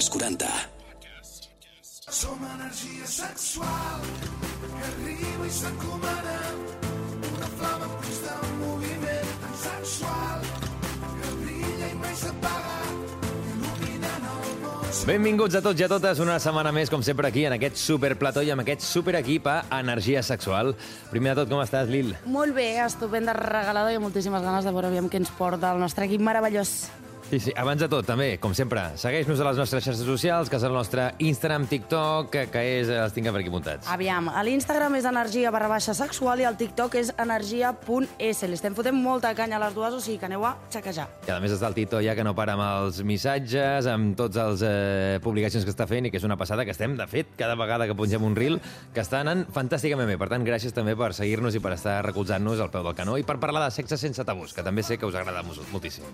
als 0.00 0.08
40. 0.08 0.46
Som 2.08 2.38
energia 2.56 3.06
sexual 3.06 4.00
que 4.64 4.84
arriba 4.88 5.44
i 5.44 5.50
s'encomana 5.52 6.36
una 7.20 7.48
flama 7.58 7.84
en 7.84 7.92
constant 8.00 8.54
moviment 8.62 9.34
tan 9.42 9.58
sexual 9.64 10.46
que 11.02 11.34
brilla 11.42 11.90
i 11.90 11.98
mai 12.00 12.16
s'apaga. 12.16 12.78
Benvinguts 15.10 15.60
a 15.60 15.62
tots 15.64 15.80
i 15.80 15.84
a 15.84 15.90
totes 15.92 16.24
una 16.24 16.38
setmana 16.40 16.72
més, 16.72 16.88
com 16.88 17.04
sempre, 17.04 17.28
aquí, 17.28 17.44
en 17.44 17.58
aquest 17.58 17.76
superplató 17.80 18.40
i 18.40 18.50
amb 18.54 18.64
aquest 18.64 18.84
superequip 18.88 19.52
a 19.52 19.58
Energia 19.80 20.24
Sexual. 20.24 20.72
Primer 21.12 21.34
de 21.34 21.42
tot, 21.42 21.52
com 21.52 21.60
estàs, 21.60 21.92
Lil? 21.92 22.14
Molt 22.24 22.56
bé, 22.56 22.70
estupenda, 22.86 23.36
regalada 23.36 23.92
i 23.92 24.00
amb 24.00 24.08
moltíssimes 24.08 24.44
ganes 24.48 24.64
de 24.64 24.72
veure 24.72 24.88
aviam 24.88 25.12
què 25.12 25.20
ens 25.20 25.32
porta 25.36 25.74
el 25.74 25.84
nostre 25.84 26.08
equip 26.08 26.24
meravellós. 26.24 26.88
Sí, 27.30 27.38
sí, 27.38 27.52
abans 27.54 27.78
de 27.78 27.86
tot, 27.86 28.02
també, 28.02 28.40
com 28.42 28.50
sempre, 28.58 28.82
segueix-nos 28.98 29.38
a 29.38 29.44
les 29.46 29.58
nostres 29.60 29.84
xarxes 29.84 30.02
socials, 30.02 30.48
que 30.50 30.58
és 30.58 30.64
el 30.66 30.72
nostre 30.74 31.04
Instagram, 31.22 31.68
TikTok, 31.70 32.26
que, 32.32 32.40
que 32.50 32.62
és, 32.80 32.88
els 32.90 33.14
tinc 33.14 33.28
per 33.30 33.38
aquí 33.38 33.52
muntats. 33.54 33.86
Aviam, 33.94 34.26
a 34.34 34.42
l'Instagram 34.42 34.96
és 34.98 35.06
energia 35.06 35.52
barra 35.54 35.68
baixa 35.70 35.94
sexual 35.94 36.42
i 36.42 36.48
al 36.48 36.58
TikTok 36.58 36.96
és 36.98 37.12
energia.s. 37.22 38.48
Li 38.50 38.58
estem 38.58 38.74
fotent 38.74 38.98
molta 38.98 39.30
canya 39.38 39.60
a 39.60 39.62
les 39.62 39.76
dues, 39.78 39.94
o 39.94 40.00
sigui 40.02 40.18
que 40.18 40.26
aneu 40.26 40.42
a 40.48 40.56
xequejar. 40.74 41.06
I 41.28 41.30
a 41.36 41.38
més 41.38 41.54
està 41.54 41.70
el 41.70 41.78
Tito 41.78 42.00
ja 42.02 42.16
que 42.18 42.24
no 42.26 42.34
para 42.34 42.58
amb 42.58 42.66
els 42.66 42.98
missatges, 43.06 43.86
amb 43.94 44.18
tots 44.18 44.42
els 44.48 44.66
eh, 44.66 45.22
publicacions 45.22 45.62
que 45.62 45.70
està 45.70 45.86
fent 45.86 46.10
i 46.10 46.10
que 46.10 46.18
és 46.18 46.26
una 46.26 46.34
passada 46.40 46.66
que 46.66 46.74
estem, 46.74 46.98
de 46.98 47.06
fet, 47.14 47.30
cada 47.38 47.54
vegada 47.54 47.86
que 47.86 47.94
pongem 47.94 48.26
un 48.26 48.34
reel, 48.34 48.58
que 48.90 49.06
està 49.06 49.22
anant 49.22 49.46
fantàsticament 49.54 50.10
bé. 50.10 50.18
Per 50.18 50.32
tant, 50.34 50.42
gràcies 50.50 50.74
també 50.74 50.98
per 50.98 51.12
seguir-nos 51.14 51.54
i 51.54 51.62
per 51.62 51.78
estar 51.78 52.00
recolzant-nos 52.10 52.58
al 52.58 52.74
peu 52.74 52.82
del 52.90 52.98
canó 52.98 53.14
i 53.22 53.28
per 53.30 53.38
parlar 53.38 53.68
de 53.68 53.78
sexe 53.78 54.02
sense 54.02 54.26
tabús, 54.26 54.50
que 54.50 54.66
també 54.66 54.82
sé 54.82 54.98
que 54.98 55.06
us 55.06 55.14
agrada 55.14 55.46
moltíssim. 55.46 56.10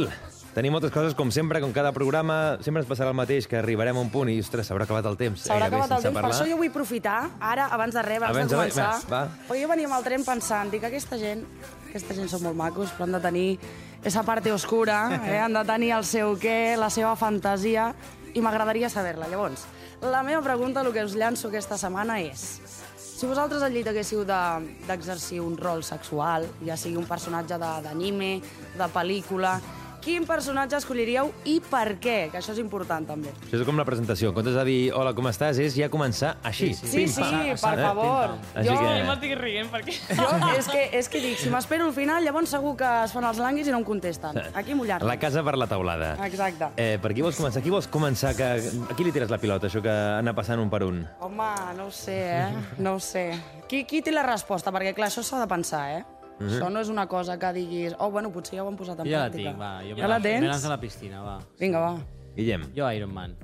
Lil, 0.00 0.10
tenim 0.54 0.72
moltes 0.74 0.90
coses, 0.90 1.14
com 1.14 1.30
sempre, 1.30 1.60
com 1.62 1.72
cada 1.72 1.92
programa, 1.92 2.58
sempre 2.64 2.82
ens 2.82 2.88
passarà 2.90 3.12
el 3.12 3.18
mateix, 3.18 3.46
que 3.46 3.56
arribarem 3.60 3.96
a 3.96 4.00
un 4.02 4.10
punt 4.10 4.28
i, 4.32 4.38
ostres, 4.42 4.66
s'haurà 4.68 4.84
acabat 4.88 5.06
el 5.06 5.16
temps. 5.20 5.44
S'haurà 5.46 5.68
gairebé 5.68 5.76
acabat 5.84 5.98
el 5.98 6.02
temps, 6.02 6.14
per 6.14 6.22
parlar. 6.22 6.36
això 6.40 6.50
jo 6.50 6.56
vull 6.58 6.68
aprofitar, 6.72 7.18
ara, 7.40 7.68
abans 7.70 7.94
de 7.94 8.02
res, 8.02 8.18
abans, 8.22 8.36
Abans 8.36 8.50
de 8.50 8.56
de- 8.56 8.62
començar, 8.62 9.10
va, 9.10 9.24
va. 9.26 9.44
perquè 9.48 9.62
jo 9.62 9.68
venia 9.68 9.86
amb 9.90 9.98
el 10.00 10.04
tren 10.08 10.24
pensant, 10.26 10.70
dic, 10.74 10.84
aquesta 10.90 11.18
gent, 11.18 11.44
aquesta 11.90 12.14
gent 12.18 12.28
són 12.28 12.42
molt 12.48 12.56
macos, 12.56 12.90
però 12.96 13.04
han 13.06 13.12
de 13.12 13.20
tenir 13.20 13.58
esa 14.02 14.22
parte 14.24 14.50
oscura, 14.52 15.20
eh? 15.28 15.38
han 15.38 15.52
de 15.52 15.64
tenir 15.64 15.92
el 15.92 16.04
seu 16.04 16.34
què, 16.40 16.76
la 16.80 16.90
seva 16.90 17.14
fantasia, 17.16 17.92
i 18.34 18.40
m'agradaria 18.40 18.88
saber-la. 18.90 19.28
Llavors, 19.28 19.64
la 20.02 20.22
meva 20.22 20.40
pregunta, 20.42 20.80
el 20.80 20.92
que 20.92 21.04
us 21.04 21.14
llanço 21.14 21.48
aquesta 21.48 21.76
setmana 21.78 22.20
és, 22.22 22.60
si 22.96 23.26
vosaltres 23.28 23.60
al 23.62 23.72
llit 23.74 23.86
haguéssiu 23.90 24.24
de- 24.24 24.76
d'exercir 24.88 25.40
un 25.44 25.56
rol 25.58 25.82
sexual, 25.84 26.46
ja 26.64 26.76
sigui 26.76 26.96
un 26.96 27.04
personatge 27.04 27.58
de- 27.58 27.82
d'anime, 27.84 28.40
de 28.78 28.86
pel·lícula, 28.94 29.60
quin 30.00 30.24
personatge 30.26 30.76
escolliríeu 30.80 31.30
i 31.44 31.58
per 31.60 31.96
què? 32.00 32.30
Que 32.32 32.38
això 32.40 32.52
és 32.54 32.58
important, 32.62 33.06
també. 33.06 33.30
Això 33.46 33.60
és 33.60 33.64
com 33.66 33.76
la 33.78 33.84
presentació. 33.84 34.30
En 34.30 34.34
comptes 34.34 34.54
de 34.56 34.64
dir 34.64 34.92
hola, 34.96 35.12
com 35.14 35.26
estàs, 35.30 35.58
és 35.62 35.74
ja 35.76 35.88
començar 35.92 36.36
així. 36.42 36.72
Sí, 36.74 37.06
sí, 37.08 37.24
per 37.60 37.78
Eh? 37.78 37.82
favor. 37.82 38.34
Jo, 38.64 38.76
que- 38.78 39.04
m'estic 39.06 39.34
rient 39.38 39.70
perquè... 39.72 39.94
jo 40.16 40.50
és, 40.56 40.68
que, 40.68 40.84
és 40.98 41.08
que 41.08 41.20
dic, 41.20 41.38
si 41.38 41.50
m'espero 41.50 41.86
al 41.86 41.92
final, 41.96 42.24
llavors 42.24 42.50
segur 42.50 42.76
que 42.76 42.88
es 43.04 43.12
fan 43.12 43.24
els 43.24 43.38
languis 43.38 43.68
i 43.68 43.70
no 43.74 43.78
em 43.78 43.84
contesten. 43.84 44.40
Aquí 44.54 44.74
mullar 44.74 45.02
La 45.04 45.18
casa 45.18 45.42
per 45.44 45.56
la 45.58 45.66
taulada. 45.66 46.14
Exacte. 46.26 46.70
Eh, 46.76 46.98
per 47.02 47.12
qui 47.14 47.22
vols 47.22 47.36
començar? 47.36 47.62
Qui 47.62 47.70
vols 47.70 47.88
començar? 47.88 48.34
Que... 48.36 48.50
A 48.90 48.94
qui 48.96 49.04
li 49.04 49.12
tires 49.12 49.30
la 49.30 49.38
pilota, 49.38 49.66
això 49.68 49.82
que 49.82 49.90
anar 49.92 50.34
passant 50.34 50.58
un 50.60 50.70
per 50.70 50.82
un? 50.84 51.04
Home, 51.20 51.50
no 51.76 51.86
ho 51.86 51.90
sé, 51.90 52.18
eh? 52.40 52.46
No 52.78 52.94
ho 52.96 53.00
sé. 53.00 53.30
Qui, 53.68 53.84
qui 53.84 54.00
té 54.02 54.10
la 54.12 54.22
resposta? 54.26 54.72
Perquè, 54.74 54.94
clar, 54.96 55.08
això 55.12 55.22
s'ha 55.22 55.38
de 55.42 55.46
pensar, 55.50 55.84
eh? 55.98 56.04
Mhm. 56.40 56.48
Això 56.56 56.70
no 56.72 56.80
és 56.80 56.88
una 56.88 57.06
cosa 57.06 57.38
que 57.38 57.52
diguis... 57.52 57.94
Oh, 57.98 58.10
bueno, 58.10 58.30
potser 58.32 58.56
ja 58.56 58.64
ho 58.64 58.68
hem 58.70 58.76
posat 58.76 58.98
en 59.00 59.04
Jo 59.06 59.10
ja 59.12 59.18
la 59.18 59.28
pràctica. 59.30 59.50
tinc, 59.52 59.58
va. 59.60 59.82
Jo 59.84 59.96
ja 59.96 60.08
la 60.08 60.18
Me 60.18 60.22
tens? 60.22 60.46
lanzo 60.46 60.66
a 60.66 60.70
la 60.70 60.80
piscina, 60.80 61.22
va. 61.22 61.38
Vinga, 61.58 61.78
va. 61.80 61.98
Guillem. 62.36 62.62
Jo 62.74 62.90
Iron 62.92 63.12
Man. 63.14 63.36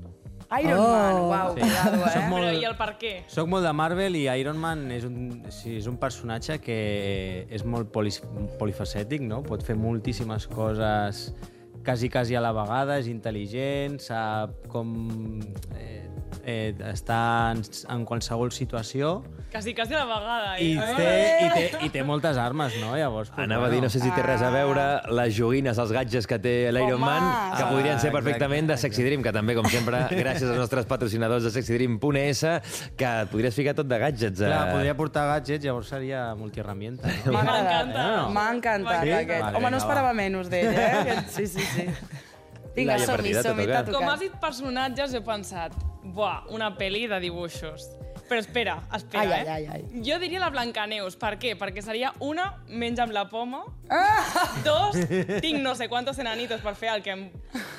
Iron 0.62 0.78
Oh. 0.78 0.86
Man, 0.92 1.14
uau, 1.27 1.55
Sí. 1.55 1.61
cuidado, 1.61 1.97
eh? 2.06 2.11
Soc 2.12 2.22
molt- 2.30 2.44
Però 2.47 2.61
i 2.61 2.64
el 2.64 2.77
per 2.77 2.98
què? 2.98 3.25
Soc 3.27 3.48
molt 3.48 3.64
de 3.66 3.72
Marvel 3.72 4.14
i 4.16 4.28
Iron 4.41 4.56
Man 4.56 4.91
és 4.93 5.04
un, 5.04 5.43
sí, 5.50 5.76
és 5.76 5.87
un 5.88 5.97
personatge 5.98 6.60
que 6.60 7.47
és 7.50 7.65
molt 7.65 7.91
polis, 7.91 8.22
polifacètic, 8.59 9.20
no? 9.20 9.43
Pot 9.43 9.62
fer 9.65 9.75
moltíssimes 9.76 10.47
coses 10.47 11.34
quasi, 11.84 12.09
quasi 12.09 12.34
a 12.37 12.41
la 12.41 12.53
vegada, 12.53 12.97
és 12.99 13.09
intel·ligent, 13.09 13.99
sap 14.00 14.66
com 14.69 15.41
eh, 15.76 16.09
eh, 16.44 16.75
estar 16.93 17.56
en, 17.56 17.62
en 17.91 18.04
qualsevol 18.06 18.50
situació 18.53 19.25
Quasi, 19.56 19.72
quasi 19.75 19.94
a 19.97 20.03
la 20.05 20.05
vegada, 20.05 20.50
eh? 20.59 20.65
i 20.69 20.72
té, 20.77 21.12
i 21.41 21.49
té, 21.55 21.78
i 21.87 21.89
té 21.94 22.03
moltes 22.05 22.37
armes, 22.37 22.75
no? 22.77 22.91
Llavors, 22.99 23.31
pues, 23.33 23.47
Anava 23.47 23.69
a 23.69 23.71
dir, 23.72 23.78
no 23.81 23.89
sé 23.89 24.03
si 24.03 24.11
té 24.12 24.21
res 24.27 24.43
a 24.44 24.50
veure 24.53 24.83
les 25.17 25.33
joguines, 25.37 25.78
els 25.81 25.94
gadgets 25.97 26.28
que 26.28 26.37
té 26.44 26.53
l'Iron! 26.77 27.00
Man, 27.00 27.25
que 27.56 27.65
podrien 27.71 27.97
ser 28.03 28.11
Ah, 28.11 28.17
perfectament 28.19 28.69
de 28.69 28.75
exacte, 28.77 28.93
Sexy 28.97 29.06
Dream, 29.06 29.22
que 29.25 29.33
també, 29.33 29.55
com 29.56 29.65
sempre, 29.72 30.03
gràcies 30.21 30.44
als 30.50 30.61
nostres 30.61 30.84
patrocinadors 30.91 31.49
de 31.49 31.55
sexydream.es, 31.56 32.44
que 33.00 33.09
et 33.22 33.33
podries 33.33 33.56
ficar 33.56 33.72
tot 33.81 33.89
de 33.89 33.99
gadgets. 34.05 34.44
eh? 34.44 34.50
Clar, 34.53 34.62
podria 34.75 34.94
portar 35.00 35.27
gadgets, 35.33 35.65
llavors 35.65 35.88
seria 35.88 36.27
multiherramienta, 36.37 37.09
no? 37.25 37.33
M'encanta. 37.41 38.05
eh? 38.05 38.31
M'ha 38.37 38.47
encantat, 38.59 39.03
Sí? 39.09 39.11
aquest. 39.23 39.43
Vale, 39.49 39.56
Home, 39.56 39.71
no 39.73 39.81
esperava 39.81 40.12
va. 40.12 40.17
menys 40.21 40.53
d'ell, 40.53 40.73
eh? 40.75 40.88
Aquest- 41.00 41.31
Sí, 41.41 41.47
sí, 41.47 41.65
sí. 41.73 41.88
Vinga, 42.77 42.99
som-hi, 43.00 43.33
som-hi, 43.41 43.65
t'ha 43.73 43.84
Com 43.88 44.05
has 44.12 44.21
dit 44.21 44.34
personatges, 44.37 45.15
he 45.17 45.23
pensat, 45.25 45.73
buah, 46.05 46.43
una 46.53 46.75
pel·li 46.77 47.06
de 47.09 47.21
dibuixos. 47.25 47.88
Però 48.26 48.41
espera, 48.41 48.81
espera, 48.97 49.22
Ai, 49.22 49.31
eh? 49.31 49.50
ai, 49.50 49.66
ai, 49.66 49.82
ai. 49.92 50.03
Jo 50.03 50.19
diria 50.19 50.41
la 50.42 50.50
Blancaneus. 50.50 51.14
Per 51.20 51.37
què? 51.38 51.54
Perquè 51.59 51.82
seria 51.84 52.12
una, 52.25 52.48
menja 52.66 53.04
amb 53.04 53.14
la 53.14 53.26
poma. 53.31 53.62
Ah! 53.88 54.25
Dos, 54.66 54.98
tinc 55.44 55.60
no 55.62 55.76
sé 55.78 55.87
quantos 55.88 56.19
enanitos 56.19 56.60
per 56.64 56.75
fer 56.75 56.91
el 56.97 57.04
que, 57.06 57.14
em, 57.14 57.28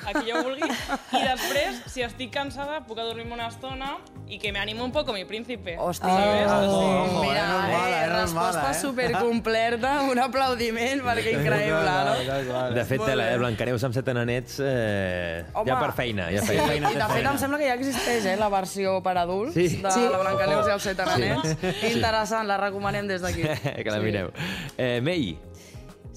el 0.08 0.16
que 0.16 0.24
jo 0.24 0.40
vulgui. 0.46 0.64
I 0.64 1.24
després, 1.26 1.82
si 1.92 2.06
estic 2.06 2.32
cansada, 2.32 2.80
puc 2.88 3.00
adormir-me 3.02 3.36
una 3.36 3.50
estona 3.52 3.98
i 4.28 4.38
que 4.38 4.52
me 4.52 4.58
animo 4.58 4.84
un 4.84 4.92
poco 4.92 5.12
mi 5.12 5.24
príncipe. 5.24 5.76
Hòstia, 5.78 6.08
¿Sabes? 6.08 6.50
oh, 6.50 7.04
Ojo, 7.04 7.22
mira, 7.22 7.44
eh, 7.44 7.48
no 7.48 7.58
és 7.58 7.72
mala, 7.72 7.88
eh, 7.88 8.04
eh, 8.04 8.08
no 8.08 8.16
resposta 8.20 8.62
mala, 8.62 8.70
eh? 8.70 8.80
supercompleta, 8.80 9.92
un 10.12 10.18
aplaudiment, 10.18 11.02
perquè 11.02 11.32
increïble, 11.32 11.94
no? 12.08 12.74
De 12.76 12.84
fet, 12.84 13.04
la 13.16 13.26
eh, 13.32 13.38
Blancaneus 13.40 13.84
amb 13.88 13.96
set 13.96 14.08
ananets, 14.12 14.58
eh, 14.60 15.44
Home. 15.54 15.70
ja 15.70 15.78
per 15.80 15.92
feina. 15.96 16.28
Ja 16.34 16.42
Sí, 16.44 16.56
feina. 16.58 16.92
I 16.92 17.00
de 17.00 17.08
fet 17.14 17.26
em 17.32 17.38
sembla 17.38 17.58
que 17.58 17.66
ja 17.70 17.74
existeix 17.78 18.26
eh, 18.26 18.36
la 18.36 18.48
versió 18.52 18.98
per 19.02 19.16
adults 19.18 19.54
Sí. 19.54 19.68
de 19.82 19.90
Sí. 19.90 20.06
la 20.12 20.18
Blancaneus 20.22 20.68
i 20.68 20.70
els 20.76 20.82
set 20.82 21.00
ananets. 21.00 21.56
Interessant, 21.94 22.46
la 22.48 22.56
recomanem 22.60 23.08
des 23.08 23.22
d'aquí. 23.22 23.42
que 23.84 23.90
la 23.90 23.98
mireu. 24.00 24.30
Eh, 24.76 25.00
Mei, 25.00 25.38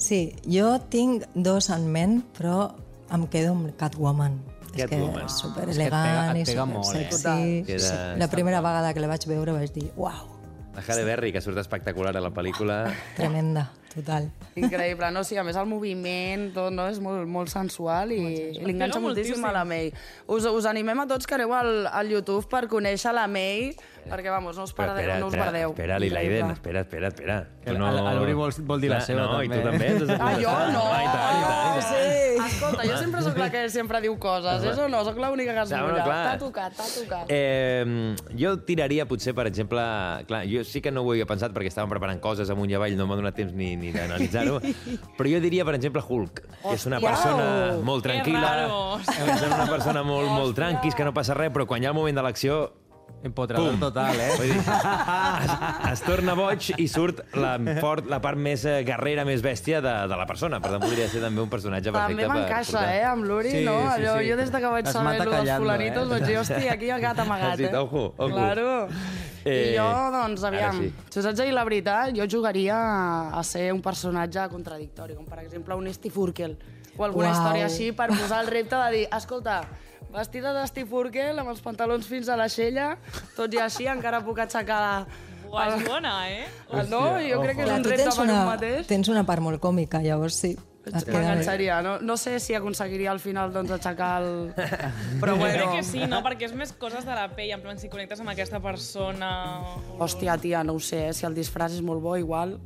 Sí, 0.02 0.34
jo 0.50 0.80
tinc 0.90 1.28
dos 1.36 1.70
en 1.70 1.84
ment, 1.92 2.24
però 2.34 2.72
em 3.14 3.28
quedo 3.30 3.52
amb 3.54 3.76
Catwoman. 3.78 4.40
Catwoman. 4.78 5.09
És 5.09 5.18
que 5.20 5.26
és 5.26 5.40
super 5.42 5.70
elegant 5.70 6.36
et 6.38 6.42
i 6.42 6.46
pega 6.52 6.62
super 6.66 6.74
molt, 6.76 6.96
eh? 6.96 7.08
sexy. 7.12 7.64
Queda- 7.68 7.80
Sí. 8.14 8.20
La 8.20 8.28
primera 8.30 8.62
vegada 8.62 8.94
que 8.94 9.00
la 9.00 9.08
vaig 9.08 9.28
veure 9.28 9.52
vaig 9.52 9.72
dir, 9.74 9.92
uau, 9.96 10.38
la 10.76 10.82
Halle 10.88 11.04
Berry, 11.04 11.34
que 11.34 11.42
surt 11.42 11.58
espectacular 11.58 12.16
a 12.16 12.22
la 12.22 12.30
pel·lícula. 12.32 12.94
tremenda, 13.18 13.72
total. 13.94 14.31
Increïble, 14.56 15.12
no? 15.12 15.24
Sí, 15.26 15.36
a 15.38 15.44
més 15.44 15.56
el 15.58 15.66
moviment, 15.66 16.54
tot, 16.54 16.72
no? 16.72 16.88
És 16.88 17.00
molt, 17.04 17.28
molt 17.28 17.50
sensual 17.50 18.12
i, 18.12 18.16
i 18.16 18.54
li 18.64 18.72
enganxa 18.72 18.96
pega 19.00 19.06
moltíssim 19.06 19.36
moltíssim. 19.42 19.46
a 19.46 19.52
la 19.52 19.66
May. 19.66 19.92
Us, 20.28 20.46
us 20.46 20.66
animem 20.66 21.00
a 21.00 21.08
tots 21.08 21.28
que 21.28 21.36
aneu 21.36 21.54
al, 21.54 21.88
al 21.88 22.10
YouTube 22.10 22.48
per 22.50 22.68
conèixer 22.72 23.12
la 23.14 23.28
May, 23.28 23.76
perquè, 24.09 24.29
vamos, 24.29 24.57
no 24.57 24.63
us, 24.63 24.73
perdeu, 24.73 25.19
no 25.19 25.28
us 25.28 25.35
perdeu. 25.35 25.69
espera, 25.72 26.00
Lilaiden, 26.00 26.45
Increïble. 26.47 26.53
espera, 26.53 26.79
espera, 26.81 27.07
espera. 27.09 27.47
Que 27.63 27.69
el- 27.69 27.78
el 27.78 28.19
Uri 28.22 28.34
vol- 28.34 28.66
vol 28.66 28.81
dir 28.81 28.89
la 28.89 29.01
seva, 29.01 29.22
no, 29.22 29.39
també. 29.39 29.45
i 29.45 29.50
tu 29.50 29.62
també. 29.62 30.17
Ah, 30.19 30.34
jo 30.35 30.51
no! 30.72 30.84
Ah, 30.91 31.03
i 31.03 31.06
tant, 31.06 31.38
i 31.38 31.44
tant, 31.44 31.78
i 31.78 31.81
tant. 31.81 31.84
Sí. 31.91 32.56
Escolta, 32.56 32.84
jo 32.88 32.97
sempre 32.97 33.22
sóc 33.22 33.38
la 33.38 33.50
que 33.51 33.69
sempre 33.69 34.01
diu 34.01 34.17
coses, 34.19 34.63
és 34.63 34.78
o 34.78 34.88
no? 34.89 35.03
Sóc 35.06 35.17
l'única 35.17 35.53
que 35.53 35.62
es 35.62 35.72
mulla. 35.72 36.03
T'ha 36.06 36.38
tocat, 36.39 36.73
t'ha 36.75 36.88
tocat. 37.00 37.25
Eh, 37.29 38.16
jo 38.38 38.56
tiraria, 38.66 39.06
potser, 39.06 39.34
per 39.35 39.47
exemple... 39.47 39.81
Clar, 40.28 40.44
jo 40.50 40.63
sí 40.63 40.81
que 40.81 40.91
no 40.91 41.01
ho 41.03 41.12
havia 41.12 41.25
pensat 41.25 41.51
perquè 41.53 41.68
estàvem 41.72 41.89
preparant 41.89 42.19
coses 42.22 42.50
amunt 42.50 42.69
i 42.72 42.75
avall, 42.75 42.95
no 42.97 43.07
m'ha 43.07 43.16
donat 43.19 43.35
temps 43.35 43.53
ni, 43.53 43.75
ni 43.75 43.91
d'analitzar-ho, 43.91 44.59
però 45.18 45.29
jo 45.29 45.39
diria, 45.44 45.66
per 45.66 45.75
exemple, 45.75 46.01
Hulk, 46.07 46.41
que 46.63 46.73
és 46.75 46.85
una 46.89 46.97
Hòstia! 46.97 47.09
persona 47.09 47.78
molt 47.83 48.03
tranquil·la, 48.06 48.51
és 49.06 49.45
una 49.47 49.65
persona 49.69 50.04
molt, 50.04 50.30
molt 50.30 50.56
tranquis, 50.56 50.95
que 50.95 51.04
no 51.06 51.13
passa 51.13 51.33
res, 51.38 51.51
però 51.54 51.65
quan 51.68 51.81
hi 51.81 51.86
ha 51.86 51.89
el 51.94 51.95
moment 51.95 52.15
de 52.18 52.24
l'acció 52.25 52.62
Empotrador 53.23 53.71
Pum. 53.71 53.79
total, 53.79 54.15
eh? 54.19 54.29
Vull 54.38 54.50
dir, 54.50 54.57
es, 54.57 55.51
es 55.91 56.01
torna 56.01 56.33
boig 56.33 56.71
i 56.81 56.88
surt 56.89 57.19
la, 57.38 57.51
fort, 57.79 58.07
la 58.09 58.18
part 58.23 58.39
més 58.41 58.63
eh, 58.65 58.79
guerrera, 58.88 59.25
més 59.27 59.44
bèstia 59.45 59.81
de, 59.83 59.94
de 60.09 60.18
la 60.18 60.25
persona. 60.25 60.59
Per 60.63 60.71
tant, 60.73 60.81
podria 60.81 61.06
ser 61.12 61.21
també 61.21 61.41
un 61.44 61.50
personatge 61.51 61.91
perfecte 61.94 62.23
També 62.25 62.27
m'encaixa, 62.33 62.81
eh, 62.95 63.03
amb 63.06 63.27
l'Uri, 63.29 63.51
Sí, 63.53 63.63
no? 63.68 63.75
sí, 63.83 63.91
Allò, 64.00 64.15
sí. 64.19 64.29
Jo 64.31 64.38
des 64.41 64.51
de 64.56 64.62
que 64.63 64.71
vaig 64.73 64.88
Es 64.89 64.94
saber 64.97 65.19
lo 65.25 65.31
dels 65.35 65.51
fulanitos 65.57 66.07
eh? 66.07 66.09
vaig 66.15 66.25
dir, 66.31 66.38
hòstia, 66.41 66.73
aquí 66.73 66.89
hi 66.89 66.94
ha 66.95 67.00
gat 67.03 67.19
amagat, 67.25 67.57
Sí, 67.62 67.68
eh? 67.69 67.75
ojo, 67.77 68.07
ojo. 68.18 68.31
Claro. 68.33 68.88
Eh, 69.45 69.71
I 69.73 69.77
jo, 69.77 69.85
doncs, 70.13 70.44
aviam, 70.50 70.81
sí. 70.81 70.89
si 71.09 71.19
us 71.21 71.25
haig 71.29 71.38
de 71.38 71.45
dir 71.50 71.53
la 71.53 71.63
veritat, 71.65 72.12
jo 72.18 72.25
jugaria 72.29 72.75
a- 72.77 73.39
a 73.39 73.44
ser 73.44 73.71
un 73.73 73.81
personatge 73.81 74.47
contradictori, 74.50 75.15
com 75.18 75.25
per 75.25 75.39
exemple 75.45 75.75
un 75.77 75.88
Steve 75.94 76.19
Urkel, 76.21 76.57
o 76.97 77.06
alguna 77.06 77.29
Uau. 77.31 77.38
història 77.38 77.65
així 77.69 77.91
per 77.91 78.09
posar 78.09 78.41
el 78.45 78.51
repte 78.53 78.75
de 78.77 78.91
dir, 78.97 79.07
escolta, 79.18 79.62
vestida 80.13 80.54
de 80.54 80.66
Steve 80.68 80.96
Urkel, 80.96 81.40
amb 81.42 81.50
els 81.54 81.62
pantalons 81.63 82.08
fins 82.08 82.30
a 82.30 82.38
l'aixella, 82.40 82.96
tot 83.38 83.54
i 83.54 83.60
així 83.63 83.88
encara 83.92 84.22
puc 84.25 84.40
aixecar 84.44 84.80
la... 84.81 84.96
Buah, 85.52 85.68
és 85.75 85.81
bona, 85.84 86.12
eh? 86.31 86.46
Ah, 86.72 86.84
no, 86.88 87.00
jo 87.19 87.42
crec 87.44 87.58
que 87.60 87.63
és 87.66 87.72
un 87.75 87.84
repte 87.84 88.04
tens 88.06 88.16
per 88.16 88.24
una, 88.24 88.36
un 88.46 88.52
mateix. 88.54 88.86
tens 88.88 89.10
una 89.12 89.24
part 89.28 89.44
molt 89.44 89.60
còmica, 89.60 90.00
llavors 90.06 90.38
sí. 90.46 90.54
M'enganxaria. 90.81 91.75
No, 91.86 91.98
no 92.02 92.16
sé 92.18 92.40
si 92.42 92.56
aconseguiria 92.58 93.12
al 93.12 93.19
final 93.22 93.52
doncs, 93.54 93.69
aixecar 93.75 94.13
el... 94.24 94.31
Però 95.22 95.36
Jo 95.36 95.42
bueno... 95.44 95.58
crec 95.58 95.75
que 95.75 95.84
sí, 95.86 96.00
no? 96.10 96.24
Perquè 96.25 96.48
és 96.48 96.56
més 96.57 96.72
coses 96.80 97.04
de 97.06 97.14
la 97.14 97.28
pell, 97.36 97.52
en 97.54 97.62
plan, 97.62 97.78
si 97.78 97.90
connectes 97.92 98.24
amb 98.24 98.31
aquesta 98.34 98.62
persona... 98.64 99.30
o- 99.75 100.00
Hòstia, 100.07 100.40
tia, 100.42 100.64
no 100.64 100.74
ho 100.74 100.81
sé, 100.81 101.10
eh? 101.10 101.14
si 101.14 101.28
el 101.28 101.36
disfraç 101.38 101.75
és 101.78 101.84
molt 101.86 102.02
bo, 102.02 102.16
igual... 102.18 102.57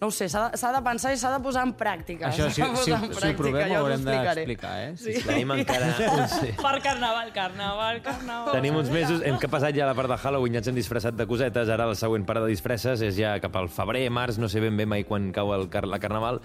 No 0.00 0.06
ho 0.06 0.12
sé, 0.14 0.28
s'ha 0.30 0.44
de, 0.52 0.58
s'ha 0.60 0.68
de 0.70 0.78
pensar 0.86 1.10
i 1.10 1.16
s'ha 1.18 1.32
de 1.32 1.38
posar 1.42 1.64
en 1.66 1.72
pràctica. 1.74 2.28
Això, 2.28 2.44
si, 2.54 2.60
si, 2.60 2.62
en 2.62 2.76
si 2.78 2.92
ho 2.92 2.98
pràctica, 3.00 3.32
provem, 3.40 3.64
ja 3.72 3.80
ho 3.80 3.86
haurem 3.88 4.04
d'explicar, 4.06 4.74
eh? 4.84 4.92
Sí. 4.94 5.14
Tenim 5.26 5.50
encara... 5.56 5.88
Uns, 6.14 6.36
Per 6.60 6.74
carnaval, 6.84 7.32
carnaval, 7.34 7.98
carnaval. 8.06 8.52
tenim 8.54 8.76
uns 8.78 8.92
mesos, 8.94 9.24
hem 9.26 9.40
que 9.42 9.50
passat 9.50 9.74
ja 9.74 9.88
la 9.90 9.96
part 9.98 10.12
de 10.12 10.20
Halloween, 10.22 10.54
ja 10.54 10.62
ens 10.62 10.70
hem 10.70 10.78
disfressat 10.78 11.18
de 11.18 11.26
cosetes, 11.26 11.66
ara 11.74 11.88
la 11.90 11.96
següent 11.98 12.22
part 12.30 12.44
de 12.44 12.52
disfresses 12.52 13.02
és 13.08 13.18
ja 13.18 13.34
cap 13.42 13.58
al 13.58 13.66
febrer, 13.74 14.04
març, 14.14 14.38
no 14.38 14.46
sé 14.48 14.62
ben 14.62 14.78
bé 14.78 14.86
mai 14.86 15.02
quan 15.08 15.32
cau 15.34 15.50
el 15.56 15.66
car 15.72 15.82
la 15.90 15.98
Carnaval, 15.98 16.38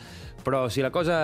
però 0.44 0.66
si 0.74 0.82
la 0.82 0.90
cosa 0.90 1.20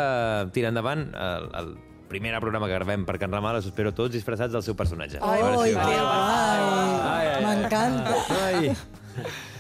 tira 0.54 0.70
endavant, 0.70 1.08
el, 1.18 1.50
el 1.64 1.74
primer 2.14 2.38
programa 2.42 2.70
que 2.70 2.78
gravem 2.78 3.08
per 3.10 3.18
Carnaval 3.22 3.58
us 3.64 3.72
espero 3.74 3.90
tots 3.98 4.14
disfressats 4.14 4.54
del 4.54 4.62
seu 4.70 4.78
personatge. 4.78 5.18
Ai, 5.18 5.42
A 5.42 5.50
veure 5.50 5.58
Ui, 5.66 5.74
si- 5.74 5.82
que 5.82 5.82
Ai, 5.82 6.00
guai! 6.06 6.96
ai, 7.10 7.28
ai. 7.34 7.44
M'encanta. 7.50 8.18
Ai. 8.46 8.75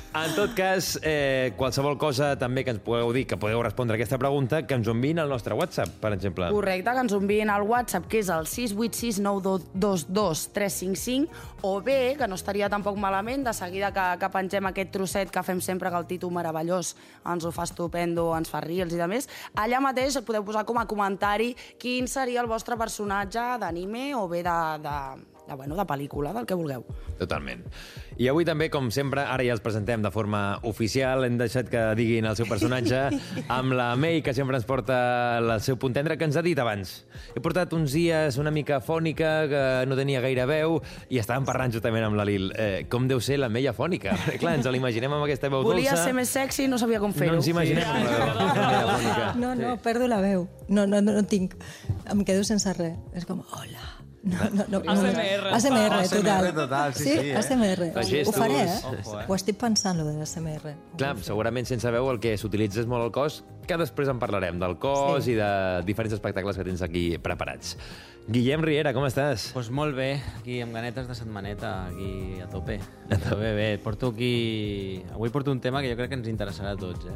En 0.09 0.31
tot 0.33 0.55
cas, 0.57 0.97
eh, 1.05 1.53
qualsevol 1.53 1.93
cosa 2.01 2.31
també 2.41 2.63
que 2.65 2.73
ens 2.73 2.81
pugueu 2.81 3.13
dir, 3.13 3.29
que 3.29 3.37
podeu 3.37 3.61
respondre 3.61 3.93
a 3.93 3.97
aquesta 3.99 4.17
pregunta, 4.17 4.65
que 4.65 4.73
ens 4.73 4.89
ho 4.89 4.93
enviïn 4.95 5.19
al 5.21 5.29
nostre 5.29 5.53
WhatsApp, 5.53 5.99
per 6.01 6.09
exemple. 6.15 6.49
Correcte, 6.49 6.89
que 6.89 6.97
ens 7.05 7.13
ho 7.13 7.19
enviïn 7.21 7.45
al 7.53 7.61
WhatsApp, 7.61 8.09
que 8.09 8.17
és 8.23 8.29
el 8.33 8.49
686922355, 8.49 11.29
o 11.61 11.77
bé, 11.85 12.17
que 12.17 12.25
no 12.27 12.35
estaria 12.41 12.65
tampoc 12.73 12.97
malament, 12.97 13.45
de 13.45 13.53
seguida 13.53 13.93
que, 13.93 14.17
que 14.17 14.33
pengem 14.33 14.65
aquest 14.65 14.89
trosset 14.97 15.29
que 15.29 15.45
fem 15.45 15.61
sempre, 15.61 15.93
que 15.93 16.01
el 16.01 16.09
Tito 16.09 16.25
meravellós 16.33 16.97
ens 17.29 17.45
ho 17.45 17.53
fa 17.53 17.69
estupendo, 17.69 18.33
ens 18.33 18.49
fa 18.49 18.65
riels 18.65 18.89
i 18.97 18.99
de 18.99 19.05
més, 19.05 19.29
allà 19.53 19.77
mateix 19.77 20.17
podeu 20.25 20.41
posar 20.43 20.65
com 20.65 20.81
a 20.81 20.89
comentari 20.89 21.53
quin 21.77 22.09
seria 22.09 22.41
el 22.41 22.49
vostre 22.49 22.73
personatge 22.81 23.61
d'anime 23.61 24.17
o 24.17 24.25
bé 24.27 24.41
de, 24.41 24.81
de, 24.81 24.89
de, 25.49 25.55
bueno, 25.57 25.75
de 25.75 25.85
pel·lícula, 25.89 26.31
del 26.35 26.45
que 26.45 26.55
vulgueu. 26.57 26.85
Totalment. 27.19 27.63
I 28.19 28.27
avui 28.29 28.45
també, 28.47 28.67
com 28.71 28.89
sempre, 28.91 29.23
ara 29.25 29.43
ja 29.47 29.53
els 29.55 29.63
presentem 29.63 30.03
de 30.03 30.11
forma 30.11 30.59
oficial, 30.67 31.23
hem 31.25 31.37
deixat 31.39 31.69
que 31.71 31.81
diguin 31.97 32.27
el 32.29 32.35
seu 32.37 32.45
personatge 32.49 33.01
amb 33.57 33.73
la 33.77 33.89
May, 33.99 34.21
que 34.25 34.33
sempre 34.35 34.57
ens 34.59 34.67
porta 34.69 34.99
el 35.39 35.53
seu 35.65 35.77
punt 35.81 35.95
tendre, 35.97 36.17
que 36.19 36.27
ens 36.27 36.37
ha 36.39 36.43
dit 36.45 36.59
abans. 36.59 36.99
He 37.35 37.41
portat 37.43 37.73
uns 37.77 37.93
dies 37.95 38.37
una 38.41 38.51
mica 38.53 38.79
fònica, 38.83 39.31
que 39.49 39.63
no 39.89 39.97
tenia 39.99 40.21
gaire 40.23 40.45
veu, 40.49 40.79
i 41.09 41.19
estàvem 41.21 41.47
parlant 41.47 41.73
justament 41.75 42.05
amb 42.07 42.19
la 42.19 42.27
Lil. 42.27 42.49
Eh, 42.59 42.85
com 42.91 43.07
deu 43.09 43.21
ser 43.23 43.39
la 43.39 43.49
May 43.49 43.67
afònica? 43.71 44.13
Perquè, 44.25 44.39
clar, 44.43 44.57
ens 44.59 44.67
l'imaginem 44.69 45.13
amb 45.15 45.25
aquesta 45.25 45.49
veu 45.49 45.63
Volia 45.65 45.91
dolça. 45.95 46.05
ser 46.09 46.13
més 46.13 46.29
sexy 46.29 46.65
i 46.67 46.71
no 46.71 46.77
sabia 46.77 46.99
com 47.01 47.09
No 47.09 47.17
fer-ho. 47.17 47.35
ens 47.39 47.47
imaginem 47.49 47.87
amb 47.87 48.05
la 48.05 48.99
veu. 48.99 49.15
No, 49.39 49.53
no, 49.55 49.75
perdo 49.81 50.07
la 50.07 50.19
veu. 50.21 50.47
No, 50.67 50.85
no, 50.85 50.99
no, 51.01 51.13
no 51.15 51.23
tinc. 51.23 51.55
Em 52.11 52.23
quedo 52.27 52.43
sense 52.43 52.71
res. 52.77 52.97
És 53.15 53.25
com, 53.25 53.41
hola. 53.55 53.98
No, 54.21 54.37
no, 54.51 54.65
no, 54.67 54.79
no. 54.83 54.91
ASMR. 54.91 55.47
ASMR, 55.53 56.09
total. 56.09 56.45
ASMR 56.45 56.53
total, 56.55 56.93
sí, 56.93 57.03
sí, 57.05 57.09
eh? 57.29 57.35
ASMR. 57.37 57.83
Ho 58.27 58.31
faré, 58.33 58.63
eh? 58.63 58.79
Ojo, 58.83 59.19
eh? 59.21 59.25
Ho 59.29 59.35
estic 59.35 59.55
pensant, 59.57 59.97
lo 59.97 60.03
de 60.05 60.17
l'ASMR. 60.17 60.73
Clar, 60.99 61.13
segurament 61.23 61.65
sense 61.69 61.89
veu 61.95 62.09
el 62.11 62.19
que 62.19 62.33
s'utilitza 62.37 62.81
és 62.83 62.89
molt 62.91 63.05
el 63.07 63.13
cos, 63.15 63.45
que 63.69 63.77
després 63.79 64.11
en 64.11 64.19
parlarem, 64.19 64.59
del 64.59 64.75
cos 64.81 65.23
Sí. 65.23 65.31
i 65.31 65.39
de 65.39 65.49
diferents 65.87 66.17
espectacles 66.17 66.57
que 66.59 66.65
tens 66.67 66.81
aquí 66.83 67.17
preparats. 67.17 67.77
Guillem 68.29 68.61
Riera, 68.61 68.91
com 68.93 69.07
estàs? 69.07 69.47
Pues 69.55 69.71
molt 69.71 69.95
bé, 69.95 70.21
aquí 70.41 70.59
amb 70.61 70.75
ganetes 70.75 71.07
de 71.07 71.15
setmaneta, 71.15 71.87
aquí 71.87 72.41
a 72.43 72.49
tope. 72.51 72.79
A 73.09 73.17
tope, 73.17 73.53
bé. 73.55 73.77
Porto 73.81 74.11
aquí... 74.13 75.01
Avui 75.13 75.29
porto 75.29 75.51
un 75.51 75.61
tema 75.61 75.81
que 75.81 75.89
jo 75.89 75.95
crec 75.97 76.09
que 76.11 76.19
ens 76.19 76.27
interessarà 76.27 76.75
a 76.75 76.77
tots, 76.77 77.07
eh? 77.07 77.15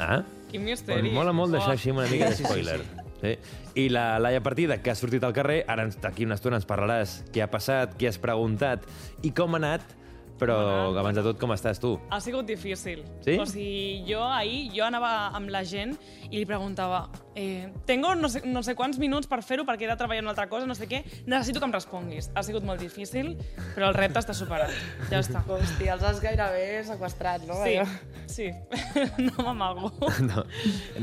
Ah? 0.00 0.22
Quin 0.48 0.64
misteri. 0.64 1.10
mola 1.12 1.32
molt 1.36 1.52
deixar 1.52 1.74
Uah. 1.74 1.76
així 1.76 1.90
una 1.92 2.06
mica 2.08 2.30
de 2.30 2.36
spoiler. 2.40 2.80
Sí. 2.80 2.97
I 3.22 3.88
la 3.90 4.18
Laia 4.22 4.42
Partida, 4.44 4.78
que 4.82 4.92
ha 4.92 4.98
sortit 4.98 5.24
al 5.26 5.34
carrer, 5.36 5.62
ara 5.68 5.88
d'aquí 5.90 6.26
una 6.26 6.38
estona 6.38 6.58
ens 6.60 6.66
parlaràs 6.68 7.22
què 7.34 7.42
ha 7.42 7.50
passat, 7.50 7.96
què 7.98 8.10
has 8.10 8.18
preguntat 8.22 8.84
i 9.26 9.32
com 9.34 9.56
ha 9.56 9.62
anat, 9.62 9.96
però 10.38 10.56
abans 10.98 11.18
de 11.18 11.24
tot, 11.26 11.38
com 11.40 11.50
estàs 11.50 11.80
tu? 11.82 11.96
Ha 12.14 12.20
sigut 12.22 12.46
difícil. 12.46 13.02
Sí? 13.26 13.34
O 13.42 13.46
sigui, 13.48 14.04
jo 14.06 14.22
ahir 14.22 14.68
jo 14.74 14.86
anava 14.86 15.32
amb 15.36 15.50
la 15.50 15.64
gent 15.66 15.96
i 16.30 16.38
li 16.40 16.46
preguntava 16.46 17.06
eh, 17.38 17.72
tengo 17.86 18.14
no 18.18 18.28
sé, 18.28 18.42
no 18.44 18.64
sé 18.66 18.74
quants 18.74 18.98
minuts 18.98 19.28
per 19.30 19.38
fer-ho 19.46 19.62
perquè 19.64 19.86
he 19.86 19.90
de 19.90 19.96
treballar 19.96 20.24
en 20.24 20.26
una 20.26 20.32
altra 20.34 20.48
cosa, 20.50 20.66
no 20.66 20.74
sé 20.74 20.88
què, 20.90 21.04
necessito 21.30 21.60
que 21.62 21.68
em 21.68 21.74
responguis. 21.74 22.32
Ha 22.34 22.42
sigut 22.42 22.66
molt 22.66 22.82
difícil, 22.82 23.36
però 23.76 23.92
el 23.92 23.94
repte 23.96 24.18
està 24.18 24.34
superat. 24.34 24.74
Ja 25.12 25.20
està. 25.22 25.44
Hòstia, 25.46 25.94
els 25.94 26.02
has 26.04 26.18
gairebé 26.22 26.82
sequestrat, 26.88 27.46
no? 27.46 27.60
Sí, 27.62 27.76
Allò. 27.78 27.86
sí. 28.26 28.50
No 29.28 29.44
m'amago. 29.44 29.92
No. 30.26 30.42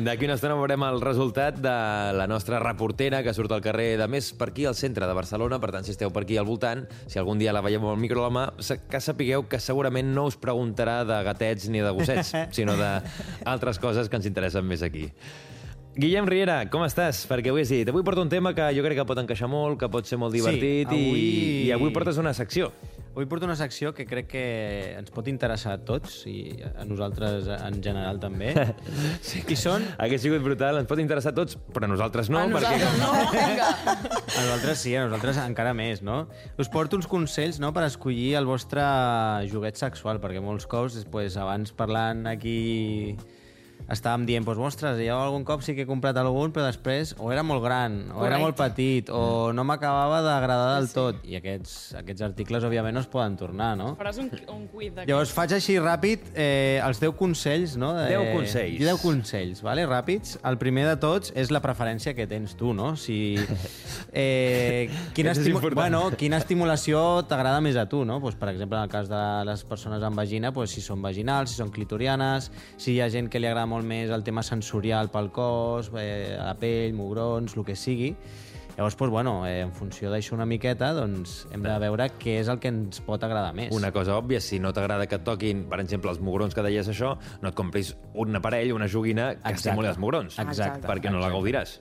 D'aquí 0.05 0.27
una 0.27 0.35
estona 0.35 0.57
veurem 0.59 0.83
el 0.87 0.99
resultat 1.03 1.57
de 1.63 1.75
la 2.15 2.27
nostra 2.27 2.59
reportera 2.59 3.21
que 3.23 3.33
surt 3.35 3.53
al 3.55 3.63
carrer, 3.63 3.95
de 3.99 4.07
més 4.11 4.31
per 4.35 4.49
aquí 4.51 4.65
al 4.67 4.75
centre 4.75 5.07
de 5.07 5.15
Barcelona, 5.15 5.59
per 5.63 5.71
tant, 5.75 5.87
si 5.87 5.93
esteu 5.95 6.11
per 6.15 6.25
aquí 6.25 6.37
al 6.41 6.47
voltant, 6.47 6.83
si 7.07 7.19
algun 7.21 7.39
dia 7.39 7.53
la 7.55 7.63
veiem 7.65 7.83
amb 7.83 7.95
el 7.95 8.01
micro 8.01 8.23
a 8.23 8.27
la 8.27 8.33
mà, 8.35 8.45
que 8.91 9.01
sapigueu 9.03 9.47
que 9.51 9.59
segurament 9.63 10.11
no 10.15 10.27
us 10.29 10.35
preguntarà 10.41 10.99
de 11.07 11.21
gatets 11.27 11.69
ni 11.71 11.83
de 11.85 11.95
gossets, 11.95 12.33
sinó 12.57 12.75
d'altres 12.79 13.79
coses 13.79 14.11
que 14.11 14.19
ens 14.19 14.27
interessen 14.29 14.67
més 14.67 14.83
aquí. 14.85 15.07
Guillem 15.95 16.25
Riera, 16.27 16.57
com 16.67 16.83
estàs? 16.83 17.21
Perquè 17.29 17.53
avui 17.53 17.63
has 17.63 17.69
dit, 17.71 17.87
avui 17.87 18.03
porto 18.03 18.19
un 18.19 18.27
tema 18.27 18.51
que 18.51 18.65
jo 18.75 18.81
crec 18.83 18.97
que 18.99 19.05
pot 19.07 19.19
encaixar 19.21 19.47
molt, 19.47 19.77
que 19.79 19.87
pot 19.87 20.03
ser 20.09 20.17
molt 20.19 20.33
Sí, 20.35 20.41
divertit 20.41 20.89
avui- 20.91 21.21
i, 21.21 21.67
i 21.69 21.71
avui 21.71 21.93
portes 21.95 22.17
una 22.19 22.33
secció. 22.35 22.73
Avui 23.15 23.29
porto 23.31 23.47
una 23.47 23.55
secció 23.55 23.93
que 23.95 24.03
crec 24.03 24.27
que 24.27 24.41
ens 24.99 25.07
pot 25.15 25.29
interessar 25.31 25.77
a 25.77 25.79
tots 25.87 26.25
i 26.27 26.51
a 26.67 26.83
nosaltres 26.83 27.47
en 27.47 27.77
general 27.79 28.19
també. 28.19 28.49
Sí. 29.23 29.39
I 29.47 29.55
són... 29.55 29.85
Hagués 30.03 30.19
sigut 30.25 30.43
brutal, 30.43 30.81
ens 30.81 30.89
pot 30.89 30.99
interessar 30.99 31.31
a 31.31 31.37
tots, 31.39 31.55
però 31.71 31.87
a 31.87 31.91
nosaltres 31.93 32.27
no, 32.29 32.41
a 32.43 32.51
perquè... 32.51 32.75
nosaltres 32.75 32.99
no, 32.99 33.13
vinga. 33.39 33.69
A 34.19 34.43
nosaltres 34.49 34.83
sí, 34.83 34.97
a 34.99 35.05
nosaltres 35.07 35.39
encara 35.45 35.71
més, 35.73 36.03
no? 36.03 36.25
Us 36.59 36.67
porto 36.75 36.99
uns 36.99 37.07
consells 37.07 37.61
no, 37.63 37.71
per 37.71 37.87
escollir 37.87 38.33
el 38.35 38.51
vostre 38.51 38.83
joguet 39.47 39.79
sexual, 39.79 40.19
perquè 40.19 40.43
molts 40.43 40.67
cops, 40.67 40.99
pues, 41.07 41.39
abans 41.39 41.71
parlant 41.71 42.27
aquí 42.35 43.15
estàvem 43.91 44.25
dient, 44.27 44.45
doncs, 44.45 44.61
ostres, 44.65 44.99
jo 45.01 45.17
algun 45.17 45.45
cop 45.47 45.63
sí 45.65 45.75
que 45.75 45.85
he 45.85 45.89
comprat 45.89 46.17
algun, 46.17 46.53
però 46.55 46.65
després 46.67 47.15
o 47.17 47.31
era 47.33 47.43
molt 47.45 47.63
gran, 47.63 47.97
o 48.11 48.25
era 48.25 48.37
Correcte. 48.37 48.41
molt 48.43 48.59
petit, 48.59 49.09
o 49.09 49.51
no 49.53 49.65
m'acabava 49.67 50.21
d'agradar 50.25 50.79
del 50.79 50.89
tot. 50.93 51.21
I 51.25 51.39
aquests, 51.39 51.95
aquests 52.01 52.25
articles, 52.25 52.65
òbviament, 52.65 52.95
no 52.95 53.03
es 53.03 53.09
poden 53.11 53.37
tornar, 53.39 53.73
no? 53.77 53.93
Faràs 53.99 54.19
un, 54.21 54.31
un 54.53 54.67
quiz 54.71 54.93
d'aquí. 54.95 55.09
Llavors 55.11 55.33
faig 55.35 55.55
així 55.57 55.77
ràpid 55.79 56.31
eh, 56.33 56.81
els 56.85 57.01
10 57.01 57.15
consells, 57.19 57.75
no? 57.81 57.93
De, 57.97 58.07
10 58.13 58.31
consells. 58.35 58.79
10 58.85 59.01
consells, 59.03 59.63
vale? 59.65 59.85
ràpids. 59.85 60.39
El 60.45 60.57
primer 60.61 60.85
de 60.87 60.95
tots 61.01 61.31
és 61.37 61.51
la 61.53 61.61
preferència 61.63 62.15
que 62.17 62.25
tens 62.29 62.55
tu, 62.57 62.73
no? 62.73 62.93
Si, 62.99 63.35
eh, 64.13 64.89
quina, 65.13 65.35
estimu 65.35 65.61
bueno, 65.75 66.07
quina 66.17 66.39
estimulació 66.41 67.23
t'agrada 67.29 67.61
més 67.61 67.77
a 67.77 67.85
tu, 67.91 68.03
no? 68.07 68.19
Pues, 68.23 68.37
per 68.39 68.49
exemple, 68.53 68.77
en 68.77 68.89
el 68.89 68.91
cas 68.91 69.09
de 69.11 69.21
les 69.45 69.63
persones 69.67 70.03
amb 70.03 70.17
vagina, 70.17 70.51
pues, 70.55 70.73
si 70.75 70.81
són 70.81 71.01
vaginals, 71.05 71.53
si 71.53 71.61
són 71.61 71.71
clitorianes, 71.75 72.51
si 72.77 72.95
hi 72.95 73.01
ha 73.01 73.09
gent 73.13 73.29
que 73.29 73.41
li 73.41 73.49
agrada 73.49 73.67
molt 73.69 73.74
més 73.83 74.09
el 74.09 74.23
tema 74.23 74.43
sensorial 74.43 75.09
pel 75.11 75.31
cos, 75.35 75.91
eh, 75.99 76.37
la 76.39 76.55
pell, 76.55 76.93
mugrons, 76.93 77.57
el 77.57 77.65
que 77.65 77.75
sigui. 77.75 78.15
Llavors, 78.77 78.95
pues, 78.95 79.09
bueno, 79.09 79.47
eh, 79.47 79.61
en 79.61 79.71
funció 79.71 80.09
d'això 80.11 80.33
una 80.35 80.45
miqueta, 80.45 80.89
doncs 80.93 81.45
hem 81.55 81.63
de 81.63 81.75
veure 81.79 82.09
què 82.19 82.41
és 82.41 82.49
el 82.51 82.59
que 82.59 82.67
ens 82.67 82.99
pot 83.07 83.23
agradar 83.23 83.53
més. 83.55 83.71
Una 83.75 83.93
cosa 83.95 84.17
òbvia, 84.19 84.41
si 84.43 84.59
no 84.59 84.73
t'agrada 84.75 85.07
que 85.07 85.15
et 85.15 85.23
toquin, 85.23 85.63
per 85.71 85.79
exemple, 85.79 86.11
els 86.11 86.19
mugrons 86.19 86.53
que 86.53 86.61
deies 86.65 86.89
això, 86.91 87.13
no 87.41 87.49
et 87.49 87.55
compris 87.55 87.93
un 88.13 88.35
aparell, 88.35 88.73
una 88.75 88.89
joguina 88.91 89.29
que 89.31 89.39
Exacte. 89.39 89.69
estimuli 89.69 89.87
els 89.87 89.97
mugrons. 89.97 90.39
Exacte. 90.39 90.87
Perquè 90.87 91.11
no 91.11 91.23
la 91.23 91.31
gaudiràs. 91.31 91.79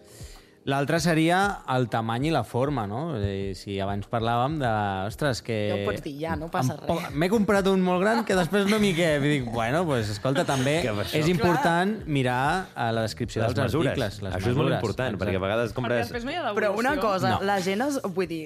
L'altre 0.64 0.96
seria 0.96 1.38
el 1.74 1.90
tamany 1.92 2.30
i 2.30 2.30
la 2.32 2.40
forma, 2.48 2.86
no? 2.88 3.18
Eh, 3.20 3.52
si 3.58 3.74
abans 3.84 4.06
parlàvem 4.08 4.54
de... 4.62 4.70
Ostres, 5.10 5.42
que... 5.44 5.58
Ja 5.68 5.74
ho 5.76 5.82
pots 5.90 6.00
dir, 6.06 6.14
ja, 6.22 6.36
no 6.40 6.48
passa 6.48 6.78
po- 6.80 6.96
res. 7.02 7.10
M'he 7.12 7.28
comprat 7.28 7.68
un 7.68 7.82
molt 7.84 8.00
gran 8.00 8.22
que 8.24 8.32
després 8.38 8.70
no 8.72 8.78
m'hi 8.80 8.94
què. 8.96 9.10
I 9.20 9.28
dic, 9.28 9.50
bueno, 9.52 9.82
pues, 9.84 10.08
escolta, 10.14 10.46
també 10.48 10.78
és 11.12 11.28
important 11.28 11.98
mirar 12.08 12.70
a 12.74 12.88
la 12.96 13.04
descripció 13.04 13.42
Les 13.44 13.52
dels 13.52 13.68
mesures. 13.68 13.92
articles. 13.92 14.22
Les 14.24 14.38
Això 14.38 14.54
és 14.54 14.56
molt 14.56 14.70
mesures, 14.70 14.80
important, 14.80 15.18
perquè 15.20 15.34
a 15.34 15.36
exacte. 15.36 15.44
vegades 15.44 15.68
Perquè 15.74 15.82
compres... 15.82 16.06
després 16.08 16.24
no 16.24 16.32
hi 16.32 16.40
ha 16.40 16.54
Però 16.56 16.72
una 16.80 16.96
cosa, 16.96 17.34
no. 17.36 17.42
la 17.44 17.60
gent 17.60 17.84
es... 17.84 18.00
Vull 18.16 18.30
dir, 18.32 18.42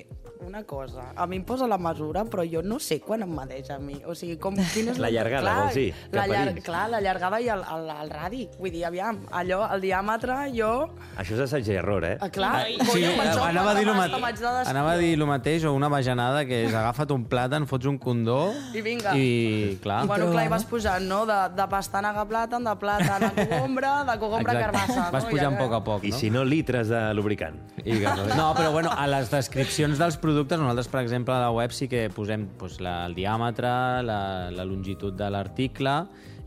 una 0.47 0.63
cosa, 0.65 1.13
a 1.17 1.27
mi 1.27 1.37
em 1.37 1.45
posa 1.45 1.67
la 1.67 1.79
mesura, 1.79 2.25
però 2.25 2.45
jo 2.47 2.63
no 2.63 2.79
sé 2.79 3.01
quan 3.01 3.23
em 3.25 3.31
medeix 3.35 3.71
a 3.71 3.79
mi. 3.79 3.97
O 4.07 4.15
sigui, 4.15 4.37
com, 4.41 4.55
quina 4.75 4.93
és 4.95 4.99
La 5.03 5.11
llargada, 5.11 5.43
clar, 5.45 5.57
vols 5.65 5.75
dir? 5.79 5.89
La 6.15 6.27
llar... 6.31 6.45
Clar, 6.65 6.85
la 6.93 7.01
llargada 7.05 7.41
i 7.43 7.49
el, 7.53 7.63
el, 7.75 7.89
el 8.05 8.11
radi. 8.13 8.43
Vull 8.59 8.73
dir, 8.75 8.85
aviam, 8.89 9.21
allò, 9.35 9.61
el 9.75 9.83
diàmetre, 9.85 10.37
jo... 10.55 10.71
Això 11.19 11.35
és 11.37 11.43
assaig 11.47 11.69
i 11.73 11.77
error, 11.81 12.05
eh? 12.07 12.17
Ah, 12.21 12.31
clar, 12.33 12.53
Ai, 12.65 12.79
Sí, 12.89 13.05
anava 13.05 13.73
a, 13.73 13.77
dir 13.79 13.87
lo 13.87 13.95
m'ha- 13.95 14.07
mat... 14.09 14.19
m'haig 14.23 14.39
de 14.39 14.47
desfiar. 14.47 14.73
anava 14.75 14.93
a 14.95 14.99
dir 15.01 15.13
el 15.19 15.27
mateix, 15.29 15.65
o 15.69 15.75
una 15.77 15.91
bajanada, 15.93 16.45
que 16.49 16.63
és 16.69 16.75
agafa't 16.75 17.13
un 17.15 17.27
plàtan, 17.31 17.67
fots 17.71 17.89
un 17.91 17.99
condó... 17.99 18.39
I 18.75 18.83
vinga. 18.85 19.15
I, 19.19 19.79
clar... 19.83 20.05
Bueno, 20.07 20.29
prova, 20.29 20.37
clar, 20.39 20.47
i 20.47 20.51
no? 20.53 20.55
vas 20.57 20.67
pujant, 20.71 21.09
no? 21.11 21.21
De, 21.29 21.39
de 21.59 21.69
pastanaga 21.71 22.25
a 22.25 22.29
plàtan, 22.31 22.65
de 22.69 22.77
plàtan 22.81 23.29
a 23.29 23.33
cogombra, 23.37 23.93
de 24.09 24.19
cogombra 24.23 24.55
a 24.57 24.63
carbassa. 24.67 25.09
Vas 25.15 25.27
no? 25.27 25.31
pujant 25.35 25.55
a 25.55 25.59
I 25.59 25.63
poc 25.65 25.77
a 25.77 25.83
poc, 25.85 26.05
I 26.09 26.15
no? 26.15 26.21
si 26.23 26.31
no, 26.33 26.45
litres 26.47 26.89
de 26.93 27.03
lubricant. 27.19 27.59
I. 27.85 27.99
No, 28.39 28.53
però 28.55 28.71
bueno, 28.73 28.91
a 28.93 29.07
les 29.11 29.31
descripcions 29.33 29.99
dels 29.99 30.17
productes, 30.29 30.61
nosaltres, 30.61 30.89
per 30.93 31.01
exemple, 31.01 31.35
a 31.35 31.47
la 31.47 31.53
web 31.55 31.73
sí 31.73 31.89
que 31.89 32.07
posem 32.13 32.45
doncs, 32.61 32.79
la, 32.85 32.99
el 33.09 33.17
diàmetre, 33.17 33.71
la, 34.05 34.21
la 34.53 34.67
longitud 34.69 35.17
de 35.17 35.31
l'article 35.33 35.95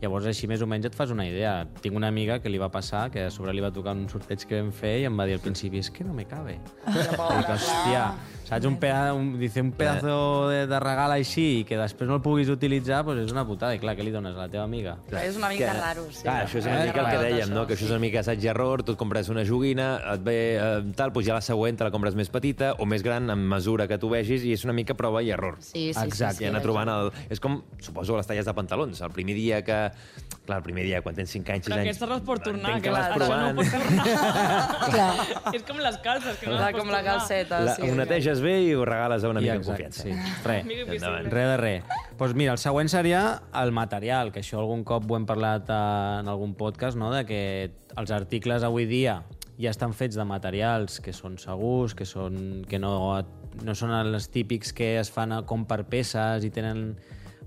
Llavors, 0.02 0.26
així 0.26 0.48
més 0.50 0.58
o 0.64 0.66
menys 0.66 0.88
et 0.88 0.96
fas 0.98 1.12
una 1.14 1.22
idea. 1.28 1.62
Tinc 1.80 1.94
una 1.94 2.08
amiga 2.10 2.40
que 2.42 2.50
li 2.50 2.58
va 2.58 2.68
passar, 2.74 3.04
que 3.14 3.28
a 3.28 3.30
sobre 3.30 3.52
li 3.54 3.62
va 3.62 3.70
tocar 3.70 3.92
un 3.94 4.08
sorteig 4.10 4.42
que 4.50 4.58
vam 4.58 4.72
fer 4.74 4.96
i 5.00 5.06
em 5.06 5.14
va 5.18 5.28
dir 5.30 5.36
al 5.38 5.42
principi, 5.44 5.78
és 5.78 5.90
que 5.94 6.02
no 6.02 6.12
me 6.16 6.24
cabe. 6.26 6.56
I 6.90 6.96
dic, 6.98 7.52
hòstia, 7.54 8.00
saps? 8.48 8.66
Un, 8.66 8.76
peda, 8.82 9.12
un, 9.14 9.28
dice, 9.38 9.62
un 9.62 9.70
pedazo 9.78 10.48
de, 10.50 10.64
de 10.66 10.80
regal 10.82 11.14
així 11.14 11.44
i 11.60 11.62
que 11.68 11.78
després 11.78 12.10
no 12.10 12.16
el 12.18 12.22
puguis 12.24 12.50
utilitzar, 12.50 13.04
pues 13.06 13.20
és 13.22 13.30
una 13.30 13.44
putada. 13.46 13.76
I 13.78 13.80
clar, 13.82 13.94
què 13.94 14.02
li 14.02 14.10
dones 14.14 14.34
a 14.34 14.42
la 14.42 14.48
teva 14.50 14.64
amiga? 14.66 14.96
És 15.22 15.38
una 15.38 15.52
mica 15.54 15.70
raro, 15.78 16.08
sí. 16.10 16.24
Clar, 16.26 16.40
això 16.48 16.58
és 16.58 16.66
una 16.66 16.80
Eh, 16.82 16.88
mica 16.90 17.04
el 17.04 17.10
que 17.12 17.22
dèiem, 17.22 17.46
això, 17.46 17.54
no? 17.54 17.64
que 17.70 17.76
això 17.78 17.86
és 17.86 17.94
una 17.94 18.02
mica 18.02 18.20
assaig 18.24 18.42
i 18.42 18.50
error, 18.50 18.82
tu 18.82 18.96
et 18.96 18.98
compres 18.98 19.30
una 19.30 19.46
joguina, 19.46 19.88
et 20.16 20.26
ve 20.26 20.36
eh, 20.56 20.82
tal, 20.98 21.14
doncs 21.14 21.28
ja 21.30 21.38
la 21.38 21.44
següent 21.46 21.78
te 21.78 21.86
la 21.86 21.92
compres 21.94 22.18
més 22.18 22.28
petita 22.34 22.72
o 22.82 22.90
més 22.90 23.06
gran 23.06 23.30
en 23.30 23.46
mesura 23.54 23.86
que 23.86 24.00
tu 24.02 24.10
vegis 24.10 24.42
i 24.42 24.52
és 24.58 24.66
una 24.66 24.74
mica 24.74 24.98
prova 24.98 25.22
i 25.22 25.30
error. 25.30 25.60
Sí, 25.62 25.92
sí, 25.94 26.02
Exacte, 26.02 26.42
sí, 26.42 26.44
I 26.44 26.48
sí, 26.48 26.50
anar 26.50 26.64
trobant 26.66 26.90
el... 26.90 27.12
És 27.30 27.38
com, 27.38 27.60
suposo, 27.78 28.18
les 28.18 28.26
talles 28.26 28.50
de 28.50 28.58
pantalons. 28.58 28.98
El 29.06 29.14
primer 29.14 29.38
dia 29.38 29.62
que... 29.62 29.78
Clar, 30.42 30.56
el 30.58 30.64
primer 30.66 30.82
dia, 30.82 30.98
quan 31.04 31.14
tens 31.14 31.30
5 31.30 31.52
anys, 31.54 31.66
6 31.68 31.70
Però 31.70 31.76
anys... 31.78 31.88
aquesta 31.92 32.06
no 32.10 32.16
es 32.18 32.22
pot 32.26 32.40
tornar, 32.42 32.72
que 32.74 32.88
que 32.88 32.90
vas 32.90 33.04
això 33.12 33.18
no 33.18 33.22
ho 33.22 33.28
provant. 33.28 33.56
pots 33.56 33.70
tornar. 33.70 34.90
Clar. 34.94 35.52
és 35.54 35.62
com 35.68 35.76
les 35.84 35.98
calces, 36.02 36.38
que 36.40 36.48
no 36.50 36.56
les 36.58 36.74
com 36.74 36.90
la 36.90 37.02
calceta, 37.06 37.60
La, 37.62 37.76
sí. 37.76 37.84
ho 37.86 37.94
neteges 37.94 38.40
bé 38.42 38.56
i 38.64 38.72
ho 38.74 38.82
regales 38.88 39.22
a 39.22 39.30
una 39.30 39.38
I 39.38 39.44
mica 39.46 39.54
de 39.54 39.60
exacte, 39.60 39.84
confiança. 39.84 40.02
Sí. 40.02 40.42
Res, 40.48 41.30
res 41.30 41.46
de 41.52 41.56
res. 41.62 41.84
Doncs 41.86 42.16
pues 42.18 42.34
mira, 42.34 42.56
el 42.56 42.58
següent 42.58 42.90
seria 42.90 43.22
el 43.62 43.70
material, 43.70 44.32
que 44.34 44.42
això 44.42 44.58
algun 44.58 44.82
cop 44.82 45.06
ho 45.10 45.16
hem 45.20 45.28
parlat 45.30 45.70
eh, 45.70 45.78
en 46.24 46.32
algun 46.34 46.56
podcast, 46.58 46.98
no? 46.98 47.12
de 47.14 47.22
que 47.28 47.40
els 47.94 48.10
articles 48.10 48.66
avui 48.66 48.86
dia 48.90 49.20
ja 49.62 49.70
estan 49.70 49.94
fets 49.94 50.16
de 50.18 50.24
materials 50.26 50.98
que 51.04 51.12
són 51.14 51.38
segurs, 51.38 51.94
que, 51.94 52.02
són, 52.08 52.64
que 52.66 52.80
no, 52.82 52.96
no 53.62 53.74
són 53.78 53.94
els 53.94 54.26
típics 54.32 54.72
que 54.74 54.96
es 54.98 55.10
fan 55.14 55.38
a- 55.38 55.42
com 55.46 55.62
per 55.70 55.84
peces 55.86 56.42
i 56.42 56.50
tenen 56.50 56.96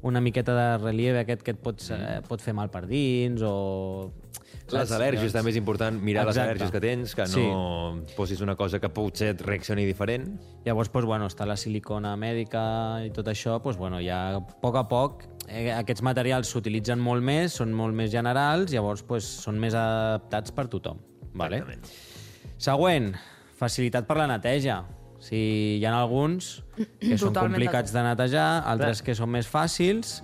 una 0.06 0.22
miqueta 0.22 0.54
de 0.54 0.78
relieve 0.78 1.24
aquest 1.24 1.42
que 1.42 1.56
et 1.56 1.62
pots, 1.62 1.90
eh, 1.96 2.22
pot 2.28 2.42
fer 2.42 2.54
mal 2.54 2.70
per 2.74 2.86
dins 2.90 3.42
o... 3.46 4.12
Les 4.72 4.90
al·lèrgies 4.94 5.34
també 5.34 5.52
és 5.52 5.58
important 5.60 5.98
mirar 6.02 6.24
les 6.26 6.38
Exacte. 6.38 6.50
al·lèrgies 6.50 6.72
que 6.74 6.82
tens, 6.82 7.14
que 7.18 7.26
no 7.34 8.04
posis 8.18 8.42
una 8.42 8.56
cosa 8.58 8.80
que 8.82 8.90
potser 8.90 9.32
et 9.36 9.44
reaccioni 9.46 9.86
diferent. 9.86 10.26
Llavors, 10.66 10.90
doncs, 10.94 11.06
bueno, 11.10 11.30
està 11.30 11.46
la 11.46 11.58
silicona 11.58 12.16
mèdica 12.18 12.64
i 13.06 13.12
tot 13.14 13.30
això, 13.30 13.60
doncs, 13.62 13.78
bueno, 13.82 14.02
ja 14.02 14.40
a 14.40 14.42
poc 14.42 14.80
a 14.82 14.86
poc 14.90 15.26
eh, 15.48 15.70
aquests 15.74 16.06
materials 16.06 16.54
s'utilitzen 16.54 17.02
molt 17.02 17.26
més, 17.26 17.58
són 17.62 17.74
molt 17.78 17.98
més 17.98 18.10
generals, 18.14 18.74
llavors 18.74 19.06
doncs, 19.06 19.30
són 19.46 19.62
més 19.62 19.78
adaptats 19.78 20.54
per 20.54 20.68
tothom. 20.74 21.02
Vale? 21.36 21.62
Següent, 22.58 23.12
facilitat 23.60 24.08
per 24.08 24.22
la 24.22 24.30
neteja. 24.34 24.84
Si 25.26 25.38
hi 25.80 25.86
ha 25.86 25.94
alguns 25.98 26.62
que 26.78 27.18
són 27.22 27.32
Totalment 27.34 27.56
complicats 27.58 27.94
de 27.96 28.04
netejar, 28.06 28.50
altres 28.70 29.02
que 29.06 29.16
són 29.18 29.32
més 29.34 29.50
fàcils, 29.50 30.20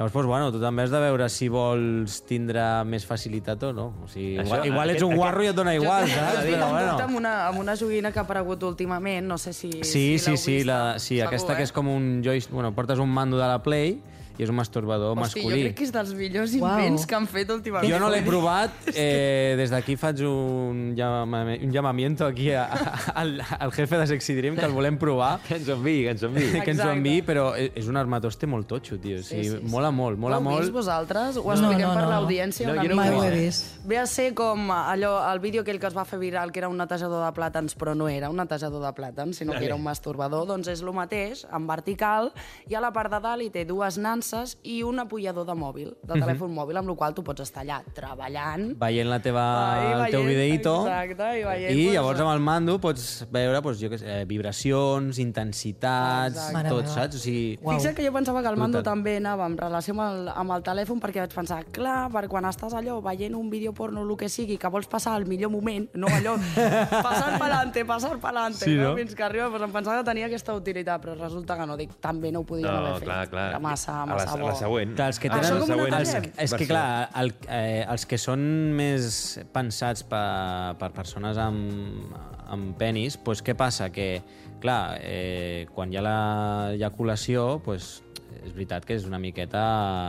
Llavors, 0.00 0.14
doncs, 0.14 0.26
bueno, 0.30 0.46
tu 0.54 0.60
també 0.62 0.84
has 0.86 0.92
de 0.94 1.00
veure 1.02 1.26
si 1.28 1.50
vols 1.52 2.22
tindre 2.24 2.62
més 2.88 3.04
facilitat 3.04 3.60
o 3.68 3.72
no. 3.76 3.82
O 4.00 4.06
sigui, 4.08 4.38
Això- 4.38 4.46
igual, 4.46 4.66
igual 4.70 4.90
ets 4.94 4.96
aquest- 5.02 5.10
un 5.10 5.16
guarro 5.18 5.42
i 5.44 5.48
et 5.50 5.54
dona 5.58 5.74
igual, 5.74 6.06
saps? 6.08 6.38
Jo 6.38 6.44
tinc 6.46 6.54
Però, 6.56 6.68
bueno. 6.70 6.94
amb 7.04 7.16
una, 7.18 7.32
amb 7.48 7.58
una 7.60 7.74
joguina 7.76 8.10
que 8.10 8.18
ha 8.18 8.22
aparegut 8.22 8.62
últimament, 8.62 9.26
no 9.28 9.36
sé 9.36 9.52
si... 9.52 9.68
Sí, 9.82 10.16
sí, 10.18 10.30
l'heu 10.30 10.36
sí, 10.38 10.54
vista. 10.54 10.72
la, 10.72 10.98
sí 10.98 11.18
Segur, 11.18 11.26
aquesta 11.26 11.52
eh? 11.52 11.56
que 11.56 11.62
és 11.68 11.72
com 11.72 11.88
un 11.92 12.22
joystick... 12.24 12.54
Bueno, 12.54 12.72
portes 12.74 12.98
un 12.98 13.10
mando 13.12 13.36
de 13.36 13.44
la 13.46 13.62
Play 13.62 14.00
i 14.38 14.42
és 14.44 14.48
un 14.48 14.56
masturbador 14.56 15.18
Hosti, 15.18 15.40
jo 15.40 15.48
masculí. 15.48 15.62
crec 15.64 15.74
que 15.76 15.84
és 15.84 15.92
dels 15.92 16.14
millors 16.14 16.54
Uau. 16.54 16.78
invents 16.78 17.06
que 17.06 17.14
han 17.14 17.26
fet 17.26 17.50
últimament. 17.50 17.90
Jo 17.92 17.98
no 18.00 18.08
l'he 18.08 18.22
provat, 18.22 18.70
eh, 18.94 19.54
des 19.58 19.70
d'aquí 19.70 19.96
faig 19.96 20.20
un, 20.24 20.94
llamame, 20.96 21.58
un 21.62 21.70
llamamiento 21.72 22.24
aquí 22.26 22.50
a, 22.52 22.64
a, 22.64 23.12
al, 23.20 23.40
al 23.58 23.72
jefe 23.72 23.98
de 23.98 24.06
Sexy 24.06 24.34
Dream 24.34 24.56
que 24.56 24.64
el 24.64 24.72
volem 24.72 24.96
provar, 24.98 25.40
Que 25.46 25.56
ens 25.56 25.68
enviï, 25.68 26.04
que 26.04 26.10
ens 26.10 26.22
enviï. 26.22 26.62
que 26.64 26.70
ens 26.70 26.80
ho 26.84 26.90
enviï, 26.90 27.22
però 27.26 27.54
és 27.56 27.70
és 27.80 27.88
un 27.88 27.96
armatoste 27.96 28.46
molt 28.46 28.66
totxo, 28.68 28.98
tio. 29.00 29.18
O 29.18 29.22
sigui, 29.22 29.44
Sí, 29.44 29.50
sí, 29.50 29.56
sí. 29.56 29.66
mola 29.70 29.90
molt, 29.90 30.18
mola 30.18 30.36
Ho 30.36 30.40
heu 30.40 30.44
molt. 30.44 30.60
vist 30.60 30.72
vosaltres? 30.72 31.36
Ho 31.36 31.44
No, 31.44 31.52
expliquem 31.52 31.88
no, 31.88 31.94
per 31.94 32.02
no, 32.02 32.10
no. 32.10 32.20
l'audiència 32.20 32.66
No, 32.66 32.72
una 32.74 32.82
jo 32.82 32.88
no 32.88 32.94
ho 32.94 33.04
mica. 33.04 33.16
Mai 33.16 33.20
ho 33.20 33.24
he 33.32 33.40
vist. 33.44 33.78
Ve 33.84 33.98
a 33.98 34.06
ser 34.06 34.34
com 34.34 34.70
allò, 34.70 35.32
el 35.32 35.38
vídeo 35.40 35.62
aquell 35.62 35.78
que 35.80 35.86
es 35.86 35.96
va 35.96 36.04
fer 36.04 36.18
viral, 36.18 36.52
que 36.52 36.58
era 36.60 36.68
un 36.68 36.76
netejador 36.76 37.24
de 37.24 37.32
plàtans, 37.40 37.74
però 37.76 37.94
no 37.96 38.08
era 38.08 38.28
un 38.30 38.36
netejador 38.36 38.82
de 38.84 38.92
plàtans, 38.94 39.32
sinó 39.36 39.52
que 39.58 39.64
era 39.64 39.74
un 39.74 39.82
masturbador, 39.82 40.46
doncs 40.46 40.68
és 40.68 40.82
el 40.82 40.92
mateix, 40.92 41.46
en 41.52 41.66
vertical, 41.66 42.32
i 42.68 42.74
a 42.74 42.80
la 42.80 42.92
part 42.92 43.10
de 43.12 43.20
dalt 43.20 43.42
hi 43.42 43.50
té 43.50 43.64
dues 43.64 43.96
nanses 44.30 44.56
i 44.62 44.82
un 44.82 44.98
apullador 45.00 45.46
de 45.46 45.54
mòbil, 45.54 45.94
de 46.02 46.14
Mhm. 46.14 46.22
telèfon 46.22 46.52
mòbil, 46.54 46.76
amb 46.78 46.90
el 46.90 46.96
qual 46.96 47.14
tu 47.14 47.22
pots 47.22 47.40
estar 47.40 47.64
allà 47.64 47.82
treballant, 47.94 48.76
veient 48.78 49.08
la 49.08 49.20
teva, 49.20 49.44
Ai, 49.74 50.04
el 50.06 50.10
teu 50.10 50.22
veient, 50.22 50.28
videíto 50.28 50.86
exacte, 50.86 51.40
i 51.40 51.44
veient, 51.44 51.70
i 51.78 51.84
pues, 51.84 51.94
llavors 51.94 52.20
amb 52.20 52.30
el 52.30 52.40
mando 52.40 52.78
pots 52.80 53.26
veure 53.30 53.60
doncs, 53.60 53.80
jo 53.80 53.88
què 53.88 53.98
sé, 53.98 54.20
eh, 54.20 54.24
vibracions, 54.24 55.18
intensitats, 55.18 56.36
Exacte. 56.36 56.68
Tot, 56.68 56.86
saps? 56.86 57.16
O 57.16 57.18
sigui. 57.18 57.58
Fixa't 57.58 57.94
que 57.96 58.04
jo 58.06 58.12
pensava 58.12 58.42
que 58.42 58.48
el 58.48 58.56
mando 58.56 58.78
Brutal. 58.78 58.92
també 58.94 59.16
anava 59.16 59.46
en 59.46 59.56
relació 59.56 59.94
amb 59.94 60.00
el, 60.02 60.28
amb 60.28 60.50
el 60.52 60.62
telèfon 60.62 61.00
perquè 61.00 61.20
vaig 61.20 61.34
pensar, 61.34 61.64
clar, 61.66 62.10
per 62.10 62.28
quan 62.28 62.44
estàs 62.44 62.72
allò 62.74 63.00
veient 63.02 63.34
un 63.34 63.50
vídeo 63.50 63.72
porno 63.72 64.02
o 64.02 64.08
el 64.10 64.16
que 64.16 64.28
sigui, 64.28 64.56
que 64.58 64.68
vols 64.68 64.86
passar 64.86 65.16
el 65.18 65.26
millor 65.26 65.50
moment, 65.50 65.88
no 65.94 66.06
allò, 66.06 66.36
passar 67.02 67.38
pa'lante, 67.38 67.84
passar 67.84 68.18
pa'lante, 68.18 68.64
Sí, 68.64 68.74
no? 68.76 68.90
no? 68.90 68.96
fins 68.96 69.14
que 69.14 69.22
arriba, 69.22 69.48
doncs 69.48 69.62
em 69.64 69.72
pensava 69.72 69.98
que 69.98 70.04
tenia 70.04 70.26
aquesta 70.26 70.54
utilitat, 70.54 71.00
però 71.02 71.16
resulta 71.18 71.56
que 71.56 71.66
no, 71.66 71.76
dic, 71.76 71.94
també 72.00 72.30
no 72.32 72.40
ho 72.40 72.44
podien 72.44 72.66
No, 72.70 72.78
haver 72.78 72.94
fet. 73.00 73.04
clar, 73.08 73.28
clar. 73.30 73.48
Era 73.50 73.58
massa, 73.58 74.04
A 74.10 74.16
la, 74.18 74.24
a 74.26 74.36
la 74.42 74.54
següent. 74.58 74.94
Clar, 74.98 75.06
els 75.12 75.20
que 75.22 75.30
Ah, 75.30 75.38
tenen... 75.40 75.60
com 75.64 75.80
ho 75.80 75.86
els, 76.00 76.14
és 76.44 76.54
que, 76.58 76.66
clar, 76.66 77.10
el, 77.22 77.32
eh, 77.48 77.84
els 77.86 78.06
que 78.10 78.18
són 78.18 78.42
més 78.76 79.38
pensats 79.54 80.02
per, 80.10 80.76
per 80.80 80.90
persones 80.96 81.38
amb, 81.40 82.12
amb 82.50 82.76
penis, 82.80 83.16
doncs 83.24 83.42
què 83.46 83.54
passa? 83.58 83.90
Que, 83.94 84.08
clar, 84.60 84.98
eh, 85.00 85.66
quan 85.74 85.92
hi 85.92 86.00
ha 86.00 86.04
l'ejaculació, 86.06 87.60
doncs, 87.66 88.00
és 88.44 88.52
veritat 88.54 88.86
que 88.86 88.96
és 88.96 89.06
una 89.08 89.18
miqueta... 89.22 89.62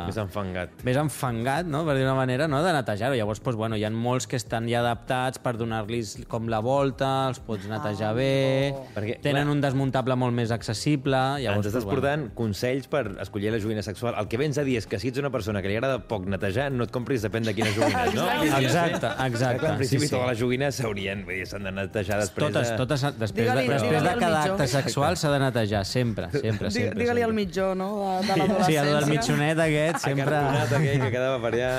Més 0.07 0.17
enfangat. 0.21 0.83
més 0.87 0.97
enfangat, 0.99 1.67
no? 1.69 1.83
per 1.87 1.95
dir 1.97 2.05
una 2.05 2.15
manera, 2.17 2.47
no? 2.51 2.61
de 2.63 2.73
netejar-ho. 2.75 3.17
Llavors, 3.17 3.41
doncs, 3.43 3.57
bueno, 3.59 3.77
hi 3.79 3.85
ha 3.85 3.91
molts 3.91 4.27
que 4.29 4.39
estan 4.39 4.69
ja 4.69 4.81
adaptats 4.81 5.41
per 5.41 5.55
donar-los 5.59 6.15
com 6.31 6.49
la 6.51 6.61
volta, 6.63 7.09
els 7.31 7.41
pots 7.43 7.67
netejar 7.69 8.13
bé, 8.17 8.73
Perquè, 8.95 9.17
tenen 9.23 9.45
clar, 9.45 9.55
un 9.55 9.63
desmuntable 9.63 10.17
molt 10.19 10.35
més 10.37 10.53
accessible. 10.55 11.19
Llavors, 11.41 11.65
ens 11.65 11.71
estàs 11.71 11.85
doncs, 11.85 11.91
portant 11.91 12.27
consells 12.37 12.89
per 12.91 13.03
escollir 13.23 13.53
la 13.53 13.61
joguina 13.63 13.83
sexual. 13.85 14.15
El 14.19 14.29
que 14.31 14.39
vens 14.41 14.59
a 14.61 14.65
dir 14.67 14.77
és 14.81 14.87
que 14.89 14.99
si 15.01 15.11
ets 15.11 15.21
una 15.21 15.31
persona 15.33 15.63
que 15.63 15.71
li 15.71 15.77
agrada 15.79 16.01
poc 16.07 16.27
netejar, 16.29 16.69
no 16.73 16.87
et 16.87 16.93
compris 16.93 17.25
depèn 17.25 17.47
de 17.47 17.55
quines 17.57 17.75
joguines, 17.77 18.15
no? 18.17 18.27
Exacte, 18.61 19.09
exacte. 19.25 19.59
Clar, 19.61 19.71
en 19.73 19.79
principi 19.79 20.05
sí, 20.05 20.09
sí. 20.09 20.13
totes 20.13 20.29
les 20.31 20.39
joguines 20.39 20.77
s'haurien, 20.77 21.23
vull 21.27 21.39
dir, 21.39 21.47
s'han 21.49 21.65
de 21.67 21.73
netejar 21.75 22.19
després 22.21 22.51
Totes, 22.51 22.69
de... 22.71 22.77
totes, 22.79 23.05
després, 23.19 23.49
de, 23.49 23.65
després 23.67 24.05
de 24.05 24.13
cada 24.21 24.41
acte 24.43 24.67
sexual 24.71 25.17
s'ha 25.19 25.31
de 25.33 25.39
netejar, 25.43 25.83
sempre, 25.87 26.29
sempre, 26.33 26.71
sempre. 26.73 26.99
Digue-li 27.01 27.25
al 27.25 27.35
mitjó, 27.37 27.71
no?, 27.77 27.89
de, 28.19 28.27
de 28.27 28.33
Sí, 28.33 28.39
l'adolescència. 28.41 28.81
el 28.83 28.89
del 28.93 29.07
mitjonet 29.09 29.61
aquest, 29.65 29.99
sempre... 30.03 30.25
Acartonat 30.41 30.73
aquell 30.79 30.99
que 31.05 31.09
quedava 31.15 31.39
per 31.43 31.51
allà... 31.53 31.71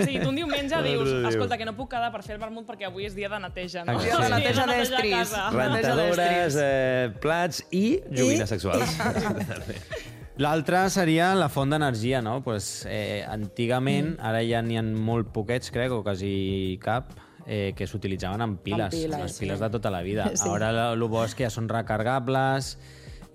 Sigui, 0.00 0.18
tu 0.22 0.28
un 0.32 0.38
diumenge 0.40 0.80
dius, 0.88 1.12
escolta, 1.30 1.58
que 1.60 1.68
no 1.68 1.74
puc 1.76 1.90
quedar 1.92 2.10
per 2.14 2.22
fer 2.26 2.36
el 2.38 2.40
vermut 2.42 2.66
perquè 2.68 2.88
avui 2.90 3.06
és 3.08 3.14
dia 3.16 3.28
de 3.32 3.40
neteja, 3.44 3.84
no? 3.88 3.98
Dia 4.00 4.16
de 4.18 4.28
Sí, 4.28 4.32
neteja 4.36 4.66
d'estris. 4.70 5.34
Rentadores, 5.54 6.58
eh, 6.62 7.12
plats 7.22 7.64
i 7.70 7.84
joguines 8.10 8.48
sexuals. 8.56 8.96
L'altre 10.42 10.80
seria 10.90 11.28
la 11.38 11.46
font 11.52 11.70
d'energia, 11.70 12.18
no? 12.24 12.40
Pues, 12.42 12.82
eh, 12.90 13.22
antigament, 13.30 14.16
ara 14.18 14.40
ja 14.42 14.58
n'hi 14.66 14.80
ha 14.80 14.82
molt 14.82 15.28
poquets, 15.34 15.70
crec, 15.70 15.92
o 15.94 16.00
quasi 16.02 16.74
cap, 16.82 17.12
eh, 17.46 17.70
que 17.78 17.86
s'utilitzaven 17.86 18.42
amb 18.42 18.58
piles, 18.64 18.88
Amb 18.88 18.96
piles, 18.96 19.20
les 19.20 19.36
sí. 19.36 19.44
piles 19.44 19.62
de 19.62 19.68
tota 19.70 19.92
la 19.94 20.02
vida. 20.02 20.26
Sí. 20.40 20.48
Ara 20.50 20.72
el 20.90 21.06
bo 21.06 21.22
és 21.22 21.36
que 21.38 21.46
ja 21.46 21.52
són 21.54 21.68
recargables, 21.70 22.72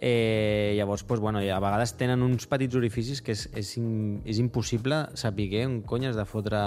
eh, 0.01 0.73
llavors, 0.77 1.03
pues, 1.03 1.19
bueno, 1.19 1.41
i 1.43 1.49
a 1.51 1.59
vegades 1.59 1.93
tenen 1.99 2.23
uns 2.23 2.47
petits 2.47 2.75
orificis 2.79 3.19
que 3.21 3.33
és, 3.35 3.45
és, 3.59 3.73
in, 3.81 4.21
és 4.23 4.39
impossible 4.39 5.01
saber 5.19 5.49
on 5.65 5.81
cony 5.83 6.07
has 6.07 6.15
de 6.15 6.25
fotre 6.25 6.59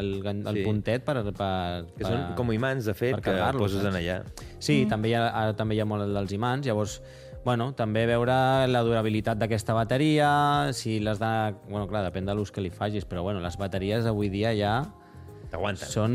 el, 0.00 0.26
el 0.26 0.56
Sí. 0.60 0.64
puntet 0.66 1.04
per, 1.06 1.22
per, 1.30 1.86
Que 1.96 2.04
són 2.04 2.34
com 2.36 2.52
imants, 2.52 2.84
de 2.84 2.94
fet, 2.94 3.14
per 3.20 3.22
que 3.22 3.58
poses 3.58 3.84
en 3.84 3.94
allà. 3.94 4.20
Sí, 4.58 4.84
mm. 4.84 4.88
també, 4.90 5.10
hi 5.10 5.14
ha, 5.14 5.28
ara 5.28 5.54
també 5.54 5.76
hi 5.76 5.80
ha 5.80 5.86
molt 5.86 6.02
el 6.02 6.14
dels 6.14 6.32
imants, 6.32 6.66
llavors 6.66 7.00
bueno, 7.44 7.72
també 7.72 8.04
veure 8.04 8.66
la 8.68 8.82
durabilitat 8.84 9.38
d'aquesta 9.38 9.72
bateria, 9.72 10.72
si 10.76 10.98
les 11.00 11.18
de... 11.18 11.54
Bueno, 11.70 11.86
clar, 11.88 12.02
depèn 12.04 12.26
de 12.26 12.34
l'ús 12.34 12.50
que 12.52 12.60
li 12.60 12.68
facis, 12.70 13.06
però 13.08 13.22
bueno, 13.22 13.40
les 13.40 13.56
bateries 13.56 14.04
avui 14.04 14.28
dia 14.28 14.52
ja 14.52 14.74
T'aguanten. 15.50 15.88
són... 15.90 16.12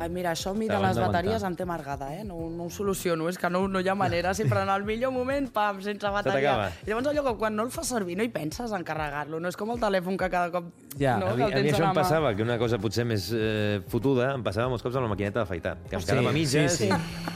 Ai, 0.00 0.08
mira, 0.14 0.30
això 0.36 0.52
a 0.54 0.54
mi 0.54 0.68
de 0.70 0.78
les 0.78 0.98
bateries 1.02 1.42
em 1.42 1.56
té 1.58 1.64
amargada, 1.66 2.12
eh? 2.14 2.22
No, 2.24 2.36
no 2.50 2.68
ho 2.68 2.70
soluciono, 2.70 3.26
és 3.28 3.38
que 3.38 3.50
no, 3.50 3.64
no 3.68 3.80
hi 3.82 3.88
ha 3.90 3.94
manera, 3.98 4.34
sempre 4.38 4.62
en 4.62 4.70
el 4.70 4.84
millor 4.86 5.10
moment, 5.12 5.48
pam, 5.52 5.80
sense 5.82 6.06
bateria. 6.14 6.52
I 6.86 6.92
llavors 6.92 7.08
allò 7.10 7.24
que 7.26 7.34
quan 7.40 7.56
no 7.58 7.64
el 7.66 7.72
fas 7.74 7.90
servir 7.90 8.16
no 8.18 8.22
hi 8.22 8.30
penses 8.34 8.70
en 8.72 8.84
carregar-lo, 8.86 9.40
no 9.42 9.50
és 9.50 9.58
com 9.58 9.72
el 9.74 9.80
telèfon 9.82 10.16
que 10.20 10.30
cada 10.30 10.52
cop 10.54 10.70
Ja, 10.98 11.16
no, 11.18 11.28
A 11.28 11.34
mi, 11.36 11.44
que 11.46 11.58
a 11.58 11.62
mi 11.62 11.70
això 11.70 11.84
em 11.86 11.94
passava, 11.94 12.32
que 12.34 12.42
una 12.42 12.56
cosa 12.58 12.78
potser 12.82 13.04
més 13.06 13.28
eh, 13.34 13.80
fotuda, 13.90 14.32
em 14.34 14.42
passava 14.42 14.70
molts 14.70 14.82
cops 14.82 14.96
amb 14.98 15.06
la 15.06 15.12
maquineta 15.12 15.42
d'afaitar, 15.44 15.76
que 15.88 15.94
em 15.98 16.02
Sí, 16.02 16.08
quedava 16.10 16.30
a 16.30 16.34
mitges, 16.34 16.78
sí, 16.80 16.88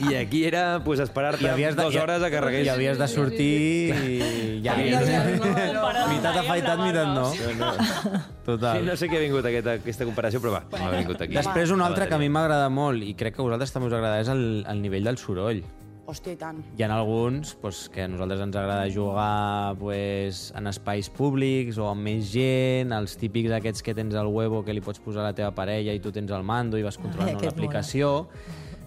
i 0.09 0.15
aquí 0.19 0.45
era 0.49 0.81
pues, 0.85 0.99
esperar-te 1.05 1.45
I 1.45 1.51
havies 1.53 1.77
de, 1.77 1.83
dues 1.83 1.99
hores 2.01 2.23
a 2.23 2.31
carregués. 2.33 2.67
I 2.67 2.73
havies 2.75 2.99
de 2.99 3.09
sortir 3.09 3.51
i 3.93 4.63
ja... 4.65 4.75
Ja, 4.83 5.03
ja, 5.05 5.21
no, 5.37 5.47
allò. 5.47 5.83
Comparar 5.83 6.07
Mitat 6.11 6.33
amb 6.33 6.37
la 6.37 6.43
afaitat, 6.43 6.79
barba. 6.79 6.87
mitat 6.87 7.09
no. 7.15 7.27
No, 7.59 7.71
no. 7.71 8.23
Total. 8.47 8.81
Sí, 8.81 8.87
no 8.87 8.97
sé 8.99 9.07
què 9.07 9.21
ha 9.21 9.23
vingut 9.23 9.47
aquesta, 9.47 9.77
aquesta 9.79 10.07
comparació, 10.09 10.41
però 10.43 10.57
va, 10.57 10.65
m'ha 10.73 10.97
vingut 10.97 11.21
aquí. 11.23 11.37
Després 11.37 11.71
un 11.71 11.85
altre 11.85 12.09
que 12.11 12.17
a 12.17 12.19
mi 12.19 12.31
m'agrada 12.33 12.67
molt 12.75 13.05
i 13.07 13.15
crec 13.19 13.37
que 13.37 13.43
a 13.43 13.47
vosaltres 13.47 13.71
també 13.75 13.91
us 13.91 13.95
agrada 13.95 14.19
és 14.25 14.31
el, 14.33 14.43
el 14.67 14.83
nivell 14.83 15.07
del 15.07 15.21
soroll. 15.21 15.63
Hòstia, 16.03 16.35
i 16.35 16.39
tant. 16.41 16.59
Hi 16.75 16.83
ha 16.83 16.89
alguns 16.97 17.53
pues, 17.63 17.85
que 17.93 18.03
a 18.03 18.09
nosaltres 18.11 18.41
ens 18.43 18.57
agrada 18.59 18.89
jugar 18.91 19.77
pues, 19.79 20.49
en 20.59 20.67
espais 20.67 21.07
públics 21.15 21.79
o 21.79 21.87
amb 21.93 22.03
més 22.09 22.27
gent, 22.33 22.91
els 22.97 23.15
típics 23.21 23.55
aquests 23.55 23.87
que 23.87 23.95
tens 23.95 24.17
al 24.19 24.27
huevo 24.27 24.65
que 24.67 24.75
li 24.75 24.83
pots 24.83 24.99
posar 25.01 25.23
a 25.23 25.29
la 25.31 25.37
teva 25.39 25.53
parella 25.55 25.95
i 25.95 26.03
tu 26.03 26.11
tens 26.11 26.35
el 26.35 26.43
mando 26.43 26.81
i 26.81 26.83
vas 26.83 26.99
controlant 26.99 27.37
aquest 27.37 27.53
l'aplicació. 27.53 28.11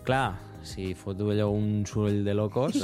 Clar, 0.05 0.35
si 0.67 0.91
fot 0.99 1.23
allò 1.23 1.47
un 1.55 1.85
soroll 1.87 2.25
de 2.27 2.35
locos, 2.35 2.83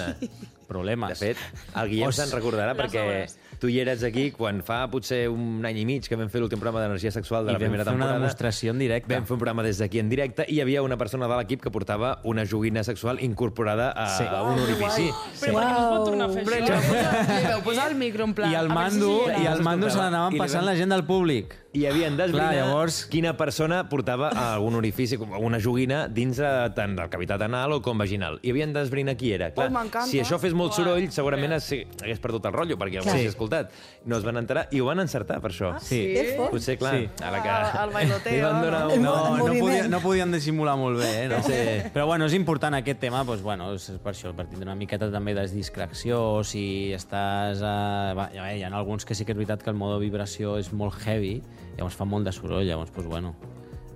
problemes. 0.72 1.12
De 1.12 1.20
fet, 1.20 1.66
el 1.76 1.92
Guillem 1.92 2.16
se'n 2.16 2.32
recordarà 2.32 2.78
perquè 2.80 3.04
hores. 3.04 3.36
Tu 3.62 3.70
hi 3.70 3.78
eres 3.80 4.02
aquí 4.04 4.32
quan 4.34 4.64
fa 4.66 4.88
potser 4.90 5.28
un 5.30 5.62
any 5.70 5.78
i 5.78 5.86
mig 5.86 6.08
que 6.10 6.18
vam 6.18 6.32
fer 6.34 6.42
l'últim 6.42 6.58
programa 6.58 6.82
d'energia 6.82 7.12
sexual 7.14 7.46
de 7.46 7.52
I 7.52 7.54
la 7.54 7.60
vam 7.60 7.68
primera 7.68 7.84
fer 7.86 7.94
una 7.94 8.06
temporada. 8.08 8.20
demostració 8.20 8.72
en 8.74 8.80
directe. 8.82 9.14
Vam 9.14 9.28
fer 9.30 9.36
un 9.36 9.40
programa 9.44 9.62
des 9.68 9.78
d'aquí 9.78 10.00
en 10.02 10.10
directe 10.10 10.46
i 10.50 10.56
hi 10.58 10.62
havia 10.66 10.82
una 10.82 10.98
persona 10.98 11.28
de 11.30 11.38
l'equip 11.38 11.62
que 11.62 11.70
portava 11.70 12.20
una 12.24 12.44
joguina 12.44 12.84
sexual 12.84 13.22
incorporada 13.22 13.92
a, 13.92 14.08
Sí. 14.18 14.24
a 14.28 14.42
un 14.42 14.58
orifici. 14.60 15.12
Però 15.40 15.54
per 15.54 15.64
què 15.64 15.72
no 15.72 15.78
es 15.78 15.90
pot 15.94 16.06
tornar 16.10 16.26
a 16.26 16.34
fer 16.34 16.44
això? 16.44 16.74
vau 16.74 16.82
posar, 16.90 17.38
li 17.38 17.48
vau 17.54 17.62
posar 17.70 17.88
el 17.92 17.98
micro 18.02 18.24
en 18.26 18.34
plan... 18.34 18.52
I 18.52 18.56
el 18.56 18.68
si 18.68 18.74
mando, 18.74 19.12
s'hi 19.28 19.30
i 19.30 19.46
era. 19.46 19.54
el 19.54 19.62
mando 19.62 19.90
se 19.90 19.98
l'anaven 19.98 20.36
I 20.36 20.40
passant 20.42 20.64
vam- 20.64 20.72
la 20.74 20.76
gent 20.76 20.90
del 20.98 21.06
públic. 21.06 21.58
I 21.74 21.86
havien 21.88 22.18
d'esbrinar 22.18 22.52
llavors- 22.54 23.06
quina 23.08 23.38
persona 23.38 23.88
portava 23.88 24.28
algun 24.36 24.76
orifici, 24.76 25.16
una 25.40 25.58
joguina, 25.64 26.08
dins 26.10 26.36
de, 26.42 26.50
tant 26.76 26.98
del 26.98 27.08
cavitat 27.10 27.42
anal 27.46 27.72
o 27.78 27.82
com 27.82 27.98
vaginal. 27.98 28.40
I 28.44 28.50
havien 28.52 28.74
d'esbrinar 28.74 29.16
qui 29.16 29.32
era. 29.32 29.54
Clar, 29.54 29.70
m'encanta. 29.72 30.08
si 30.10 30.20
això 30.20 30.38
fes 30.42 30.52
molt 30.54 30.74
soroll, 30.74 31.08
segurament 31.12 31.54
hagués 31.54 32.20
perdut 32.20 32.46
el 32.50 32.52
rotllo, 32.58 32.76
perquè 32.78 33.00
s'hi 33.06 33.24
escoltat. 33.52 33.72
No 34.06 34.18
es 34.18 34.24
van 34.24 34.38
enterar 34.38 34.68
i 34.72 34.80
ho 34.82 34.86
van 34.88 35.00
encertar, 35.00 35.40
per 35.42 35.52
això. 35.52 35.74
Sí. 35.80 36.00
Que 36.16 36.34
fort. 36.38 36.52
Potser, 36.52 36.78
clar, 36.78 36.96
Sí. 36.98 37.10
ara 37.24 37.42
que... 37.44 37.50
Ah, 37.50 37.84
el 37.86 37.92
bailoteo, 37.92 38.34
li 38.34 38.42
van 38.42 38.62
donar 38.62 38.80
no? 38.88 38.94
un... 38.94 39.02
No, 39.04 39.14
El 39.16 39.38
no, 39.38 39.46
moviment. 39.46 39.62
podia, 39.66 39.88
no 39.88 40.00
podien 40.02 40.32
dissimular 40.32 40.76
molt 40.78 40.98
bé, 41.00 41.26
eh? 41.26 41.28
No? 41.30 41.42
Sí. 41.44 41.90
Però 41.94 42.06
bueno, 42.08 42.26
és 42.26 42.34
important 42.34 42.74
aquest 42.76 43.00
tema, 43.00 43.24
doncs, 43.24 43.42
bueno, 43.44 43.74
és 43.76 43.90
per 44.04 44.14
això, 44.14 44.34
per 44.36 44.48
tindre 44.48 44.66
una 44.68 44.76
miqueta 44.76 45.12
també 45.12 45.34
de 45.38 45.48
discreció, 45.52 46.44
si 46.44 46.92
estàs... 46.96 47.62
A... 47.62 48.14
Va, 48.18 48.30
ja, 48.34 48.50
hi 48.56 48.64
ha 48.64 48.72
alguns 48.74 49.06
que 49.06 49.16
sí 49.16 49.26
que 49.26 49.34
és 49.36 49.38
veritat 49.38 49.62
que 49.64 49.70
el 49.70 49.76
modo 49.78 50.00
vibració 50.00 50.58
és 50.58 50.72
molt 50.74 50.98
heavy, 51.06 51.42
llavors 51.78 51.96
fa 51.96 52.06
molt 52.06 52.26
de 52.26 52.32
soroll, 52.34 52.66
llavors, 52.66 52.92
doncs, 52.96 53.08
bueno, 53.10 53.36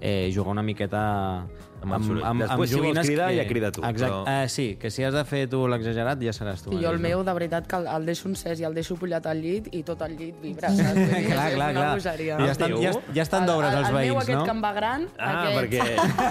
eh, 0.05 0.31
jugar 0.33 0.51
una 0.53 0.63
miqueta 0.63 1.01
Amb 1.85 1.93
el 1.93 2.03
soroll. 2.07 2.37
Després, 2.39 2.69
si 2.71 2.79
vols 2.81 2.99
cridar, 3.05 3.27
ja 3.35 3.43
crida 3.45 3.69
tu, 3.71 3.81
Exacte. 3.85 4.07
però- 4.07 4.23
Eh, 4.43 4.47
sí, 4.49 4.63
que 4.81 4.89
si 4.89 5.03
has 5.05 5.13
de 5.13 5.21
fer 5.27 5.43
tu 5.51 5.59
l'exagerat, 5.69 6.17
ja 6.23 6.31
seràs 6.33 6.63
tu. 6.63 6.71
I 6.73 6.79
jo 6.81 6.89
el 6.89 6.97
mateix, 6.97 7.01
meu, 7.03 7.23
de 7.27 7.33
veritat, 7.37 7.67
que 7.69 7.75
el, 7.77 7.85
el 7.91 8.05
deixo 8.07 8.29
encès 8.31 8.59
i 8.61 8.65
el 8.65 8.73
deixo 8.73 8.95
pullat 8.97 9.27
al 9.29 9.37
llit 9.43 9.67
i 9.75 9.83
tot 9.85 10.01
el 10.01 10.15
llit 10.17 10.39
vibra, 10.41 10.71
saps? 10.71 10.95
Clar, 10.95 11.19
és 11.19 11.27
clar, 11.27 11.51
una 11.53 11.73
clar. 11.75 11.91
bogeria. 11.99 12.37
Ja 12.41 12.51
estan, 12.55 12.73
ja, 12.81 12.91
ja 13.13 13.21
estan 13.27 13.45
d'obres 13.45 13.69
El- 13.73 13.77
els 13.83 13.89
el, 13.89 13.95
El 13.95 14.01
meu 14.01 14.15
veïns, 14.15 14.23
aquest 14.23 14.39
no? 14.39 14.45
que 14.45 14.55
em 14.55 14.63
va 14.63 14.73
gran, 14.79 15.07
Ah, 15.19 15.43
aquest... 15.43 15.59
perquè 15.59 15.83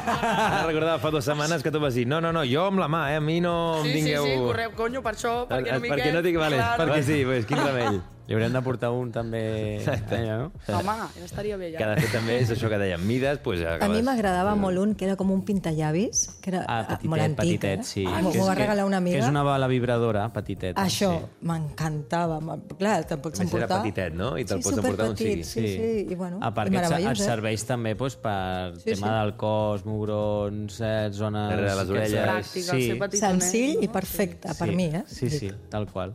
ara 0.48 0.66
recordava 0.66 0.98
fa 1.04 1.10
dues 1.14 1.24
setmanes 1.30 1.62
que 1.62 1.70
tu 1.70 1.78
vas 1.78 1.94
dir 1.94 2.06
no, 2.08 2.20
no, 2.20 2.32
no, 2.32 2.42
jo 2.44 2.66
amb 2.72 2.78
la 2.82 2.88
mà, 2.88 3.04
eh? 3.12 3.16
a 3.16 3.20
mi 3.20 3.38
no 3.40 3.54
em 3.78 3.84
Sí, 3.84 3.92
sí, 3.92 3.94
vingueu... 4.00 4.24
sí, 4.26 4.34
correu, 4.48 4.72
conyo, 4.74 5.02
per 5.06 5.14
això, 5.14 5.36
perquè 5.46 5.70
no 5.76 5.80
m'hi 5.84 5.92
perquè 5.94 6.12
no 6.18 6.22
tinc... 6.26 6.38
Vale, 6.38 6.56
clar. 6.56 6.78
perquè 6.82 7.02
sí, 7.02 7.22
pues, 7.24 7.46
quin 7.46 7.58
remei. 7.62 8.00
Li 8.26 8.32
haurem 8.32 8.52
de 8.54 8.60
portar 8.64 8.88
un 8.90 9.10
també... 9.12 9.40
Allà, 10.10 10.36
no? 10.38 10.52
Home, 10.72 10.92
ja 11.18 11.24
estaria 11.26 11.58
bé, 11.60 11.72
ja. 11.74 11.78
Que 11.82 11.88
de 11.90 11.96
fet 12.00 12.12
també 12.16 12.38
és 12.40 12.50
això 12.54 12.70
que 12.72 12.78
dèiem, 12.80 13.02
mides, 13.04 13.38
pues, 13.44 13.60
A 13.60 13.74
mi 13.74 13.84
acabes- 13.84 14.04
m'agradava 14.06 14.54
molt 14.56 14.78
un 14.80 14.94
que 14.94 15.04
era 15.04 15.16
com 15.20 15.30
un 15.30 15.42
pintallavis, 15.44 16.22
que 16.40 16.50
era 16.54 16.62
Ah, 16.64 16.78
ah, 16.78 16.86
petitet, 16.94 17.10
molt 17.10 17.22
antic. 17.22 17.38
petitet, 17.44 17.80
eh? 17.80 17.84
sí. 17.84 18.04
Ah, 18.08 18.16
Que 18.16 18.22
M'ho 18.22 18.32
és- 18.32 18.46
va 18.48 18.54
regalar 18.54 18.86
una 18.88 18.96
amiga. 18.96 19.18
Que 19.18 19.24
és 19.24 19.28
una 19.28 19.42
bala 19.42 19.66
vibradora 19.68 20.24
petiteta. 20.32 20.80
Això, 20.82 21.10
Sí. 21.20 21.36
m'encantava. 21.42 22.40
Clar, 22.78 23.04
te'l 23.04 23.20
pots 23.20 23.38
més, 23.40 23.52
era 23.52 23.64
emportar. 23.64 23.82
petitet, 23.82 24.14
no? 24.14 24.38
I 24.38 24.44
te'l 24.44 24.62
sí, 24.62 24.70
pots 24.70 24.78
emportar 24.78 25.08
on 25.10 25.16
sigui. 25.16 25.44
superpetit, 25.44 25.44
Sí, 25.44 25.76
sí, 25.76 26.12
i 26.12 26.14
bueno, 26.14 26.38
a 26.40 26.52
part 26.54 26.68
i 26.72 26.76
que 26.78 26.82
et, 26.84 26.92
eh? 27.12 27.14
serveix 27.16 27.64
també 27.66 27.94
doncs, 27.94 28.16
per 28.16 28.72
Sí, 28.78 28.84
tema 28.94 29.06
sí. 29.06 29.12
del 29.20 29.36
cos, 29.36 29.84
mugrons, 29.84 30.80
eh, 30.80 31.08
zones... 31.12 31.50
Darrere 31.50 31.74
les 31.76 31.90
orelles. 31.90 32.54
Pràctic, 32.54 32.98
petit 33.04 33.20
Senzill 33.20 33.82
i 33.84 33.88
perfecte, 33.88 34.54
per 34.58 34.72
mi, 34.72 34.86
eh? 34.86 35.04
Sí, 35.06 35.28
sí, 35.28 35.50
tal 35.68 35.86
qual. 35.92 36.14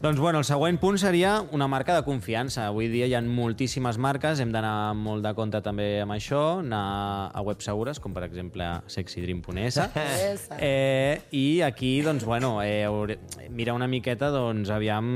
Doncs 0.00 0.16
bueno, 0.18 0.38
el 0.38 0.46
següent 0.48 0.78
punt 0.80 0.96
seria 0.96 1.42
una 1.52 1.66
marca 1.68 1.92
de 1.92 2.00
confiança. 2.06 2.62
Avui 2.70 2.86
dia 2.88 3.04
hi 3.04 3.12
ha 3.12 3.20
moltíssimes 3.20 3.98
marques, 4.00 4.40
hem 4.40 4.48
d'anar 4.48 4.94
molt 4.96 5.20
de 5.26 5.34
compte 5.36 5.60
també 5.60 5.90
amb 6.00 6.14
això, 6.14 6.40
anar 6.62 7.28
a 7.36 7.42
webs 7.44 7.68
segures, 7.68 8.00
com 8.00 8.14
per 8.16 8.24
exemple 8.24 8.64
sexydream.es. 8.88 9.76
Eh, 10.56 11.20
I 11.36 11.60
aquí, 11.68 11.98
doncs, 12.00 12.24
bueno, 12.24 12.62
eh, 12.64 12.88
mira 13.52 13.76
una 13.76 13.90
miqueta, 13.92 14.32
doncs, 14.32 14.72
aviam 14.72 15.12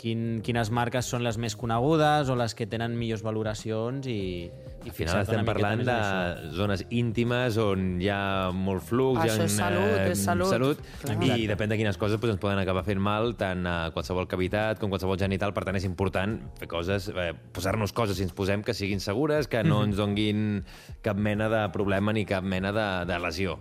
quin, 0.00 0.40
quines 0.40 0.72
marques 0.72 1.04
són 1.04 1.20
les 1.24 1.36
més 1.36 1.52
conegudes 1.52 2.32
o 2.32 2.40
les 2.40 2.56
que 2.56 2.64
tenen 2.64 2.96
millors 2.96 3.20
valoracions 3.26 4.08
i 4.08 4.48
Al 4.84 4.92
final 4.92 5.20
estem 5.22 5.44
parlant 5.48 5.82
de 5.86 5.92
això. 5.94 6.50
zones 6.58 6.84
íntimes 6.90 7.56
on 7.60 7.86
hi 8.02 8.08
ha 8.12 8.50
molt 8.52 8.84
flux, 8.84 9.18
hi 9.22 9.28
ha 9.28 9.32
Això 9.32 9.42
un, 9.42 9.48
és 9.48 9.56
salut, 9.56 9.90
eh, 9.98 10.10
és 10.12 10.24
salut. 10.24 10.50
salut 10.50 10.82
Clar. 11.02 11.38
i 11.38 11.46
depèn 11.50 11.72
de 11.72 11.78
quines 11.80 11.96
coses 12.00 12.20
doncs, 12.20 12.34
ens 12.34 12.40
poden 12.42 12.58
acabar 12.60 12.84
fent 12.84 13.00
mal 13.00 13.34
tant 13.40 13.66
a 13.66 13.90
qualsevol 13.94 14.28
cavitat 14.28 14.78
com 14.78 14.92
qualsevol 14.92 15.18
genital, 15.18 15.54
per 15.56 15.64
tant 15.64 15.76
és 15.76 15.84
important 15.88 16.38
fer 16.58 16.68
coses, 16.68 17.08
eh, 17.08 17.32
posar-nos 17.52 17.92
coses 17.92 18.16
si 18.16 18.22
ens 18.26 18.32
posem 18.36 18.62
que 18.62 18.74
siguin 18.74 19.00
segures, 19.00 19.48
que 19.48 19.64
no 19.64 19.82
ens 19.84 19.96
donguin 19.96 20.64
cap 21.02 21.16
mena 21.16 21.48
de 21.48 21.68
problema 21.72 22.12
ni 22.12 22.24
cap 22.24 22.44
mena 22.44 22.72
de, 22.72 22.88
de 23.06 23.18
lesió. 23.18 23.58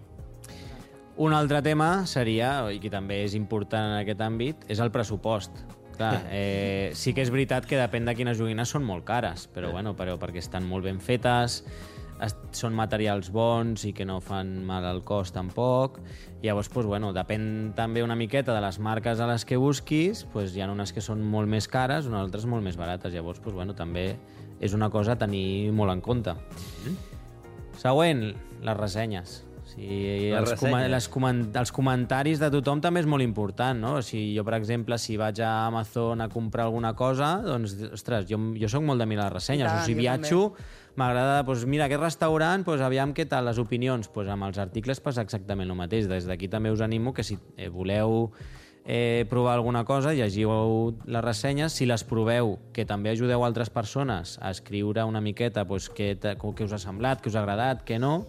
Un 1.16 1.34
altre 1.34 1.62
tema 1.62 2.08
seria, 2.10 2.72
i 2.74 2.80
que 2.82 2.90
també 2.90 3.24
és 3.24 3.36
important 3.38 3.92
en 3.94 4.00
aquest 4.02 4.20
àmbit, 4.26 4.64
és 4.68 4.80
el 4.82 4.90
pressupost. 4.90 5.52
Clar, 5.98 6.26
eh, 6.32 6.92
sí 6.98 7.14
que 7.14 7.22
és 7.22 7.30
veritat 7.30 7.66
que 7.70 7.78
depèn 7.78 8.06
de 8.06 8.16
quines 8.18 8.38
joguines 8.40 8.70
són 8.70 8.84
molt 8.84 9.06
cares, 9.06 9.48
però, 9.54 9.72
bueno, 9.72 9.96
però 9.96 10.18
perquè 10.18 10.42
estan 10.42 10.66
molt 10.66 10.84
ben 10.88 11.00
fetes, 11.00 11.64
es- 12.24 12.36
són 12.52 12.74
materials 12.74 13.30
bons 13.32 13.84
i 13.86 13.92
que 13.94 14.06
no 14.06 14.20
fan 14.22 14.64
mal 14.66 14.86
al 14.86 15.04
cos 15.04 15.32
tampoc. 15.32 16.00
Llavors, 16.42 16.70
doncs, 16.74 16.88
bueno, 16.88 17.12
depèn 17.14 17.74
també 17.76 18.04
una 18.04 18.16
miqueta 18.16 18.54
de 18.54 18.62
les 18.62 18.80
marques 18.80 19.20
a 19.20 19.28
les 19.28 19.46
que 19.46 19.58
busquis, 19.58 20.26
doncs, 20.34 20.56
hi 20.56 20.62
ha 20.62 20.72
unes 20.72 20.94
que 20.94 21.02
són 21.02 21.22
molt 21.22 21.48
més 21.48 21.68
cares, 21.68 22.06
unes 22.10 22.20
altres 22.22 22.46
molt 22.46 22.64
més 22.64 22.76
barates. 22.78 23.14
Llavors, 23.14 23.40
doncs, 23.42 23.54
bueno, 23.56 23.74
també 23.76 24.16
és 24.60 24.74
una 24.74 24.90
cosa 24.90 25.14
a 25.14 25.16
tenir 25.18 25.72
molt 25.72 25.92
en 25.92 26.02
compte. 26.02 26.34
Següent, 27.78 28.34
les 28.64 28.78
ressenyes. 28.78 29.44
Sigui, 29.74 30.30
Les 30.30 30.38
els, 30.38 30.52
ressenyes. 30.52 30.90
les 30.92 31.08
comen 31.10 31.40
els 31.58 31.72
comentaris 31.74 32.42
de 32.42 32.50
tothom 32.54 32.82
també 32.84 33.02
és 33.02 33.08
molt 33.10 33.26
important, 33.26 33.80
no? 33.80 33.96
O 33.98 34.06
sigui, 34.06 34.36
jo, 34.38 34.44
per 34.46 34.54
exemple, 34.60 35.00
si 35.02 35.18
vaig 35.18 35.42
a 35.42 35.66
Amazon 35.66 36.22
a 36.22 36.30
comprar 36.30 36.68
alguna 36.68 36.94
cosa, 36.94 37.40
doncs, 37.42 37.74
ostres, 37.94 38.28
jo, 38.30 38.38
jo 38.60 38.70
sóc 38.70 38.86
molt 38.86 39.02
de 39.02 39.08
mirar 39.10 39.32
les 39.32 39.40
ressenyes. 39.40 39.66
Tant, 39.66 39.82
o 39.82 39.86
sigui, 39.88 40.04
jo 40.06 40.06
viatjo, 40.06 40.42
m'agrada, 41.00 41.42
doncs, 41.48 41.66
mira, 41.66 41.88
aquest 41.90 42.06
restaurant, 42.06 42.66
doncs, 42.68 42.84
aviam 42.86 43.16
què 43.18 43.26
tal 43.30 43.50
les 43.50 43.62
opinions. 43.62 44.12
Doncs 44.14 44.30
amb 44.36 44.50
els 44.50 44.62
articles 44.62 45.02
passa 45.02 45.26
exactament 45.26 45.74
el 45.74 45.80
mateix. 45.80 46.06
Des 46.12 46.30
d'aquí 46.30 46.52
també 46.52 46.70
us 46.74 46.86
animo 46.86 47.14
que 47.14 47.26
si 47.26 47.40
eh, 47.58 47.70
voleu 47.74 48.30
eh, 48.86 49.26
provar 49.30 49.56
alguna 49.56 49.84
cosa, 49.90 50.14
llegiu 50.14 50.54
les 51.06 51.24
ressenyes. 51.26 51.74
Si 51.74 51.90
les 51.90 52.06
proveu, 52.06 52.60
que 52.78 52.86
també 52.86 53.10
ajudeu 53.10 53.42
altres 53.42 53.74
persones 53.74 54.38
a 54.42 54.52
escriure 54.54 55.06
una 55.10 55.22
miqueta 55.22 55.66
doncs, 55.66 55.90
què, 55.90 56.14
què 56.22 56.66
us 56.68 56.78
ha 56.78 56.82
semblat, 56.82 57.24
què 57.24 57.34
us 57.34 57.38
ha 57.40 57.42
agradat, 57.42 57.88
què 57.88 57.98
no, 57.98 58.28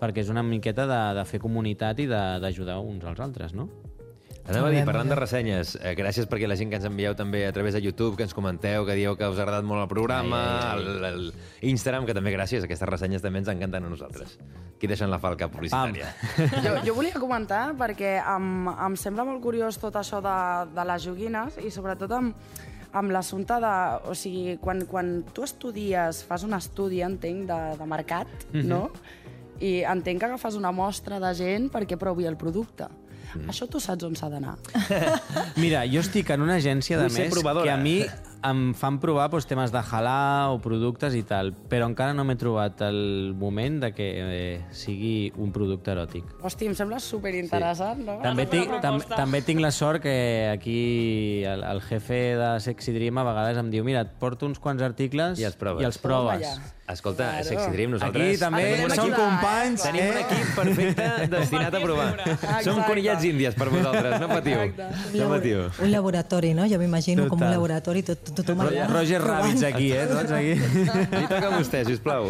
perquè 0.00 0.24
és 0.24 0.30
una 0.32 0.42
miqueta 0.42 0.86
de, 0.86 1.00
de 1.18 1.24
fer 1.24 1.40
comunitat 1.40 1.98
i 2.00 2.06
de- 2.06 2.38
d'ajudar 2.40 2.78
uns 2.80 3.04
als 3.04 3.20
altres, 3.20 3.54
no? 3.54 3.68
Anava 4.44 4.68
a 4.68 4.70
dir, 4.74 4.82
parlant 4.84 5.08
de 5.08 5.16
ressenyes, 5.16 5.70
eh, 5.80 5.94
gràcies 5.96 6.26
perquè 6.28 6.44
la 6.46 6.56
gent 6.60 6.68
que 6.68 6.76
ens 6.76 6.84
envieu 6.84 7.14
també 7.16 7.46
a 7.46 7.52
través 7.56 7.72
de 7.72 7.80
YouTube, 7.80 8.14
que 8.18 8.26
ens 8.26 8.34
comenteu, 8.36 8.84
que 8.84 8.92
dieu 8.92 9.16
que 9.16 9.24
us 9.24 9.38
ha 9.38 9.42
agradat 9.46 9.64
molt 9.64 9.80
el 9.80 9.88
programa, 9.88 10.40
Ai, 10.74 10.82
ai, 10.82 11.06
el, 11.08 11.30
el 11.62 11.70
Instagram, 11.70 12.04
que 12.04 12.12
també 12.12 12.30
gràcies, 12.34 12.66
aquestes 12.66 12.90
ressenyes 12.90 13.24
també 13.24 13.40
ens 13.40 13.48
encanten 13.48 13.88
a 13.88 13.88
nosaltres. 13.88 14.36
Aquí 14.76 14.86
deixen 14.90 15.08
la 15.08 15.16
falca 15.18 15.48
publicitària. 15.48 16.12
Jo, 16.60 16.74
jo 16.84 16.94
volia 16.98 17.16
comentar 17.16 17.70
perquè 17.80 18.18
em, 18.20 18.68
em 18.68 18.96
sembla 19.00 19.24
molt 19.24 19.40
curiós 19.40 19.80
tot 19.80 19.96
això 19.96 20.20
de, 20.20 20.36
de 20.76 20.84
les 20.92 21.08
joguines 21.08 21.56
i 21.64 21.72
sobretot 21.72 22.12
amb, 22.12 22.36
amb 22.92 23.16
l'assumpte 23.16 23.56
de... 23.64 23.74
O 24.12 24.14
sigui, 24.18 24.58
quan, 24.60 24.84
quan 24.90 25.22
tu 25.32 25.48
estudies, 25.48 26.20
fas 26.28 26.44
un 26.44 26.52
estudi, 26.52 27.00
entenc, 27.00 27.46
de, 27.48 27.60
de 27.80 27.88
mercat, 27.88 28.28
mm 28.52 28.60
-hmm. 28.60 28.68
no? 28.68 28.90
I 29.60 29.82
entenc 29.90 30.22
que 30.22 30.28
agafes 30.30 30.58
una 30.58 30.72
mostra 30.74 31.20
de 31.22 31.32
gent 31.38 31.70
perquè 31.72 31.98
provi 32.00 32.26
el 32.26 32.38
producte. 32.40 32.88
Mm. 33.34 33.50
Això 33.50 33.66
tu 33.70 33.80
saps 33.82 34.06
on 34.06 34.14
s'ha 34.18 34.28
d'anar. 34.30 34.54
Mira, 35.62 35.82
jo 35.90 36.02
estic 36.04 36.30
en 36.34 36.44
una 36.44 36.60
agència 36.60 37.00
de 37.00 37.08
Vull 37.08 37.18
més 37.18 37.34
provadora. 37.34 37.66
que 37.66 37.74
a 37.74 37.80
mi 37.82 37.98
em 38.44 38.74
fan 38.76 38.98
provar 39.00 39.30
doncs, 39.32 39.46
temes 39.48 39.72
de 39.72 39.80
halal 39.80 40.54
o 40.54 40.58
productes 40.62 41.14
i 41.16 41.22
tal, 41.26 41.54
però 41.70 41.88
encara 41.88 42.12
no 42.16 42.26
m'he 42.28 42.36
trobat 42.36 42.82
el 42.84 43.32
moment 43.40 43.80
de 43.86 43.90
que 43.96 44.08
eh, 44.20 44.58
sigui 44.76 45.32
un 45.40 45.52
producte 45.54 45.94
eròtic. 45.94 46.28
Hosti, 46.44 46.68
em 46.68 46.76
sembla 46.76 47.00
superinteressant, 47.00 48.02
sí. 48.02 48.06
no? 48.06 48.18
També 48.24 48.46
tinc, 48.50 48.76
tam, 48.84 49.00
també 49.14 49.40
tinc 49.46 49.64
la 49.64 49.72
sort 49.74 50.04
que 50.04 50.16
aquí 50.52 50.78
el, 51.48 51.64
el 51.64 51.80
jefe 51.88 52.20
de 52.36 52.52
Sexy 52.60 52.94
Dream 52.96 53.18
a 53.22 53.26
vegades 53.30 53.60
em 53.64 53.72
diu 53.72 53.86
mira, 53.86 54.04
et 54.04 54.14
porto 54.20 54.46
uns 54.50 54.60
quants 54.60 54.84
articles 54.84 55.40
I 55.40 55.48
els 55.48 55.56
proves. 55.56 55.82
I 55.82 55.88
els 55.88 56.00
proves. 56.02 56.44
ja. 56.44 56.56
Escolta, 56.86 57.30
Claro. 57.30 57.44
Sexy 57.48 57.70
Dream, 57.72 57.90
nosaltres... 57.94 58.26
Aquí 58.34 58.40
també 58.42 58.62
Tenim 58.68 58.84
un 58.84 58.90
som 58.92 59.06
equip- 59.08 59.16
companys. 59.16 59.82
Tenim 59.86 60.02
un 60.04 60.16
eh? 60.18 60.24
equip 60.26 60.50
perfecte 60.58 61.06
destinat 61.34 61.74
a 61.74 61.80
provar. 61.80 62.08
Exacte. 62.26 62.64
Som 62.66 62.80
conillets 62.84 63.24
índies 63.24 63.54
per 63.56 63.68
vosaltres, 63.72 64.18
no 64.20 64.28
patiu. 64.28 64.58
Exacte. 64.66 65.16
No 65.16 65.28
patiu. 65.32 65.62
Un 65.80 65.90
laboratori, 65.94 66.50
no? 66.58 66.66
Jo 66.68 66.78
m'imagino 66.82 67.24
com 67.32 67.40
un 67.40 67.48
laboratori, 67.54 68.02
tot, 68.04 68.20
tot, 68.28 68.36
tothom 68.42 68.60
allà. 68.66 68.84
Roger. 68.92 69.22
Rabbits 69.24 69.64
aquí, 69.70 69.88
eh? 69.96 70.04
Tots 70.12 70.36
aquí. 70.36 70.52
Li 70.60 71.24
toca 71.32 71.48
a 71.48 71.54
vostè, 71.56 71.84
sisplau. 71.88 72.28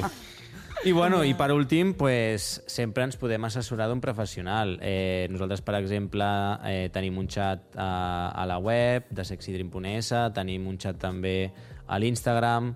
I, 0.84 0.92
bueno, 0.92 1.22
i 1.24 1.32
per 1.34 1.48
últim, 1.50 1.94
pues, 1.96 2.60
sempre 2.68 3.06
ens 3.08 3.16
podem 3.16 3.42
assessorar 3.48 3.86
d'un 3.88 4.02
professional. 4.04 4.76
Eh, 4.84 5.26
nosaltres, 5.32 5.62
per 5.64 5.78
exemple, 5.80 6.26
eh, 6.68 6.90
tenim 6.92 7.16
un 7.18 7.26
xat 7.26 7.72
a, 7.74 8.28
a 8.36 8.44
la 8.46 8.58
web 8.60 9.06
de 9.10 9.24
sexydream.es, 9.24 10.12
tenim 10.36 10.66
un 10.68 10.76
xat 10.78 10.98
també 11.00 11.48
a 11.88 11.98
l'Instagram, 11.98 12.74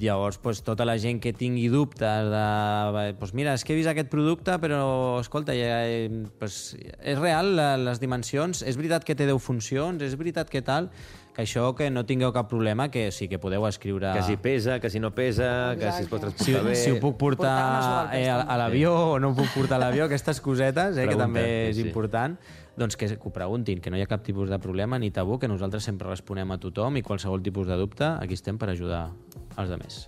Llavors, 0.00 0.38
pues, 0.38 0.62
tota 0.64 0.86
la 0.88 0.96
gent 0.96 1.20
que 1.20 1.34
tingui 1.36 1.66
dubtes 1.68 2.28
de... 2.32 3.14
Pues 3.20 3.34
mira, 3.36 3.52
és 3.52 3.64
que 3.64 3.74
he 3.74 3.76
vist 3.76 3.90
aquest 3.90 4.08
producte, 4.12 4.54
però, 4.62 5.20
escolta, 5.20 5.52
ja, 5.56 5.82
eh, 5.84 6.08
pues, 6.40 6.78
és 6.80 7.18
real, 7.18 7.52
la, 7.58 7.74
les 7.76 8.00
dimensions, 8.00 8.62
és 8.64 8.78
veritat 8.80 9.04
que 9.04 9.16
té 9.18 9.26
10 9.28 9.42
funcions, 9.42 10.00
és 10.06 10.16
veritat 10.16 10.48
que 10.48 10.62
tal, 10.64 10.88
que 11.32 11.44
això 11.44 11.70
que 11.76 11.90
no 11.92 12.04
tingueu 12.08 12.32
cap 12.32 12.48
problema, 12.48 12.88
que 12.92 13.10
sí 13.12 13.28
que 13.28 13.40
podeu 13.40 13.66
escriure... 13.68 14.12
Que 14.16 14.24
si 14.24 14.36
pesa, 14.40 14.78
que 14.80 14.88
si 14.92 15.00
no 15.00 15.12
pesa, 15.16 15.76
que 15.80 15.92
si 15.92 16.04
es 16.06 16.08
pot 16.08 16.20
si, 16.20 16.28
transportar 16.28 16.64
bé... 16.68 16.76
si 16.76 16.92
ho 16.92 16.98
puc 17.00 17.20
Portar 17.22 17.52
portar 17.52 18.08
al 18.08 18.16
eh, 18.18 18.28
a, 18.28 18.40
a 18.42 18.58
l'avió 18.60 18.94
o 19.14 19.20
no 19.20 19.32
ho 19.32 19.36
puc 19.36 19.52
portar 19.54 19.78
a 19.78 19.86
l'avió, 19.86 20.08
aquestes 20.08 20.40
cosetes, 20.44 20.96
eh, 20.96 21.06
que 21.06 21.14
Pregunta, 21.14 21.28
també 21.28 21.46
és 21.70 21.76
sí, 21.76 21.82
sí. 21.82 21.88
important, 21.88 22.36
doncs 22.76 22.96
que, 22.96 23.08
que 23.08 23.28
ho 23.28 23.32
preguntin, 23.32 23.80
que 23.80 23.92
no 23.92 24.00
hi 24.00 24.04
ha 24.04 24.08
cap 24.08 24.24
tipus 24.24 24.52
de 24.52 24.58
problema 24.60 24.98
ni 25.00 25.10
tabú, 25.12 25.38
que 25.38 25.48
nosaltres 25.48 25.84
sempre 25.84 26.08
responem 26.08 26.52
a 26.52 26.58
tothom 26.60 26.96
i 26.96 27.04
qualsevol 27.04 27.44
tipus 27.44 27.68
de 27.68 27.76
dubte, 27.80 28.04
aquí 28.04 28.36
estem 28.36 28.60
per 28.60 28.70
ajudar 28.72 29.10
els 29.56 29.70
altres. 29.70 30.02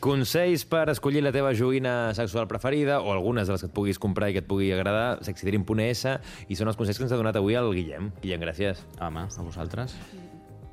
Consells 0.00 0.64
per 0.64 0.86
escollir 0.88 1.20
la 1.20 1.32
teva 1.32 1.52
joguina 1.52 2.14
sexual 2.16 2.46
preferida 2.48 3.02
o 3.04 3.12
algunes 3.12 3.46
de 3.46 3.52
les 3.52 3.60
que 3.60 3.68
et 3.68 3.74
puguis 3.76 4.00
comprar 4.00 4.30
i 4.30 4.36
que 4.36 4.40
et 4.40 4.48
pugui 4.48 4.70
agradar, 4.72 5.20
sexydream.es, 5.26 6.06
i 6.48 6.56
són 6.56 6.72
els 6.72 6.80
consells 6.80 6.96
que 6.96 7.04
ens 7.04 7.12
ha 7.12 7.20
donat 7.20 7.36
avui 7.36 7.58
el 7.60 7.68
Guillem. 7.76 8.08
Guillem, 8.22 8.40
gràcies. 8.48 8.80
Home, 8.96 9.26
a 9.28 9.44
vosaltres. 9.44 9.98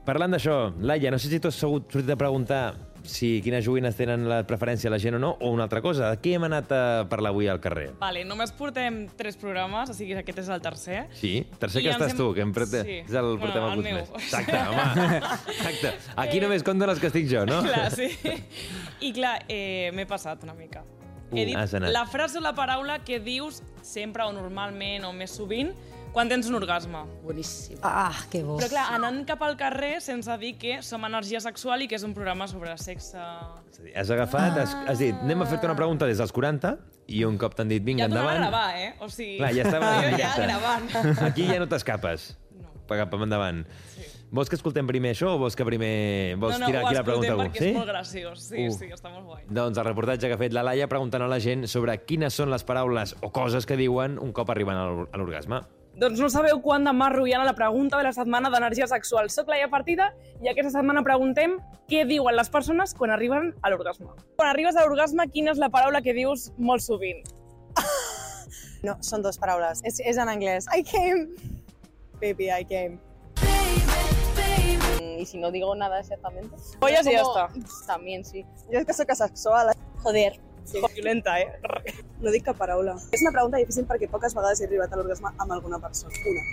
Parlant 0.08 0.32
d'això, 0.32 0.70
Laia, 0.80 1.12
no 1.12 1.20
sé 1.20 1.28
si 1.28 1.42
tu 1.44 1.50
has 1.52 1.60
sortit 1.60 2.08
a 2.14 2.16
preguntar 2.16 2.62
si 3.08 3.42
quines 3.42 3.64
joguines 3.66 3.96
tenen 3.98 4.28
la 4.30 4.42
preferència 4.48 4.92
la 4.92 5.00
gent 5.00 5.16
o 5.16 5.20
no, 5.20 5.32
o 5.42 5.50
una 5.52 5.64
altra 5.66 5.82
cosa. 5.82 6.12
De 6.12 6.20
què 6.22 6.36
hem 6.38 6.44
anat 6.48 6.72
a 6.76 6.82
parlar 7.10 7.32
avui 7.34 7.48
al 7.50 7.60
carrer? 7.64 7.90
Vale, 8.00 8.24
només 8.28 8.52
portem 8.52 9.08
tres 9.18 9.38
programes, 9.40 9.90
o 9.90 9.96
sigui 9.98 10.14
que 10.14 10.22
aquest 10.26 10.40
és 10.44 10.50
el 10.54 10.62
tercer. 10.62 11.06
Sí? 11.18 11.34
Tercer 11.60 11.82
I 11.82 11.88
que 11.88 11.96
estàs 11.96 12.12
hem- 12.14 12.18
tu, 12.20 12.30
que 12.36 12.42
em 12.46 12.54
prete... 12.54 12.84
Sí. 12.84 12.98
és 13.08 13.16
el 13.16 13.32
Bueno, 13.38 13.40
portem 13.46 13.64
el 13.64 13.70
alguns 13.70 13.88
meu. 13.88 13.98
més. 14.02 14.12
Exacte, 14.24 14.58
home. 14.58 15.18
Exacte. 15.58 15.94
Aquí 16.18 16.40
només 16.44 16.64
compten 16.68 16.90
els 16.94 17.00
que 17.02 17.08
estic 17.12 17.28
jo, 17.32 17.46
no? 17.50 17.62
Clar, 17.64 17.90
sí. 17.96 18.12
I 19.02 19.14
clar, 19.14 19.40
eh, 19.48 19.90
m'he 19.96 20.06
passat 20.10 20.44
una 20.44 20.54
mica. 20.54 20.84
He 21.32 21.42
Uh, 21.42 21.46
dit 21.46 21.56
has 21.60 21.74
anat. 21.76 21.92
la 21.92 22.06
frase 22.08 22.38
o 22.38 22.42
la 22.42 22.54
paraula 22.56 23.00
que 23.04 23.18
dius 23.20 23.58
sempre 23.84 24.24
o 24.24 24.32
normalment 24.32 25.04
o 25.04 25.10
més 25.12 25.34
sovint 25.36 25.74
quan 26.18 26.30
tens 26.32 26.48
un 26.50 26.58
orgasme. 26.58 27.04
Boníssim. 27.22 27.78
Ah, 27.86 28.10
que 28.32 28.42
bo. 28.44 28.58
Però 28.58 28.72
clar, 28.74 28.88
anant 28.98 29.22
cap 29.30 29.44
al 29.46 29.54
carrer 29.60 30.00
sense 30.02 30.34
dir 30.42 30.56
que 30.58 30.80
som 30.82 31.06
energia 31.06 31.38
sexual 31.44 31.86
i 31.86 31.88
que 31.92 31.96
és 32.00 32.06
un 32.08 32.16
programa 32.18 32.48
sobre 32.50 32.74
sexe... 32.82 33.22
És 33.22 33.78
a 33.78 33.84
dir, 33.86 33.94
Has 34.02 34.10
agafat, 34.16 34.58
has, 34.64 34.74
has 34.90 34.98
dit, 35.04 35.14
anem 35.22 35.46
a 35.46 35.50
fer-te 35.50 35.70
una 35.70 35.78
pregunta 35.78 36.10
des 36.10 36.18
dels 36.18 36.34
40, 36.34 36.74
i 37.14 37.22
un 37.28 37.38
cop 37.40 37.54
t'han 37.56 37.70
dit, 37.70 37.86
vinga, 37.86 38.08
Ja 38.08 38.12
endavant... 38.12 38.42
gravar, 38.42 38.66
eh? 38.82 38.90
O 39.06 39.08
sigui, 39.14 39.38
Clar, 39.38 39.54
ja 39.56 39.64
estava 39.70 39.94
en 39.94 40.02
jo 40.02 40.10
ja 40.10 40.18
directe. 40.18 40.50
gravant. 40.50 40.92
Aquí 41.30 41.46
ja 41.54 41.62
no 41.62 41.70
t'escapes. 41.72 42.32
No. 42.58 42.74
Cap 42.90 43.14
endavant. 43.22 43.64
Sí. 43.94 44.10
Vols 44.28 44.50
que 44.52 44.58
escoltem 44.58 44.84
primer 44.90 45.14
això 45.14 45.30
o 45.38 45.40
vols 45.40 45.56
que 45.56 45.64
primer... 45.64 46.36
Vols 46.42 46.58
no, 46.58 46.66
no, 46.66 46.68
tirar 46.68 46.82
aquí 46.84 46.98
la 46.98 47.04
pregunta 47.08 47.30
a 47.30 47.36
algú? 47.38 47.46
perquè 47.46 47.70
és 47.70 47.78
molt 47.78 47.88
graciós. 47.88 48.42
Sí, 48.50 48.66
Uh. 48.66 48.74
sí, 48.76 48.90
està 48.92 49.08
molt 49.14 49.24
guai. 49.30 49.46
Doncs 49.48 49.80
el 49.80 49.86
reportatge 49.88 50.28
que 50.28 50.36
ha 50.36 50.42
fet 50.42 50.52
la 50.58 50.66
Laia 50.68 50.90
preguntant 50.92 51.24
a 51.24 51.30
la 51.32 51.38
gent 51.40 51.64
sobre 51.72 51.96
quines 52.04 52.36
són 52.36 52.52
les 52.52 52.66
paraules 52.68 53.16
o 53.24 53.30
coses 53.32 53.64
que 53.70 53.78
diuen 53.80 54.18
un 54.20 54.34
cop 54.36 54.50
arriben 54.52 54.76
a 54.76 54.90
l'orgasme. 55.16 55.62
Doncs 55.98 56.20
no 56.22 56.28
sabeu 56.30 56.60
quant 56.62 56.84
de 56.86 56.92
marro 56.94 57.24
hi 57.26 57.32
ha 57.34 57.40
a 57.42 57.46
la 57.48 57.56
pregunta 57.58 57.98
de 57.98 58.06
la 58.06 58.12
setmana 58.14 58.52
d'energia 58.54 58.86
sexual. 58.86 59.32
Soc 59.34 59.48
Laia 59.50 59.66
Partida 59.72 60.12
i 60.46 60.52
aquesta 60.52 60.70
setmana 60.76 61.02
preguntem 61.02 61.56
què 61.90 62.04
diuen 62.06 62.38
les 62.38 62.52
persones 62.54 62.94
quan 62.94 63.10
arriben 63.16 63.50
a 63.66 63.72
l'orgasme. 63.74 64.12
Quan 64.38 64.52
arribes 64.52 64.78
a 64.78 64.84
l'orgasme, 64.86 65.26
quina 65.34 65.56
és 65.56 65.58
la 65.58 65.72
paraula 65.74 66.04
que 66.06 66.14
dius 66.14 66.52
molt 66.58 66.86
sovint? 66.86 67.26
No, 68.84 68.94
son 69.02 69.24
dos 69.24 69.40
palabras. 69.40 69.82
Es, 69.84 70.00
es 70.00 70.18
en 70.18 70.30
inglés. 70.30 70.68
I 70.72 70.84
came. 70.84 71.30
Baby, 72.22 72.52
I 72.52 72.64
came. 72.64 73.00
Y 75.18 75.26
si 75.26 75.40
no 75.40 75.50
digo 75.50 75.74
nada 75.74 76.00
exactamente. 76.00 76.56
Pollas 76.80 77.08
y 77.08 77.14
ya 77.14 77.22
está. 77.22 77.50
También, 77.88 78.24
sí. 78.24 78.46
Yo 78.72 78.78
es 78.80 78.86
que 78.86 78.94
soc 78.94 79.10
asexual. 79.10 79.76
Joder. 80.04 80.40
Sí. 80.68 80.82
Violenta, 80.94 81.40
eh? 81.40 81.48
No 82.22 82.34
dic 82.34 82.44
cap 82.48 82.58
paraula. 82.58 82.98
És 83.14 83.22
una 83.24 83.32
pregunta 83.32 83.60
difícil 83.62 83.86
perquè 83.88 84.10
poques 84.12 84.34
vegades 84.36 84.60
he 84.62 84.68
arribat 84.68 84.94
a 84.94 85.00
l'orgasme 85.00 85.32
amb 85.38 85.54
alguna 85.54 85.80
persona. 85.80 86.12
Una. 86.28 86.44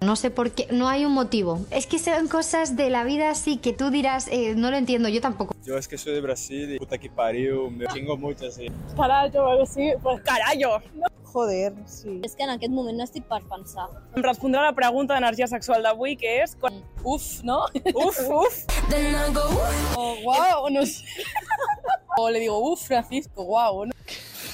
No 0.00 0.14
sé 0.14 0.30
por 0.30 0.50
qué, 0.50 0.66
no 0.70 0.88
hay 0.88 1.04
un 1.04 1.12
motivo. 1.12 1.64
Es 1.70 1.86
que 1.86 1.98
son 1.98 2.28
cosas 2.28 2.76
de 2.76 2.90
la 2.90 3.04
vida 3.04 3.30
así 3.30 3.56
que 3.56 3.72
tú 3.72 3.90
dirás, 3.90 4.28
eh, 4.28 4.54
no 4.54 4.70
lo 4.70 4.76
entiendo, 4.76 5.08
yo 5.08 5.20
tampoco. 5.20 5.54
Yo 5.64 5.78
es 5.78 5.88
que 5.88 5.96
soy 5.96 6.12
de 6.12 6.20
Brasil 6.20 6.74
y 6.74 6.78
puta 6.78 6.98
que 6.98 7.08
pariu, 7.08 7.70
me 7.70 7.86
chingo 7.86 8.16
mucho 8.16 8.46
así. 8.46 8.66
Carallo 8.96 9.44
o 9.44 9.48
algo 9.48 9.62
així. 9.62 9.94
Pues 10.02 10.20
carallo! 10.22 10.82
Joder, 11.36 11.74
sí. 11.84 12.14
És 12.24 12.32
que 12.32 12.46
en 12.46 12.50
aquest 12.54 12.72
moment 12.72 12.96
no 12.96 13.04
estic 13.04 13.26
per 13.28 13.42
pensar. 13.50 13.90
Em 14.16 14.24
respondrà 14.24 14.62
la 14.64 14.72
pregunta 14.72 15.12
d'energia 15.12 15.44
sexual 15.50 15.84
d'avui, 15.84 16.14
que 16.16 16.30
és... 16.40 16.54
Quan... 16.62 16.78
Uf, 17.04 17.26
¿no? 17.44 17.58
Uf, 17.92 18.22
uf! 18.38 18.62
O 20.00 20.06
guau, 20.22 20.70
no 20.72 20.86
sé. 20.88 21.04
O 22.16 22.30
le 22.30 22.40
digo, 22.40 22.56
uf, 22.70 22.86
Francisco, 22.86 23.44
guau, 23.44 23.84
¿no? 23.84 23.92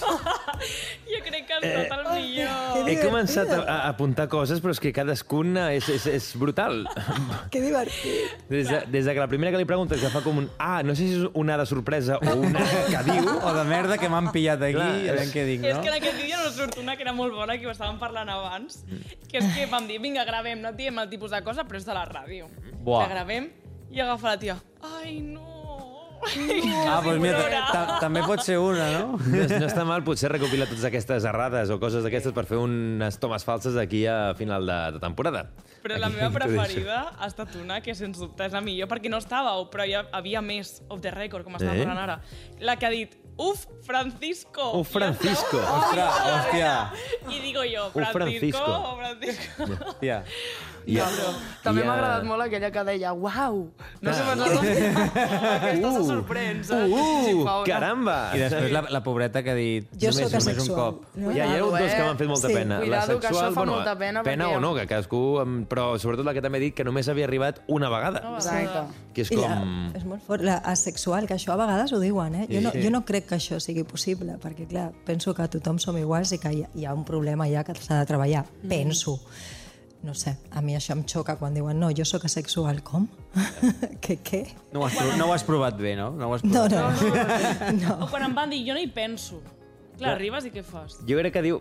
Jo 0.02 1.18
crec 1.24 1.46
que 1.46 1.54
has 1.56 1.64
estat 1.66 1.98
el 1.98 2.08
millor. 2.16 2.88
He 2.88 2.96
començat 3.00 3.50
a, 3.52 3.58
a 3.60 3.76
apuntar 3.90 4.28
coses, 4.32 4.60
però 4.64 4.72
és 4.74 4.80
que 4.82 4.92
cadascuna 4.94 5.68
és, 5.76 5.88
és, 5.92 6.06
és 6.10 6.28
brutal. 6.40 6.84
Que 7.52 7.60
divertit. 7.60 8.46
Des 8.48 8.70
de, 8.70 8.80
des 8.92 9.04
de 9.08 9.14
que 9.14 9.20
la 9.20 9.28
primera 9.28 9.52
que 9.52 9.60
li 9.60 9.68
preguntes 9.68 10.00
ja 10.02 10.10
fa 10.12 10.22
com 10.24 10.40
un... 10.42 10.48
Ah, 10.62 10.80
no 10.86 10.94
sé 10.96 11.08
si 11.08 11.20
és 11.20 11.26
una 11.38 11.58
de 11.60 11.66
sorpresa 11.68 12.18
o 12.22 12.36
una 12.40 12.64
que 12.88 13.04
diu... 13.10 13.28
O 13.42 13.52
de 13.56 13.64
merda 13.66 13.96
que 13.98 14.08
m'han 14.12 14.30
pillat 14.34 14.62
aquí, 14.62 14.76
Clar, 14.78 14.90
a 14.92 15.16
veure 15.16 15.28
què 15.32 15.44
dic, 15.48 15.64
És 15.66 15.76
no? 15.76 15.82
que 15.82 15.90
en 15.90 15.96
aquest 15.98 16.18
vídeo 16.20 16.38
no 16.40 16.50
surt 16.54 16.78
una 16.80 16.96
que 16.96 17.04
era 17.04 17.14
molt 17.16 17.34
bona, 17.34 17.56
que 17.58 17.66
ho 17.66 17.72
estàvem 17.74 17.98
parlant 18.00 18.30
abans, 18.32 18.82
que 19.28 19.40
és 19.40 19.48
que 19.56 19.66
vam 19.72 19.88
dir, 19.90 19.98
vinga, 20.02 20.24
gravem, 20.28 20.62
no 20.62 20.70
et 20.72 20.78
diem 20.78 21.02
el 21.02 21.10
tipus 21.10 21.34
de 21.34 21.42
cosa, 21.44 21.66
però 21.68 21.80
és 21.80 21.88
de 21.88 21.96
la 21.96 22.04
ràdio. 22.08 22.48
Buah. 22.82 23.04
La 23.04 23.10
gravem 23.16 23.50
i 23.92 24.00
agafa 24.04 24.34
la 24.34 24.38
tia. 24.40 24.60
Ai, 25.00 25.18
no. 25.20 25.51
Ah, 26.22 27.00
doncs 27.02 27.18
mira, 27.20 27.40
ta- 27.50 27.62
ta- 27.72 27.96
també 28.00 28.22
pot 28.22 28.40
ser 28.46 28.58
una, 28.62 28.86
no? 28.94 29.16
No, 29.18 29.42
no 29.48 29.66
està 29.66 29.82
mal 29.88 30.04
potser 30.06 30.30
recopilar 30.30 30.68
totes 30.70 30.84
aquestes 30.86 31.24
errades 31.26 31.70
o 31.74 31.80
coses 31.82 32.04
d'aquestes 32.06 32.34
per 32.36 32.44
fer 32.46 32.60
unes 32.62 33.18
tomes 33.18 33.42
falses 33.46 33.76
aquí 33.80 34.04
a 34.06 34.34
final 34.38 34.66
de, 34.68 34.78
de 34.96 35.00
temporada. 35.02 35.48
Però 35.82 35.98
la 35.98 36.12
meva 36.14 36.30
preferida 36.38 37.00
ha 37.18 37.26
estat 37.26 37.56
una 37.58 37.80
que, 37.82 37.94
sens 37.98 38.20
dubte, 38.22 38.46
és 38.46 38.54
la 38.54 38.62
millor, 38.62 38.86
perquè 38.92 39.10
no 39.10 39.18
estàveu, 39.22 39.66
però 39.72 39.86
hi 39.88 39.96
havia 39.98 40.40
més 40.46 40.78
off 40.88 41.02
the 41.02 41.10
record, 41.10 41.44
com 41.48 41.58
estava 41.58 41.74
Eh? 41.74 41.82
parlant 41.82 42.04
ara. 42.04 42.20
La 42.62 42.76
que 42.78 42.86
ha 42.86 42.92
dit, 42.94 43.16
uf, 43.42 43.66
Francisco. 43.86 44.70
Uf, 44.78 44.92
Francisco. 44.94 45.58
Ostres, 45.58 46.22
hòstia. 46.28 46.72
I 47.32 47.40
digo 47.42 47.66
jo, 47.66 47.88
Uf, 47.90 48.12
Francisco, 48.14 48.62
Francisco. 48.62 48.70
o 48.70 48.96
Francisco. 49.02 49.72
Hòstia. 49.90 50.22
I, 50.86 50.96
També 51.62 51.80
i, 51.82 51.84
m'ha 51.86 51.94
agradat 51.94 52.24
molt 52.26 52.42
aquella 52.42 52.70
que 52.74 52.82
deia 52.88 53.12
uau, 53.14 53.58
no 54.02 54.12
sé 54.12 54.22
Clar. 54.22 54.36
pensat 54.36 55.16
aquesta 55.62 55.92
se 55.94 56.02
sorprèn, 56.08 56.62
saps? 56.66 56.90
Uh, 56.90 57.10
Sí, 57.22 57.34
uh, 57.38 57.62
caramba! 57.66 58.16
I 58.34 58.40
després 58.42 58.72
la, 58.74 58.82
la 58.90 59.02
pobreta 59.04 59.42
que 59.44 59.52
ha 59.52 59.54
dit 59.58 59.86
Jo 59.94 60.10
només, 60.10 60.16
sóc 60.16 60.32
només 60.32 60.46
un 60.46 60.52
asexual. 60.52 60.78
cop. 60.80 61.04
No? 61.14 61.30
Ja, 61.30 61.46
hi 61.46 61.52
ha 61.54 61.60
hagut 61.60 61.76
dos 61.78 61.92
que 61.94 62.02
m'han 62.02 62.18
fet 62.18 62.28
molta 62.32 62.48
Sí. 62.48 62.54
pena. 62.54 62.78
Cuidado, 62.82 63.18
que 63.20 63.28
això 63.30 63.52
fa 63.54 63.64
molta 63.64 63.94
pena, 63.98 64.22
Pena 64.26 64.48
perquè- 64.48 64.56
o 64.56 64.60
no, 64.60 64.74
que 64.74 64.86
cadascú... 64.86 65.22
Però 65.68 65.84
sobretot 65.98 66.24
la 66.26 66.34
que 66.34 66.42
també 66.42 66.58
he 66.58 66.64
dit 66.66 66.74
que 66.74 66.84
només 66.84 67.08
havia 67.08 67.24
arribat 67.28 67.60
una 67.68 67.88
vegada. 67.88 68.22
Exacte. 68.34 68.82
Que 69.14 69.22
és 69.22 69.30
I 69.32 69.36
la, 69.36 69.48
com... 69.60 69.92
és 69.96 70.04
molt 70.04 70.22
fort, 70.26 70.42
la 70.42 70.56
asexual, 70.72 71.26
que 71.28 71.34
això 71.38 71.52
a 71.54 71.56
vegades 71.60 71.92
ho 71.92 72.00
diuen, 72.00 72.34
eh? 72.34 72.46
Jo 72.50 72.60
no, 72.60 72.72
Sí. 72.72 72.82
jo 72.82 72.90
no 72.90 73.04
crec 73.04 73.26
que 73.28 73.36
això 73.36 73.60
sigui 73.60 73.84
possible, 73.84 74.34
perquè, 74.42 74.66
clar, 74.66 74.90
penso 75.06 75.34
que 75.34 75.46
tothom 75.48 75.78
som 75.78 75.96
iguals 75.98 76.32
i 76.32 76.38
que 76.38 76.52
hi 76.52 76.62
ha, 76.64 76.68
hi 76.74 76.84
ha 76.86 76.94
un 76.94 77.04
problema 77.04 77.46
ja 77.48 77.62
que 77.64 77.74
s'ha 77.74 78.00
de 78.00 78.06
treballar. 78.06 78.44
Mm. 78.62 78.68
Penso. 78.68 79.20
No 80.02 80.14
sé, 80.18 80.32
a 80.50 80.60
mi 80.66 80.74
això 80.74 80.96
em 80.96 81.04
xoca 81.06 81.36
quan 81.38 81.54
diuen 81.54 81.78
no, 81.78 81.92
jo 81.94 82.02
sóc 82.04 82.24
asexual. 82.26 82.80
Com? 82.82 83.04
què, 84.02 84.16
què? 84.26 84.40
No 84.74 84.80
ho, 84.82 84.86
has 84.88 84.96
no 85.18 85.28
ho 85.28 85.32
has 85.34 85.44
provat 85.46 85.76
bé, 85.78 85.94
no? 85.94 86.10
No 86.18 86.26
ho 86.30 86.34
has 86.34 86.42
No, 86.42 86.64
provat. 86.66 87.70
no. 87.78 87.98
O 88.02 88.08
quan 88.10 88.26
em 88.26 88.34
van 88.34 88.50
dir, 88.50 88.64
jo 88.66 88.74
no 88.74 88.82
hi 88.82 88.88
penso. 88.90 89.38
Clar, 90.00 90.16
arribes 90.16 90.48
i 90.48 90.50
què 90.50 90.64
fas? 90.66 90.96
Jo 91.06 91.20
crec 91.20 91.36
que 91.36 91.42
diu 91.44 91.60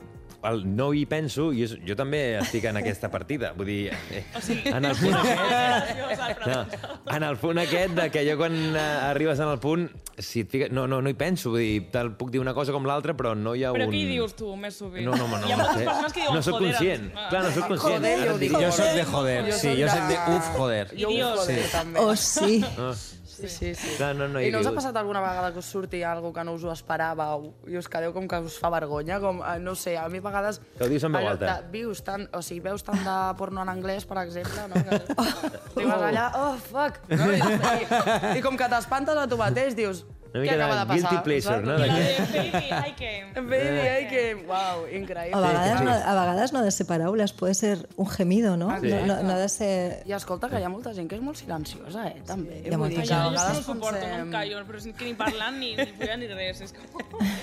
el 0.50 0.64
no 0.76 0.88
hi 0.94 1.06
penso, 1.06 1.52
i 1.54 1.68
jo, 1.68 1.76
jo 1.86 1.96
també 1.96 2.38
estic 2.40 2.64
en 2.66 2.78
aquesta 2.80 3.10
partida. 3.14 3.52
Vull 3.58 3.68
dir, 3.70 3.82
eh, 4.12 4.24
en 4.72 4.86
el 4.86 4.96
punt 4.98 5.16
aquest... 5.20 6.46
No, 6.48 7.16
en 7.16 7.24
el 7.28 7.38
punt 7.38 7.60
aquest 7.62 7.94
de 7.98 8.08
que 8.14 8.24
jo 8.26 8.38
quan 8.40 8.56
eh, 8.76 8.80
arribes 9.12 9.40
en 9.40 9.52
el 9.52 9.60
punt, 9.62 9.88
si 10.18 10.42
et 10.46 10.50
fiques, 10.52 10.72
no, 10.74 10.88
no, 10.90 11.00
no 11.02 11.10
hi 11.10 11.16
penso, 11.18 11.52
vull 11.54 11.62
dir, 11.64 11.84
te'l 11.94 12.12
puc 12.18 12.32
dir 12.34 12.42
una 12.42 12.54
cosa 12.58 12.74
com 12.76 12.86
l'altra, 12.90 13.14
però 13.18 13.36
no 13.38 13.54
hi 13.58 13.64
ha 13.66 13.72
Però 13.76 13.86
un... 13.88 13.94
què 13.94 14.02
hi 14.02 14.10
dius 14.16 14.36
tu, 14.38 14.52
més 14.60 14.76
sovint? 14.82 15.06
No, 15.06 15.16
no, 15.18 15.28
no, 15.30 15.40
Hi 15.48 15.54
ha 15.54 15.58
no 15.58 15.64
moltes 15.64 15.80
sé. 15.82 15.86
persones 15.88 16.14
que 16.14 16.22
diuen, 16.22 16.36
no 16.36 16.42
soc 16.46 16.58
joder, 16.58 16.72
conscient. 16.74 17.08
ah. 17.16 17.30
Clar, 17.32 17.44
no 17.46 17.52
soc 17.56 17.68
conscient. 17.72 17.98
Joder, 18.02 18.18
jo 18.28 18.38
dic 18.42 18.58
Jo 18.58 18.72
soc 18.82 18.92
de 18.98 19.06
joder, 19.14 19.40
Jo 19.52 19.58
sí, 19.62 19.72
jo 19.78 19.86
de- 19.86 19.96
soc 19.96 20.10
de 20.12 20.20
uf, 20.36 20.52
joder. 20.58 20.84
I 20.94 21.06
dius, 21.06 21.46
Sí. 21.46 21.58
també. 21.72 22.00
Oh, 22.02 22.16
sí. 22.16 22.64
Ah, 22.78 22.94
Sí, 23.32 23.48
sí, 23.48 23.74
sí. 23.76 23.96
Clar, 23.96 24.16
no, 24.16 24.28
no, 24.28 24.42
I 24.44 24.52
no 24.52 24.60
us 24.60 24.68
ha 24.68 24.74
passat 24.76 24.98
alguna 25.00 25.22
vegada 25.24 25.54
que 25.56 25.62
us 25.64 25.70
surti 25.72 26.04
algo 26.04 26.34
que 26.36 26.44
no 26.44 26.56
us 26.58 26.66
ho 26.68 26.72
esperàveu 26.74 27.48
i 27.72 27.78
us 27.80 27.88
quedeu 27.92 28.12
com 28.14 28.28
que 28.28 28.40
us 28.44 28.58
fa 28.60 28.70
vergonya? 28.74 29.22
Com, 29.24 29.40
eh, 29.40 29.58
no 29.64 29.76
sé, 29.80 29.96
a 29.98 30.08
mi 30.12 30.20
a 30.20 30.26
vegades... 30.28 30.60
Que 30.78 30.86
ho 30.86 30.90
dius 30.92 31.06
en 31.08 31.16
veu 31.16 31.30
alta. 31.32 31.58
De, 31.62 31.72
vius 31.74 32.04
tant, 32.04 32.28
o 32.36 32.44
sigui, 32.46 32.60
veus 32.68 32.84
tant 32.84 33.00
de 33.06 33.18
porno 33.40 33.64
en 33.64 33.72
anglès, 33.72 34.06
per 34.10 34.20
exemple, 34.26 34.68
no? 34.68 34.84
Que, 34.84 35.00
arribes 35.78 36.08
allà, 36.12 36.28
oh, 36.42 36.56
fuck! 36.68 37.00
No? 37.10 37.32
I, 37.32 37.40
i, 37.40 38.38
I 38.38 38.44
com 38.44 38.60
que 38.60 38.68
t'espantes 38.76 39.24
a 39.24 39.30
tu 39.32 39.40
mateix, 39.40 39.78
dius, 39.80 40.04
Una 40.34 40.42
mica 40.42 40.54
acaba 40.56 40.76
de 40.80 40.86
passar? 40.88 41.10
guilty 41.12 41.24
pleasure, 41.26 41.62
no? 41.62 41.76
I 41.78 41.90
De 41.90 41.96
de? 41.96 42.52
Baby, 42.52 42.68
I 42.90 42.94
came. 42.96 43.34
Baby, 43.52 43.80
ay, 43.88 44.08
que... 44.08 44.36
Wow, 44.48 44.86
increïble. 44.88 45.36
A 45.36 45.42
vegades, 45.42 45.82
no, 45.82 45.92
a 45.92 46.14
vegades 46.22 46.54
no 46.54 46.60
ha 46.60 46.62
de 46.64 46.72
ser 46.72 46.86
paraules, 46.88 47.34
puede 47.34 47.54
ser 47.54 47.90
un 47.98 48.08
gemido, 48.08 48.56
no? 48.56 48.70
Sí. 48.80 48.88
No, 48.88 49.06
no, 49.08 49.24
no 49.24 49.34
ha 49.34 49.38
de 49.40 49.50
ser... 49.50 50.04
I 50.08 50.14
escolta, 50.14 50.48
que 50.48 50.60
hi 50.60 50.64
ha 50.64 50.70
molta 50.72 50.94
gent 50.96 51.10
que 51.12 51.18
és 51.20 51.22
molt 51.22 51.36
silenciosa, 51.38 52.06
eh, 52.08 52.22
també. 52.26 52.62
hi 52.64 52.72
ha 52.74 52.78
molta 52.80 53.04
gent. 53.04 53.12
Jo, 53.12 53.32
no 53.36 53.56
suporto, 53.62 53.92
no 53.92 54.06
em 54.06 54.06
pensem- 54.06 54.32
callo, 54.32 54.62
però 54.70 54.80
és 54.80 54.88
que 54.96 55.10
ni 55.10 55.14
parlant 55.20 55.60
ni, 55.60 55.74
ni 55.76 55.88
follant 56.00 56.24
ni 56.24 56.30
res. 56.32 56.62
És 56.64 56.72
com... 56.78 56.88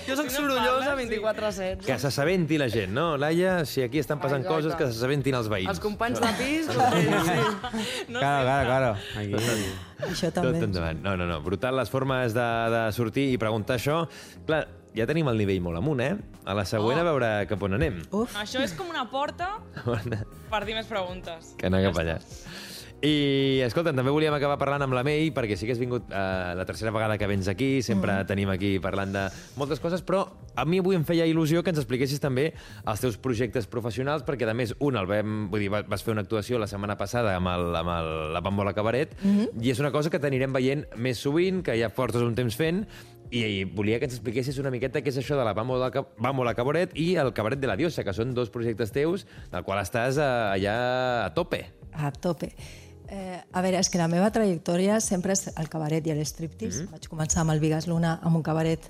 Jo 0.09 0.17
soc 0.17 0.31
Si 0.33 0.39
no 0.41 0.47
sorollosa 0.49 0.95
parles, 0.95 1.11
sí. 1.11 1.21
24-7. 1.21 1.85
Que 1.85 1.99
s'assabenti 1.99 2.57
la 2.59 2.71
gent, 2.73 2.93
no? 2.97 3.19
Laia, 3.21 3.59
si 3.69 3.83
aquí 3.85 4.01
estan 4.01 4.19
passant 4.19 4.41
Exacte. 4.47 4.63
coses, 4.65 4.79
que 4.81 4.89
s'assabentin 4.89 5.37
els 5.37 5.53
veïns. 5.53 5.69
Els 5.77 5.81
companys 5.85 6.25
de 6.25 6.33
pis, 6.41 6.73
sí, 6.73 7.05
sí. 7.29 8.09
No 8.09 8.19
Claro, 8.25 8.49
claro, 8.49 8.67
claro. 8.67 8.97
Aquí. 9.21 9.88
Això 10.07 10.31
Tot 10.33 10.45
també. 10.45 10.63
endavant. 10.65 11.01
No, 11.03 11.17
no, 11.17 11.27
no. 11.27 11.41
Brutal 11.43 11.77
les 11.77 11.91
formes 11.91 12.35
de, 12.37 12.49
de 12.75 12.83
sortir 12.95 13.33
i 13.33 13.39
preguntar 13.39 13.77
això. 13.79 14.05
Clar, 14.47 14.67
ja 14.95 15.07
tenim 15.07 15.29
el 15.29 15.37
nivell 15.39 15.61
molt 15.65 15.79
amunt, 15.81 16.01
eh? 16.01 16.13
A 16.49 16.55
la 16.55 16.65
següent 16.65 16.99
Oh. 16.99 17.03
a 17.03 17.05
veure 17.11 17.31
cap 17.51 17.63
on 17.63 17.75
anem. 17.75 17.99
Uf, 18.15 18.37
Això 18.41 18.63
és 18.65 18.73
com 18.79 18.89
una 18.89 19.05
porta 19.11 19.59
per 20.53 20.65
dir 20.65 20.75
més 20.79 20.87
preguntes. 20.87 21.55
que 21.59 21.67
anar 21.67 21.83
cap 21.89 21.99
allà. 22.05 22.19
I, 22.99 23.61
escolta, 23.63 23.93
també 23.95 24.11
volíem 24.11 24.35
acabar 24.35 24.57
parlant 24.59 24.83
amb 24.83 24.97
la 24.97 25.05
May, 25.07 25.29
perquè 25.31 25.55
sí 25.55 25.69
que 25.69 25.75
has 25.77 25.79
vingut 25.79 26.09
eh, 26.11 26.55
la 26.59 26.65
tercera 26.67 26.91
vegada 26.91 27.15
que 27.15 27.29
vens 27.31 27.47
aquí, 27.47 27.79
sempre 27.87 28.11
mm. 28.11 28.27
tenim 28.27 28.51
aquí 28.51 28.73
parlant 28.83 29.13
de 29.15 29.23
moltes 29.55 29.79
coses, 29.79 30.03
però 30.03 30.25
a 30.59 30.65
mi 30.67 30.81
avui 30.83 30.99
em 30.99 31.05
feia 31.07 31.29
il·lusió 31.31 31.63
que 31.63 31.71
ens 31.71 31.79
expliquessis 31.79 32.19
també 32.19 32.49
els 32.83 33.05
teus 33.05 33.15
projectes 33.23 33.69
professionals, 33.71 34.25
perquè 34.27 34.49
a 34.51 34.55
més, 34.59 34.75
un, 34.83 34.99
el 34.99 35.07
vam, 35.07 35.45
vull 35.53 35.63
dir, 35.63 35.71
va- 35.71 35.85
vas 35.87 36.03
fer 36.03 36.17
una 36.17 36.25
actuació 36.27 36.59
la 36.59 36.67
setmana 36.67 36.97
passada 36.99 37.37
amb, 37.39 37.47
el, 37.53 37.69
amb 37.79 37.93
el, 38.01 38.11
la 38.35 38.43
Bambola 38.43 38.75
Cabaret, 38.75 39.15
mm 39.23 39.37
-hmm. 39.37 39.63
i 39.63 39.71
és 39.71 39.79
una 39.79 39.93
cosa 39.93 40.11
que 40.11 40.19
t'anirem 40.19 40.53
veient 40.53 40.85
més 40.97 41.19
sovint, 41.19 41.63
que 41.63 41.79
ja 41.79 41.91
portes 41.91 42.21
un 42.21 42.35
temps 42.35 42.57
fent, 42.57 42.87
i, 43.31 43.45
i 43.45 43.65
volia 43.65 44.01
que 44.01 44.07
ens 44.07 44.15
expliquessis 44.15 44.59
una 44.59 44.71
miqueta 44.71 45.01
què 45.05 45.09
és 45.09 45.19
això 45.19 45.37
de 45.39 45.45
la 45.45 45.53
Bambola, 45.55 45.91
Ca- 45.93 46.07
Bambola 46.19 46.55
Cabaret 46.55 46.91
i 46.95 47.15
el 47.15 47.33
Cabaret 47.33 47.61
de 47.61 47.67
la 47.69 47.77
Diosa, 47.77 48.03
que 48.03 48.13
són 48.13 48.35
dos 48.35 48.51
projectes 48.51 48.91
teus 48.91 49.25
del 49.53 49.63
qual 49.63 49.79
estàs 49.79 50.19
eh, 50.19 50.59
allà 50.59 51.27
a 51.27 51.35
tope. 51.35 51.67
a 51.93 52.11
tope. 52.11 52.53
Eh, 53.11 53.41
a 53.53 53.63
veure, 53.65 53.79
és 53.81 53.89
que 53.89 53.97
la 54.01 54.09
meva 54.11 54.29
trajectòria 54.35 54.99
sempre 55.01 55.33
és 55.33 55.47
el 55.55 55.71
cabaret 55.73 56.07
i 56.07 56.13
l'striptease. 56.13 56.83
Mm 56.83 56.87
-hmm. 56.87 56.91
Vaig 56.93 57.09
començar 57.09 57.41
amb 57.41 57.51
el 57.53 57.61
Vigas 57.61 57.87
Luna, 57.87 58.19
amb 58.23 58.37
un 58.37 58.43
cabaret 58.43 58.81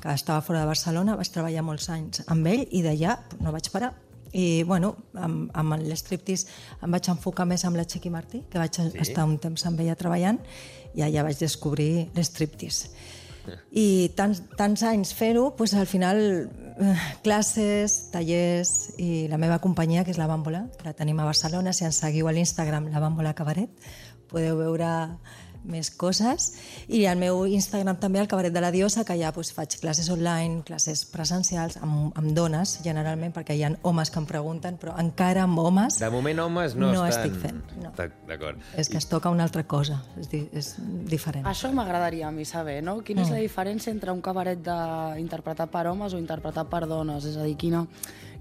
que 0.00 0.12
estava 0.12 0.40
fora 0.40 0.60
de 0.60 0.66
Barcelona, 0.66 1.16
vaig 1.16 1.28
treballar 1.28 1.62
molts 1.62 1.88
anys 1.88 2.22
amb 2.26 2.46
ell 2.46 2.68
i 2.70 2.82
d'allà 2.82 3.18
no 3.40 3.52
vaig 3.52 3.70
parar. 3.70 3.92
I, 4.32 4.64
bueno, 4.64 4.96
amb, 5.14 5.50
amb 5.54 5.74
l'striptease 5.74 6.46
em 6.82 6.90
vaig 6.90 7.08
enfocar 7.08 7.46
més 7.46 7.64
amb 7.64 7.76
la 7.76 7.84
Chiqui 7.84 8.10
Martí, 8.10 8.42
que 8.50 8.58
vaig 8.58 8.74
sí. 8.74 8.90
estar 8.98 9.24
un 9.24 9.38
temps 9.38 9.66
amb 9.66 9.80
ella 9.80 9.94
treballant, 9.94 10.38
i 10.94 11.02
allà 11.02 11.22
vaig 11.22 11.38
descobrir 11.38 12.10
l'striptease. 12.14 12.88
I 13.76 13.86
tants, 14.16 14.42
tants 14.58 14.84
anys 14.88 15.12
fer-ho, 15.16 15.50
doncs 15.58 15.74
al 15.78 15.88
final 15.90 16.20
eh, 16.24 16.96
classes, 17.24 17.96
tallers 18.12 18.94
i 18.98 19.26
la 19.30 19.38
meva 19.40 19.60
companyia, 19.62 20.04
que 20.04 20.14
és 20.14 20.20
la 20.20 20.28
Bàmbola, 20.30 20.64
la 20.84 20.94
tenim 20.96 21.20
a 21.20 21.28
Barcelona. 21.28 21.74
Si 21.76 21.86
ens 21.86 22.00
seguiu 22.02 22.28
a 22.28 22.34
l'Instagram, 22.34 22.88
la 22.92 23.02
Bàmbola 23.04 23.34
Cabaret, 23.36 23.72
podeu 24.30 24.58
veure 24.62 24.90
més 25.64 25.90
coses. 25.90 26.52
I 26.88 27.04
al 27.06 27.18
meu 27.18 27.44
Instagram 27.46 27.96
també, 28.00 28.20
el 28.20 28.28
Cabaret 28.28 28.52
de 28.52 28.60
la 28.60 28.70
Diosa, 28.70 29.04
que 29.04 29.14
allà 29.14 29.30
doncs, 29.32 29.52
faig 29.56 29.76
classes 29.80 30.10
online, 30.12 30.62
classes 30.66 31.04
presencials, 31.08 31.78
amb, 31.82 32.12
amb 32.16 32.32
dones, 32.36 32.78
generalment, 32.84 33.32
perquè 33.34 33.56
hi 33.56 33.62
ha 33.64 33.72
homes 33.82 34.10
que 34.12 34.18
em 34.20 34.26
pregunten, 34.28 34.76
però 34.78 34.94
encara 35.00 35.42
amb 35.44 35.58
homes 35.58 35.98
De 36.00 36.10
moment, 36.10 36.38
homes, 36.44 36.74
no, 36.76 36.92
No 36.92 37.06
estan... 37.06 37.24
estic 37.26 37.40
fent, 37.40 37.62
no. 37.82 37.92
D'ac- 37.96 38.18
D'acord. 38.28 38.60
és 38.76 38.88
que 38.88 38.98
es 38.98 39.08
toca 39.08 39.30
una 39.30 39.42
altra 39.48 39.64
cosa, 39.66 40.02
és, 40.20 40.28
di 40.30 40.44
és 40.52 40.74
diferent. 41.08 41.46
Això 41.46 41.72
m'agradaria 41.72 42.28
a 42.28 42.30
mi 42.32 42.44
saber, 42.44 42.82
no? 42.82 43.00
Quina 43.02 43.22
és 43.22 43.28
Mm. 43.30 43.32
la 43.32 43.40
diferència 43.40 43.90
entre 43.90 44.12
un 44.12 44.20
cabaret 44.20 44.60
de... 44.62 45.20
interpretat 45.20 45.70
per 45.70 45.86
homes 45.86 46.12
o 46.14 46.18
interpretat 46.18 46.68
per 46.68 46.86
dones? 46.86 47.24
És 47.24 47.36
a 47.36 47.44
dir, 47.44 47.56
quina... 47.56 47.86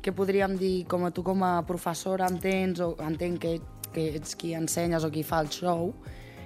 Què 0.04 0.12
podríem 0.12 0.58
dir, 0.60 0.84
com 0.92 1.06
a 1.08 1.12
tu 1.16 1.24
com 1.24 1.42
a 1.48 1.62
professora 1.64 2.28
entens, 2.28 2.82
o 2.84 2.90
entenc 3.00 3.40
que, 3.40 3.54
que 3.94 4.10
ets 4.18 4.36
qui 4.36 4.50
ensenyes 4.54 5.06
o 5.08 5.10
qui 5.10 5.24
fa 5.24 5.40
el 5.40 5.48
show, 5.48 5.94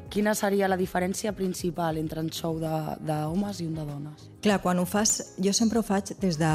quina 0.09 0.33
seria 0.35 0.67
la 0.67 0.77
diferència 0.77 1.33
principal 1.35 1.97
entre 1.97 2.21
un 2.21 2.29
show 2.31 2.59
de- 2.59 2.97
d'homes 3.07 3.61
i 3.61 3.67
un 3.67 3.75
de 3.75 3.85
dones? 3.85 4.29
Clar, 4.41 4.61
quan 4.61 4.79
ho 4.79 4.85
fas, 4.85 5.35
jo 5.37 5.53
sempre 5.53 5.79
ho 5.79 5.83
faig 5.83 6.13
des 6.19 6.37
de, 6.37 6.51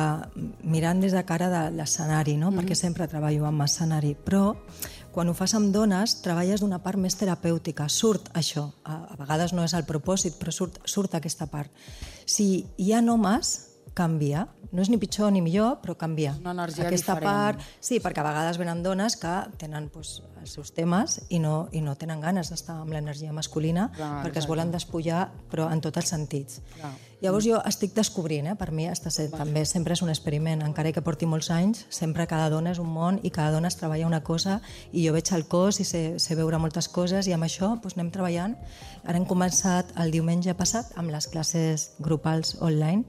mirant 0.63 1.01
des 1.01 1.13
de 1.13 1.25
cara 1.25 1.49
de 1.51 1.63
l'escenari, 1.77 2.37
no? 2.37 2.51
perquè 2.53 2.75
sempre 2.75 3.09
treballo 3.09 3.47
amb 3.47 3.63
escenari, 3.63 4.15
però 4.15 4.55
quan 5.13 5.29
ho 5.29 5.35
fas 5.35 5.53
amb 5.55 5.75
dones, 5.75 6.23
treballes 6.23 6.61
d'una 6.61 6.79
part 6.83 6.97
més 6.97 7.17
terapèutica, 7.21 7.89
surt 7.89 8.31
això, 8.35 8.71
a, 8.85 9.13
a 9.13 9.17
vegades 9.21 9.53
no 9.53 9.65
és 9.65 9.75
el 9.75 9.85
propòsit, 9.85 10.39
però 10.41 10.51
surt, 10.51 10.81
surt 10.89 11.15
aquesta 11.15 11.47
part. 11.47 11.71
Si 12.25 12.65
hi 12.79 12.93
ha 12.93 13.03
homes, 13.05 13.72
canvia, 13.95 14.47
no 14.73 14.81
és 14.81 14.89
ni 14.89 14.97
pitjor 14.97 15.33
ni 15.33 15.43
millor, 15.45 15.77
però 15.83 15.95
canvia. 16.01 16.33
Una 16.41 16.55
energia 16.57 16.87
Aquesta 16.89 17.19
diferent. 17.19 17.59
part, 17.61 17.61
sí, 17.81 18.01
perquè 18.01 18.23
a 18.23 18.27
vegades 18.27 18.59
venen 18.59 18.83
dones 18.83 19.19
que 19.21 19.33
tenen 19.61 19.91
pues, 19.93 20.23
els 20.41 20.57
seus 20.57 20.73
temes 20.73 21.21
i 21.29 21.39
no, 21.39 21.69
i 21.73 21.83
no 21.85 21.95
tenen 22.01 22.21
ganes 22.25 22.49
d'estar 22.51 22.79
amb 22.81 22.93
l'energia 22.95 23.33
masculina 23.37 23.91
Clar, 23.93 24.23
perquè 24.25 24.41
es 24.41 24.47
exacte. 24.47 24.53
volen 24.55 24.73
despullar, 24.73 25.27
però 25.51 25.69
en 25.71 25.85
tots 25.85 26.01
els 26.01 26.09
sentits. 26.09 26.63
Clar. 26.79 26.93
Llavors 27.23 27.45
jo 27.47 27.61
estic 27.69 27.93
descobrint, 27.95 28.49
eh? 28.51 28.55
per 28.59 28.73
mi 28.75 28.89
està 28.91 29.13
sent, 29.15 29.31
també 29.31 29.63
sempre 29.69 29.95
és 29.95 30.01
un 30.03 30.11
experiment, 30.11 30.65
encara 30.67 30.91
que 30.91 31.05
porti 31.07 31.29
molts 31.29 31.53
anys, 31.55 31.85
sempre 31.95 32.27
cada 32.27 32.49
dona 32.51 32.73
és 32.73 32.81
un 32.83 32.89
món 32.91 33.21
i 33.23 33.31
cada 33.31 33.53
dona 33.55 33.71
es 33.71 33.79
treballa 33.79 34.09
una 34.09 34.25
cosa 34.27 34.57
i 34.91 35.05
jo 35.05 35.13
veig 35.15 35.31
el 35.37 35.47
cos 35.47 35.79
i 35.79 35.87
sé, 35.87 36.03
sé 36.19 36.35
veure 36.35 36.59
moltes 36.59 36.89
coses 36.89 37.29
i 37.29 37.37
amb 37.37 37.47
això 37.47 37.77
doncs, 37.77 37.95
anem 37.95 38.11
treballant. 38.11 38.57
Ara 39.05 39.21
hem 39.21 39.29
començat 39.29 39.95
el 40.03 40.11
diumenge 40.11 40.57
passat 40.59 40.91
amb 40.99 41.15
les 41.15 41.29
classes 41.31 41.93
grupals 42.01 42.57
online 42.59 43.05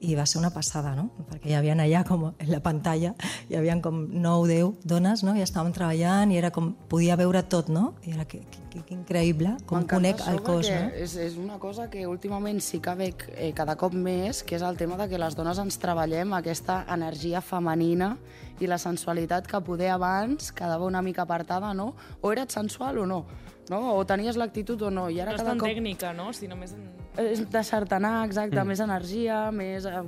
i 0.00 0.14
va 0.14 0.26
ser 0.28 0.38
una 0.38 0.50
passada, 0.52 0.94
no? 0.96 1.08
Perquè 1.30 1.50
hi 1.50 1.54
havia 1.56 1.74
allà 1.74 2.02
com 2.04 2.26
en 2.28 2.50
la 2.50 2.60
pantalla, 2.60 3.14
hi 3.48 3.56
havia 3.56 3.76
com 3.82 4.02
9-10 4.12 4.84
dones, 4.84 5.22
no? 5.24 5.36
I 5.36 5.44
estàvem 5.44 5.72
treballant 5.72 6.32
i 6.32 6.38
era 6.40 6.50
com, 6.52 6.74
podia 6.90 7.16
veure 7.16 7.42
tot, 7.42 7.70
no? 7.72 7.94
I 8.04 8.12
era 8.12 8.26
que, 8.28 8.42
que, 8.50 8.64
que, 8.72 8.82
que 8.84 8.94
increïble, 8.94 9.56
com 9.66 9.86
conec 9.88 10.20
el 10.28 10.42
cos, 10.44 10.68
no? 10.68 10.90
És, 10.92 11.16
és 11.16 11.38
una 11.40 11.58
cosa 11.62 11.88
que 11.92 12.06
últimament 12.06 12.60
sí 12.60 12.80
que 12.84 12.94
veig 12.98 13.26
eh, 13.34 13.52
cada 13.56 13.76
cop 13.80 13.96
més, 13.96 14.42
que 14.44 14.58
és 14.58 14.66
el 14.66 14.76
tema 14.76 14.98
de 15.00 15.08
que 15.08 15.20
les 15.20 15.36
dones 15.38 15.60
ens 15.62 15.80
treballem 15.80 16.36
aquesta 16.36 16.82
energia 16.92 17.40
femenina 17.40 18.16
i 18.60 18.68
la 18.68 18.78
sensualitat 18.80 19.48
que 19.48 19.60
poder 19.64 19.90
abans 19.94 20.52
quedava 20.52 20.84
una 20.84 21.02
mica 21.02 21.24
apartada, 21.24 21.72
no? 21.74 21.94
O 22.20 22.32
eres 22.32 22.52
sensual 22.52 22.98
o 22.98 23.06
no, 23.08 23.24
no? 23.70 23.80
O 23.96 24.04
tenies 24.08 24.36
l'actitud 24.36 24.82
o 24.82 24.90
no. 24.90 25.08
I 25.10 25.20
ara 25.20 25.32
No 25.32 25.40
és 25.40 25.42
cada 25.42 25.54
tan 25.54 25.64
cop... 25.64 25.68
tècnica, 25.72 26.12
no? 26.16 26.32
Si 26.36 26.48
només 26.48 26.76
en... 26.76 26.86
És 27.16 27.42
deixar-te 27.50 27.94
anar, 27.96 28.24
exacte, 28.26 28.56
Mm. 28.60 28.66
més 28.66 28.80
energia, 28.80 29.50
més 29.50 29.84
eh, 29.84 30.02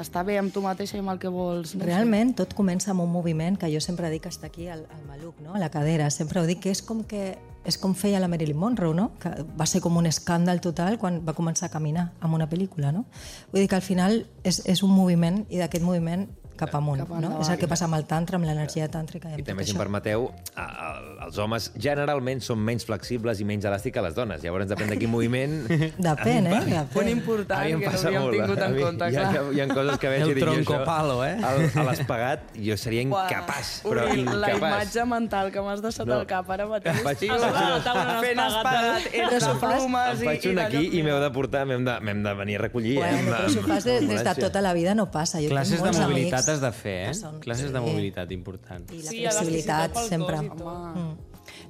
estar 0.00 0.24
bé 0.24 0.38
amb 0.38 0.52
tu 0.52 0.62
mateixa 0.62 0.96
i 0.96 1.00
amb 1.00 1.10
el 1.10 1.18
que 1.18 1.28
vols. 1.28 1.74
No 1.74 1.80
sé. 1.80 1.86
Realment 1.86 2.34
tot 2.34 2.54
comença 2.54 2.90
amb 2.90 3.00
un 3.02 3.10
moviment 3.12 3.56
que 3.58 3.70
jo 3.72 3.80
sempre 3.80 4.10
dic 4.10 4.22
que 4.22 4.28
està 4.32 4.46
aquí 4.46 4.68
al, 4.68 4.86
al 4.90 5.04
maluc, 5.06 5.40
no? 5.40 5.54
a 5.54 5.58
la 5.58 5.68
cadera. 5.70 6.10
Sempre 6.10 6.40
ho 6.40 6.46
dic 6.46 6.60
que 6.60 6.70
és 6.70 6.82
com 6.82 7.04
que 7.04 7.36
és 7.64 7.78
com 7.78 7.94
feia 7.94 8.20
la 8.20 8.28
Marilyn 8.28 8.58
Monroe, 8.58 8.94
no? 8.94 9.12
que 9.18 9.30
va 9.56 9.64
ser 9.64 9.80
com 9.80 9.96
un 9.96 10.04
escàndal 10.04 10.60
total 10.60 10.98
quan 10.98 11.22
va 11.26 11.32
començar 11.32 11.66
a 11.66 11.72
caminar 11.72 12.12
amb 12.20 12.34
una 12.34 12.48
pel·lícula. 12.48 12.92
No? 12.92 13.06
Vull 13.52 13.62
dir 13.62 13.68
que 13.68 13.76
al 13.76 13.82
final 13.82 14.26
és, 14.44 14.60
és 14.66 14.82
un 14.82 14.90
moviment 14.90 15.46
i 15.48 15.56
d'aquest 15.58 15.84
moviment 15.84 16.28
cap 16.56 16.74
amunt. 16.74 17.00
Cap 17.04 17.20
no? 17.20 17.40
És 17.40 17.48
el 17.50 17.58
que 17.58 17.68
passa 17.68 17.84
amb 17.86 17.94
el 17.98 18.04
tantra, 18.06 18.36
amb 18.36 18.44
l'energia 18.46 18.88
tàntrica. 18.88 19.28
I 19.30 19.32
I 19.32 19.34
amb 19.42 19.46
també, 19.48 19.64
si 19.64 19.72
em 19.72 19.78
permeteu, 19.78 20.30
a- 20.54 20.62
a- 20.62 21.24
els 21.26 21.38
homes 21.38 21.70
generalment 21.76 22.40
són 22.40 22.58
menys 22.62 22.84
flexibles 22.86 23.40
i 23.40 23.44
menys 23.44 23.64
elàstics 23.64 23.94
que 23.94 24.02
les 24.02 24.14
dones. 24.14 24.42
Llavors 24.42 24.68
depèn 24.68 24.88
de 24.90 24.98
quin 24.98 25.10
moviment... 25.10 25.66
Depèn, 25.98 26.46
eh? 26.46 26.84
Punt 26.92 27.06
Depèn. 27.06 27.08
important 27.10 27.60
A 27.60 27.64
mi 27.64 27.72
em 27.72 27.80
que 27.80 27.90
no 27.90 27.98
havíem 27.98 28.22
molt, 28.22 28.34
tingut 28.38 28.58
a 28.58 28.66
en 28.66 28.74
mi 28.74 28.82
compte, 28.82 29.10
hi 29.10 29.16
ha, 29.16 29.24
clar. 29.30 29.44
Hi 29.54 29.60
ha 29.60 29.68
coses 29.74 29.98
que 29.98 30.08
veig 30.08 30.22
El 30.22 30.30
i 30.30 30.34
dic 30.34 30.44
jo, 30.44 30.50
tronco 30.50 30.74
això, 30.74 30.84
palo, 30.84 31.16
eh? 31.24 31.34
al- 31.42 31.70
A 31.74 31.84
l'espagat 31.90 32.40
jo 32.56 32.76
seria 32.76 33.02
incapaç, 33.02 33.72
però 33.84 34.04
Horrible, 34.04 34.36
La 34.36 34.50
incapaç. 34.54 34.72
imatge 34.84 35.04
mental 35.10 35.50
que 35.52 35.60
m'has 35.60 35.82
deixat 35.82 36.06
No. 36.06 36.14
al 36.20 36.26
cap 36.26 36.50
ara 36.50 36.66
mateix, 36.66 37.02
Faig- 37.02 37.18
tio. 37.18 37.34
faig 37.34 37.50
una- 37.50 38.20
Fent 38.24 38.40
espagat 38.40 39.02
entre 39.12 39.54
plomes 39.60 40.20
Em 40.20 40.26
faig 40.26 40.44
i, 40.44 40.48
un 40.48 40.58
i 40.58 40.60
aquí 40.62 40.84
i 40.98 41.02
m'heu 41.02 41.20
de 41.20 41.30
portar, 41.34 41.64
m'hem 41.66 41.84
de, 41.84 41.98
de 42.24 42.34
venir 42.34 42.56
a 42.56 42.62
recollir. 42.62 42.96
eh, 42.98 43.00
Bueno, 43.00 43.30
però 43.36 43.48
si 43.50 43.58
ho 43.58 43.62
fas 43.62 43.84
des, 43.84 44.08
de 44.08 44.34
tota 44.40 44.60
la 44.60 44.72
vida 44.72 44.94
no 44.94 45.10
passa. 45.10 45.40
Jo 45.40 45.48
Classes 45.48 45.78
de 45.78 45.84
molts 45.84 45.98
mobilitat 46.44 46.54
has 46.54 46.60
de 46.60 46.72
fer, 46.72 46.96
eh? 47.08 47.14
són- 47.14 47.40
Classes 47.40 47.72
de 47.72 47.78
sí. 47.78 47.84
mobilitat, 47.84 48.32
important. 48.32 48.90
I 48.92 49.02
la 49.02 49.10
Sí, 49.10 49.22
flexibilitat 49.24 49.96
sempre. 50.08 50.40
Mm. 50.42 51.14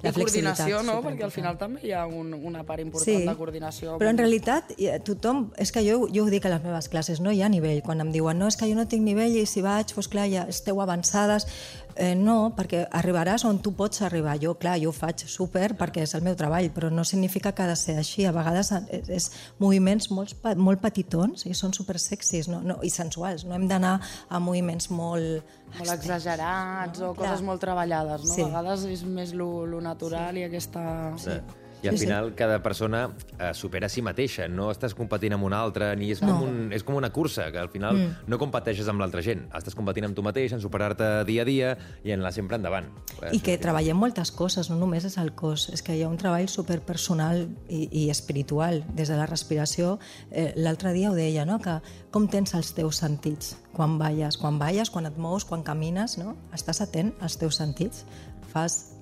I 0.03 0.11
coordinació, 0.13 0.81
no? 0.83 1.01
Perquè 1.03 1.23
al 1.25 1.31
final 1.33 1.57
també 1.57 1.81
hi 1.87 1.91
ha 1.95 2.05
un, 2.07 2.33
una 2.33 2.63
part 2.63 2.81
important 2.81 3.25
de 3.27 3.35
coordinació. 3.35 3.97
Però 3.99 4.09
en 4.09 4.17
realitat 4.17 4.71
eh, 4.77 4.99
tothom, 5.03 5.51
és 5.57 5.71
que 5.71 5.81
jo, 5.85 6.07
jo 6.13 6.25
ho 6.25 6.29
dic 6.31 6.45
a 6.45 6.49
les 6.53 6.63
meves 6.63 6.87
classes, 6.89 7.19
no 7.21 7.31
hi 7.31 7.41
ha 7.41 7.49
nivell. 7.49 7.81
Quan 7.85 8.01
em 8.01 8.11
diuen, 8.13 8.37
no, 8.39 8.47
és 8.47 8.57
que 8.57 8.69
jo 8.69 8.75
no 8.75 8.87
tinc 8.87 9.03
nivell 9.03 9.35
i 9.35 9.45
si 9.49 9.61
vaig, 9.65 9.93
doncs 9.95 10.07
clar, 10.11 10.27
ja 10.31 10.45
esteu 10.51 10.79
avançades. 10.81 11.47
Eh, 11.95 12.11
no, 12.19 12.49
perquè 12.55 12.81
arribaràs 12.91 13.45
on 13.47 13.61
tu 13.63 13.71
pots 13.75 14.01
arribar. 14.03 14.35
Jo, 14.41 14.55
clar, 14.59 14.75
jo 14.81 14.91
ho 14.91 14.95
faig 14.95 15.23
super 15.31 15.69
perquè 15.79 16.03
és 16.03 16.15
el 16.17 16.25
meu 16.25 16.35
treball, 16.35 16.67
però 16.75 16.89
no 16.91 17.05
significa 17.07 17.53
que 17.55 17.63
ha 17.63 17.69
de 17.71 17.77
ser 17.79 17.95
així. 18.01 18.25
A 18.27 18.33
vegades 18.35 18.73
és, 18.75 19.09
és 19.09 19.29
moviments 19.63 20.09
molt, 20.11 20.35
molt 20.59 20.83
petitons 20.83 21.45
i 21.47 21.55
són 21.55 21.71
super 21.73 21.95
sexis 22.01 22.49
no, 22.51 22.59
no, 22.61 22.81
i 22.83 22.91
sensuals. 22.91 23.45
No 23.47 23.55
hem 23.55 23.69
d'anar 23.71 23.97
a 24.27 24.41
moviments 24.43 24.89
molt... 24.91 25.45
Molt 25.75 25.91
exagerats 25.91 26.99
No? 26.99 27.09
o 27.09 27.15
coses 27.15 27.39
Clar. 27.39 27.47
molt 27.47 27.63
treballades, 27.63 28.23
no? 28.27 28.33
Sí. 28.33 28.43
A 28.43 28.51
vegades 28.51 28.85
és 28.91 29.05
més 29.07 29.33
lo, 29.33 29.65
lo 29.65 29.79
natural 29.83 30.37
i 30.37 30.45
aquesta... 30.49 30.83
Sí. 31.21 31.39
I 31.85 31.87
al 31.89 31.93
Sí, 31.95 31.99
sí. 31.99 32.05
final 32.07 32.33
cada 32.35 32.61
persona 32.63 33.11
eh, 33.39 33.53
supera 33.53 33.85
a 33.85 33.89
si 33.89 34.01
mateixa, 34.01 34.47
no 34.49 34.71
estàs 34.71 34.95
competint 34.97 35.33
amb 35.37 35.43
una 35.45 35.59
altra, 35.61 35.93
ni 35.95 36.11
és, 36.11 36.21
No. 36.21 36.39
com, 36.39 36.47
un, 36.49 36.73
és 36.73 36.83
com 36.83 36.95
una 36.95 37.11
cursa, 37.13 37.51
que 37.51 37.59
al 37.59 37.69
final 37.69 37.95
Mm. 37.95 38.15
no 38.27 38.37
competeixes 38.41 38.87
amb 38.89 38.99
l'altra 38.99 39.21
gent, 39.21 39.45
estàs 39.53 39.75
competint 39.75 40.05
amb 40.07 40.15
tu 40.15 40.23
mateix, 40.23 40.51
en 40.53 40.61
superar-te 40.61 41.23
dia 41.25 41.43
a 41.43 41.45
dia 41.45 41.77
i 42.03 42.11
en 42.11 42.19
anar 42.21 42.33
sempre 42.33 42.55
endavant. 42.57 42.87
I 43.31 43.39
que 43.39 43.57
treballem 43.57 43.95
moltes 43.97 44.31
coses, 44.31 44.69
no 44.69 44.75
només 44.77 45.05
és 45.05 45.17
el 45.17 45.33
cos, 45.35 45.69
és 45.69 45.81
que 45.83 45.95
hi 45.95 46.01
ha 46.03 46.09
un 46.09 46.17
treball 46.17 46.47
superpersonal 46.49 47.47
i, 47.69 47.87
i 48.05 48.09
espiritual, 48.09 48.83
des 48.95 49.09
de 49.09 49.15
la 49.17 49.25
respiració. 49.25 49.99
Eh, 50.31 50.53
L'altre 50.57 50.93
dia 50.93 51.11
ho 51.11 51.15
deia, 51.15 51.45
no? 51.45 51.59
que 51.59 51.79
com 52.11 52.27
tens 52.27 52.53
els 52.55 52.73
teus 52.73 52.97
sentits 52.97 53.57
quan 53.73 53.97
balles, 53.99 54.37
quan 54.37 54.57
balles, 54.57 54.89
quan 54.89 55.05
et 55.05 55.17
mous, 55.17 55.45
quan 55.45 55.61
camines, 55.63 56.17
no? 56.17 56.35
estàs 56.53 56.81
atent 56.81 57.13
als 57.21 57.37
teus 57.37 57.55
sentits, 57.57 58.05
fas 58.51 58.94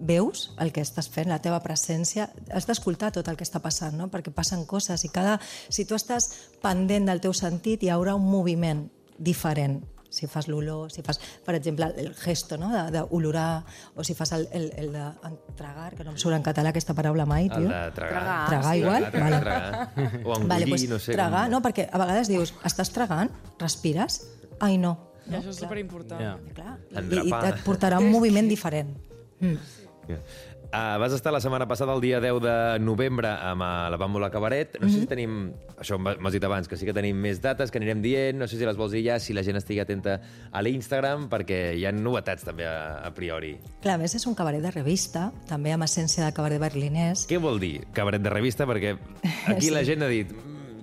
veus 0.00 0.52
el 0.62 0.72
que 0.72 0.80
estàs 0.84 1.08
fent, 1.10 1.28
la 1.28 1.40
teva 1.42 1.60
presència, 1.64 2.28
has 2.54 2.66
d'escoltar 2.68 3.10
tot 3.12 3.28
el 3.28 3.36
que 3.36 3.44
està 3.46 3.60
passant, 3.64 3.96
no? 3.98 4.08
perquè 4.12 4.32
passen 4.34 4.64
coses 4.66 5.04
i 5.04 5.10
cada... 5.12 5.38
Si 5.68 5.84
tu 5.84 5.94
estàs 5.98 6.30
pendent 6.62 7.06
del 7.08 7.20
teu 7.20 7.32
sentit, 7.34 7.82
hi 7.82 7.90
haurà 7.94 8.14
un 8.18 8.26
moviment 8.28 8.86
diferent 9.18 9.80
si 10.10 10.24
fas 10.26 10.46
l'olor, 10.48 10.88
si 10.90 11.02
fas, 11.04 11.18
per 11.44 11.52
exemple, 11.54 11.84
el 12.00 12.14
gesto 12.16 12.56
no? 12.56 12.70
de- 12.72 12.90
d'olorar, 12.94 13.62
o 13.94 14.02
si 14.02 14.14
fas 14.16 14.32
el, 14.32 14.46
el, 14.56 14.70
el 14.80 14.88
de 14.94 15.02
tragar, 15.54 15.90
que 15.94 16.02
no 16.02 16.14
em 16.14 16.16
surt 16.16 16.32
en 16.38 16.42
català 16.46 16.70
aquesta 16.72 16.94
paraula 16.96 17.26
mai, 17.28 17.50
tio. 17.50 17.66
El 17.66 17.68
de 17.68 17.90
tragar. 17.92 18.46
Tragar 18.48 18.72
igual? 18.78 19.10
Tragar, 19.12 19.28
Vale. 19.28 19.42
tragar. 19.44 19.90
O 20.24 20.32
engullir, 20.32 20.48
vale, 20.48 20.66
pues, 20.72 20.88
no 20.88 20.98
sé. 20.98 21.12
tragar, 21.12 21.42
com- 21.44 21.52
no, 21.52 21.60
perquè 21.60 21.84
a 21.92 22.00
vegades 22.00 22.30
dius, 22.32 22.54
estàs 22.64 22.88
tragant, 22.96 23.28
respires, 23.60 24.22
ai 24.64 24.78
no. 24.80 24.94
I 25.28 25.36
això 25.42 25.52
és 25.52 25.60
superimportant. 25.60 26.24
Ja. 26.24 26.32
Clar, 26.56 26.78
I, 27.04 27.20
i 27.28 27.34
et 27.52 27.60
portarà 27.68 28.00
un 28.00 28.08
moviment 28.08 28.48
diferent. 28.48 28.94
Mm. 29.40 29.56
Uh, 30.68 30.98
vas 31.00 31.12
estar 31.12 31.32
la 31.32 31.40
setmana 31.40 31.66
passada, 31.68 31.94
el 31.94 32.00
dia 32.00 32.18
10 32.20 32.40
de 32.44 32.54
novembre, 32.84 33.28
amb 33.28 33.62
uh, 33.64 33.88
la 33.92 33.96
Bàmbola 34.00 34.28
Cabaret. 34.30 34.76
No 34.80 34.88
sé 34.88 34.94
si 34.94 35.00
Mhm. 35.00 35.08
tenim... 35.08 35.52
Això 35.78 35.96
m'has 35.98 36.32
dit 36.34 36.44
abans, 36.44 36.66
que 36.68 36.76
sí 36.76 36.84
que 36.84 36.92
tenim 36.92 37.16
més 37.16 37.40
dates, 37.40 37.70
que 37.70 37.78
anirem 37.78 38.02
dient. 38.02 38.36
No 38.36 38.48
sé 38.48 38.58
si 38.58 38.66
les 38.66 38.76
vols 38.76 38.92
dir 38.92 39.04
ja, 39.06 39.18
si 39.20 39.32
la 39.32 39.42
gent 39.46 39.56
estigui 39.56 39.80
atenta 39.80 40.18
a 40.50 40.60
l'Instagram, 40.62 41.28
perquè 41.30 41.74
hi 41.78 41.86
ha 41.86 41.92
novetats 41.92 42.44
també 42.44 42.66
a, 42.66 42.98
a 43.06 43.12
priori. 43.14 43.54
Clar, 43.80 43.94
a 43.94 43.98
més 44.02 44.14
és 44.18 44.26
un 44.26 44.34
cabaret 44.34 44.60
de 44.60 44.70
revista, 44.74 45.30
també 45.48 45.72
amb 45.72 45.84
essència 45.84 46.24
de 46.26 46.32
cabaret 46.36 46.60
berlinès. 46.60 47.26
Què 47.30 47.38
vol 47.40 47.60
dir 47.60 47.86
cabaret 47.94 48.20
de 48.20 48.30
revista? 48.30 48.66
Perquè 48.66 48.96
aquí 49.46 49.68
Sí. 49.68 49.70
la 49.70 49.84
gent 49.84 50.02
ha 50.02 50.08
dit... 50.08 50.32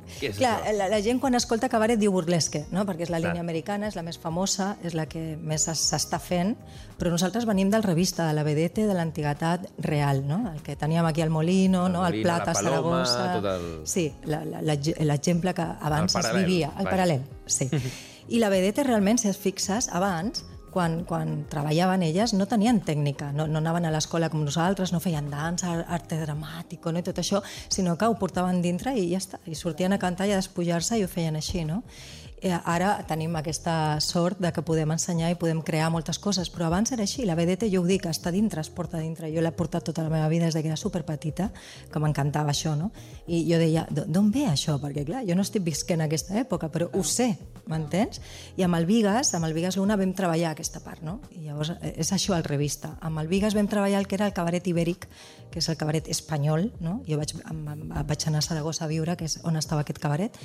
"Mm, 0.06 0.20
Què 0.22 0.30
és 0.30 0.38
Clar, 0.38 0.62
això? 0.64 0.74
la, 0.78 0.88
la 0.90 1.02
gent 1.02 1.20
quan 1.20 1.36
escolta 1.36 1.68
cabaret 1.70 2.00
diu 2.00 2.12
burlesque, 2.12 2.66
no? 2.72 2.86
perquè 2.86 3.02
és 3.04 3.10
la 3.10 3.18
Clar. 3.20 3.32
línia 3.32 3.42
americana, 3.42 3.88
és 3.88 3.96
la 3.96 4.04
més 4.04 4.18
famosa, 4.18 4.78
és 4.84 4.94
la 4.94 5.06
que 5.08 5.38
més 5.42 5.68
es- 5.68 5.92
s'està 5.92 6.20
fent, 6.20 6.56
però 7.00 7.10
nosaltres 7.12 7.46
venim 7.46 7.70
del 7.70 7.84
revista, 7.84 8.28
de 8.28 8.34
la 8.34 8.44
vedete 8.44 8.86
de 8.88 8.94
l'antiguitat 8.94 9.68
real, 9.80 10.28
no? 10.28 10.52
el 10.54 10.62
que 10.62 10.76
teníem 10.76 11.06
aquí 11.06 11.22
al 11.22 11.30
Molino, 11.30 11.88
El 11.88 11.94
no? 11.94 12.04
al 12.06 12.12
Molino, 12.14 12.24
Plat 12.24 12.46
la 12.46 12.52
a 12.52 12.54
Paloma, 12.54 13.06
Saragossa... 13.06 13.58
el- 13.58 13.88
Sí, 13.88 14.14
la- 14.26 14.46
la- 14.46 14.62
la- 14.62 14.76
l'exemple 15.00 15.54
que 15.54 15.62
abans 15.62 16.16
El 16.16 16.26
es 16.26 16.34
vivia, 16.34 16.72
el 16.80 16.86
paral·lel, 16.86 17.22
sí. 17.46 17.70
I 18.28 18.40
la 18.40 18.50
vedete 18.50 18.84
realment, 18.84 19.20
si 19.20 19.28
et 19.30 19.38
fixes, 19.38 19.88
abans, 19.90 20.44
quan, 20.76 21.00
quan 21.08 21.46
treballaven 21.52 22.04
elles, 22.04 22.34
no 22.36 22.50
tenien 22.52 22.82
tècnica, 22.84 23.32
no, 23.36 23.48
no 23.48 23.62
anaven 23.62 23.88
a 23.88 23.94
l'escola 23.96 24.28
com 24.32 24.44
nosaltres, 24.44 24.92
no 24.92 25.00
feien 25.04 25.30
dansa, 25.32 25.78
arte 25.88 26.20
dramàtic 26.20 26.84
no? 26.92 27.00
i 27.00 27.06
tot 27.06 27.22
això, 27.24 27.40
sinó 27.72 27.96
que 27.96 28.10
ho 28.12 28.18
portaven 28.20 28.60
dintre 28.66 28.92
i 29.00 29.08
ja 29.14 29.22
està, 29.24 29.40
i 29.48 29.56
sortien 29.56 29.96
a 29.96 30.02
cantar 30.02 30.28
i 30.28 30.36
a 30.36 30.42
despullar-se 30.42 31.00
i 31.00 31.06
ho 31.06 31.12
feien 31.12 31.40
així, 31.40 31.64
no? 31.68 31.82
Eh, 32.42 32.52
Ara 32.52 32.98
tenim 33.08 33.34
aquesta 33.40 33.98
sort 34.04 34.38
de 34.44 34.52
que 34.54 34.62
podem 34.62 34.92
ensenyar 34.92 35.32
i 35.32 35.38
podem 35.40 35.62
crear 35.66 35.88
moltes 35.90 36.20
coses, 36.20 36.50
però 36.52 36.68
abans 36.68 36.92
era 36.92 37.02
així, 37.08 37.24
la 37.26 37.34
vedete 37.34 37.70
jo 37.72 37.80
ho 37.82 37.86
dic, 37.88 38.04
està 38.12 38.30
dintre, 38.30 38.60
es 38.62 38.70
porta 38.70 39.00
dintre. 39.00 39.32
Jo 39.34 39.42
l'he 39.42 39.52
portat 39.56 39.86
tota 39.88 40.04
la 40.04 40.12
meva 40.12 40.28
vida 40.30 40.46
des 40.46 40.54
que 40.60 40.68
era 40.68 40.76
superpetita, 40.78 41.48
que 41.92 42.00
m'encantava 42.04 42.52
això, 42.52 42.76
no? 42.78 42.92
I 43.26 43.46
jo 43.50 43.58
deia, 43.58 43.88
"D'o- 43.90 44.06
d'on 44.06 44.30
ve 44.32 44.46
això? 44.52 44.76
Perquè 44.80 45.06
clar, 45.06 45.24
jo 45.26 45.34
no 45.34 45.42
estic 45.42 45.64
visquent 45.64 46.02
aquesta 46.02 46.36
època, 46.38 46.70
però 46.70 46.90
ho 46.94 47.04
sé, 47.04 47.38
m'entens? 47.68 48.22
I 48.58 48.64
amb 48.64 48.76
el 48.76 48.86
Vigas, 48.86 49.34
amb 49.34 49.46
el 49.46 49.54
Vigas 49.54 49.78
Luna 49.78 49.96
vam 49.96 50.14
treballar 50.14 50.52
aquesta 50.52 50.82
part, 50.82 51.02
no? 51.02 51.22
I 51.32 51.46
llavors 51.48 51.72
eh, 51.82 51.94
és 51.98 52.12
això 52.12 52.36
el 52.36 52.44
revista. 52.44 52.98
Amb 53.02 53.18
el 53.20 53.28
Vigas 53.28 53.56
vam 53.56 53.68
treballar 53.68 54.00
el 54.00 54.08
que 54.08 54.16
era 54.16 54.28
el 54.28 54.34
cabaret 54.34 54.68
ibèric, 54.68 55.08
que 55.50 55.60
és 55.60 55.70
el 55.70 55.78
cabaret 55.78 56.08
espanyol, 56.10 56.74
no? 56.82 57.02
Jo 57.08 57.18
vaig, 57.18 57.34
vaig 58.06 58.28
anar 58.28 58.40
a 58.40 58.42
Saragossa 58.42 58.86
a 58.86 58.88
viure, 58.88 59.16
que 59.16 59.26
és 59.26 59.40
on 59.46 59.56
estava 59.56 59.82
aquest 59.82 60.00
cabaret, 60.00 60.38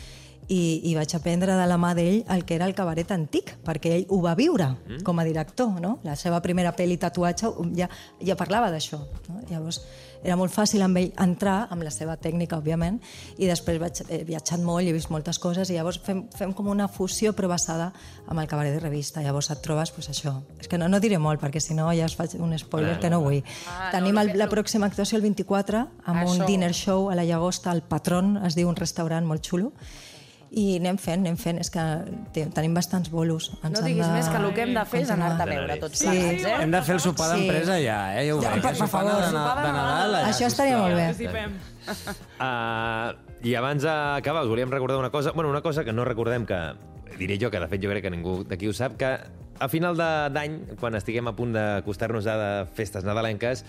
i, 0.48 0.81
i 0.90 0.94
vaig 0.96 1.14
aprendre 1.14 1.55
de 1.55 1.66
la 1.66 1.76
mà 1.81 1.95
d'ell 1.97 2.23
el 2.31 2.45
que 2.45 2.59
era 2.59 2.69
el 2.69 2.77
cabaret 2.77 3.11
antic, 3.16 3.57
perquè 3.64 3.97
ell 3.97 4.07
ho 4.12 4.21
va 4.25 4.37
viure 4.38 4.69
mm. 4.75 5.03
com 5.07 5.19
a 5.19 5.27
director, 5.27 5.81
no? 5.83 5.97
La 6.07 6.16
seva 6.21 6.43
primera 6.45 6.75
pel·li 6.77 7.01
tatuatge 7.01 7.51
ja, 7.79 7.90
ja 8.21 8.38
parlava 8.38 8.71
d'això, 8.73 9.01
no? 9.29 9.43
Llavors 9.51 9.81
era 10.21 10.37
molt 10.37 10.53
fàcil 10.53 10.83
amb 10.85 10.99
ell 11.01 11.11
entrar 11.23 11.64
amb 11.73 11.85
la 11.85 11.90
seva 11.93 12.16
tècnica, 12.21 12.59
òbviament, 12.61 12.99
i 13.40 13.49
després 13.49 13.79
vaig, 13.81 14.03
he 14.12 14.21
viatjat 14.29 14.61
molt 14.61 14.85
i 14.85 14.90
he 14.90 14.95
vist 14.97 15.11
moltes 15.12 15.40
coses 15.40 15.71
i 15.71 15.79
llavors 15.79 16.01
fem, 16.05 16.27
fem 16.37 16.53
com 16.57 16.69
una 16.69 16.88
fusió 16.93 17.33
però 17.37 17.49
basada 17.49 17.90
amb 18.27 18.43
el 18.43 18.49
cabaret 18.51 18.77
de 18.77 18.83
revista. 18.83 19.25
Llavors 19.25 19.51
et 19.55 19.62
trobes 19.64 19.93
pues, 19.97 20.11
això. 20.12 20.35
És 20.61 20.69
que 20.69 20.79
no, 20.81 20.90
no 20.93 21.01
diré 21.01 21.19
molt 21.19 21.40
perquè 21.40 21.62
si 21.62 21.77
no 21.77 21.88
ja 21.97 22.09
es 22.09 22.16
faig 22.19 22.37
un 22.40 22.57
spoiler 22.59 22.99
Ah, 22.99 23.01
que 23.01 23.11
no 23.12 23.21
vull. 23.23 23.40
Ah, 23.71 23.90
Tenim 23.95 24.16
no, 24.16 24.25
el, 24.25 24.35
la 24.38 24.49
pròxima 24.51 24.90
actuació 24.90 25.16
el 25.16 25.25
24 25.25 25.81
amb 26.05 26.23
un 26.27 26.37
Això. 26.37 26.47
dinner 26.49 26.73
show 26.75 27.09
a 27.11 27.16
la 27.16 27.25
Llagosta, 27.25 27.71
al 27.71 27.83
Patron, 27.83 28.37
es 28.45 28.59
diu 28.59 28.69
un 28.69 28.77
restaurant 28.77 29.27
molt 29.27 29.47
xulo, 29.47 29.73
i 30.51 30.77
anem 30.81 30.97
fent, 30.99 31.21
anem 31.23 31.37
fent, 31.39 31.61
és 31.63 31.71
que 31.71 31.83
te- 32.35 32.47
tenim 32.51 32.75
bastants 32.75 33.09
bolos. 33.11 33.53
Ens 33.63 33.79
No 33.81 33.87
diguis 33.87 34.05
de 34.07 34.13
més 34.13 34.29
que 34.29 34.37
el 34.37 34.53
que 34.55 34.63
hem 34.63 34.75
de 34.75 34.85
fer 34.85 35.03
és 35.03 35.11
anar-te 35.15 35.43
a 35.43 35.47
veure 35.47 35.77
tots 35.79 35.99
Sí. 35.99 36.07
plegats, 36.09 36.45
eh? 36.45 36.57
Hem 36.63 36.71
de 36.73 36.83
fer 36.83 36.95
el 36.97 37.01
sopar 37.01 37.29
Sí. 37.31 37.37
d'empresa 37.47 37.77
ja, 37.81 37.99
eh? 38.21 38.27
Ja 38.29 38.35
ho 38.35 38.43
Ja, 38.43 38.51
veig. 38.51 38.63
per 38.63 38.75
sopar 38.75 38.89
favor, 38.89 39.21
de, 39.23 39.27
sopar 39.31 39.57
de, 39.57 39.63
Nadal. 39.73 40.13
Nadal. 40.13 40.33
Això 40.33 40.47
estaria 40.47 40.79
molt 40.79 40.95
bé. 40.97 41.51
Uh, 42.41 43.15
I 43.49 43.55
abans 43.57 43.83
d'acabar, 43.83 44.43
us 44.43 44.49
volíem 44.49 44.71
recordar 44.71 44.99
una 44.99 45.11
cosa, 45.11 45.33
bueno, 45.33 45.49
una 45.51 45.63
cosa 45.63 45.85
que 45.85 45.93
no 45.93 46.05
recordem, 46.05 46.45
que 46.47 46.59
diré 47.19 47.39
jo, 47.41 47.51
que 47.51 47.59
de 47.61 47.69
fet 47.69 47.81
jo 47.83 47.89
crec 47.89 48.03
que 48.05 48.11
ningú 48.11 48.45
d'aquí 48.45 48.69
ho 48.69 48.73
sap, 48.77 48.97
que 49.01 49.07
a 49.61 49.69
final 49.69 49.97
de- 49.97 50.29
d'any, 50.35 50.77
quan 50.81 50.95
estiguem 50.95 51.27
a 51.29 51.33
punt 51.37 51.53
d'acostar-nos 51.55 52.27
a 52.27 52.37
de 52.37 52.67
festes 52.75 53.05
nadalenques, 53.05 53.65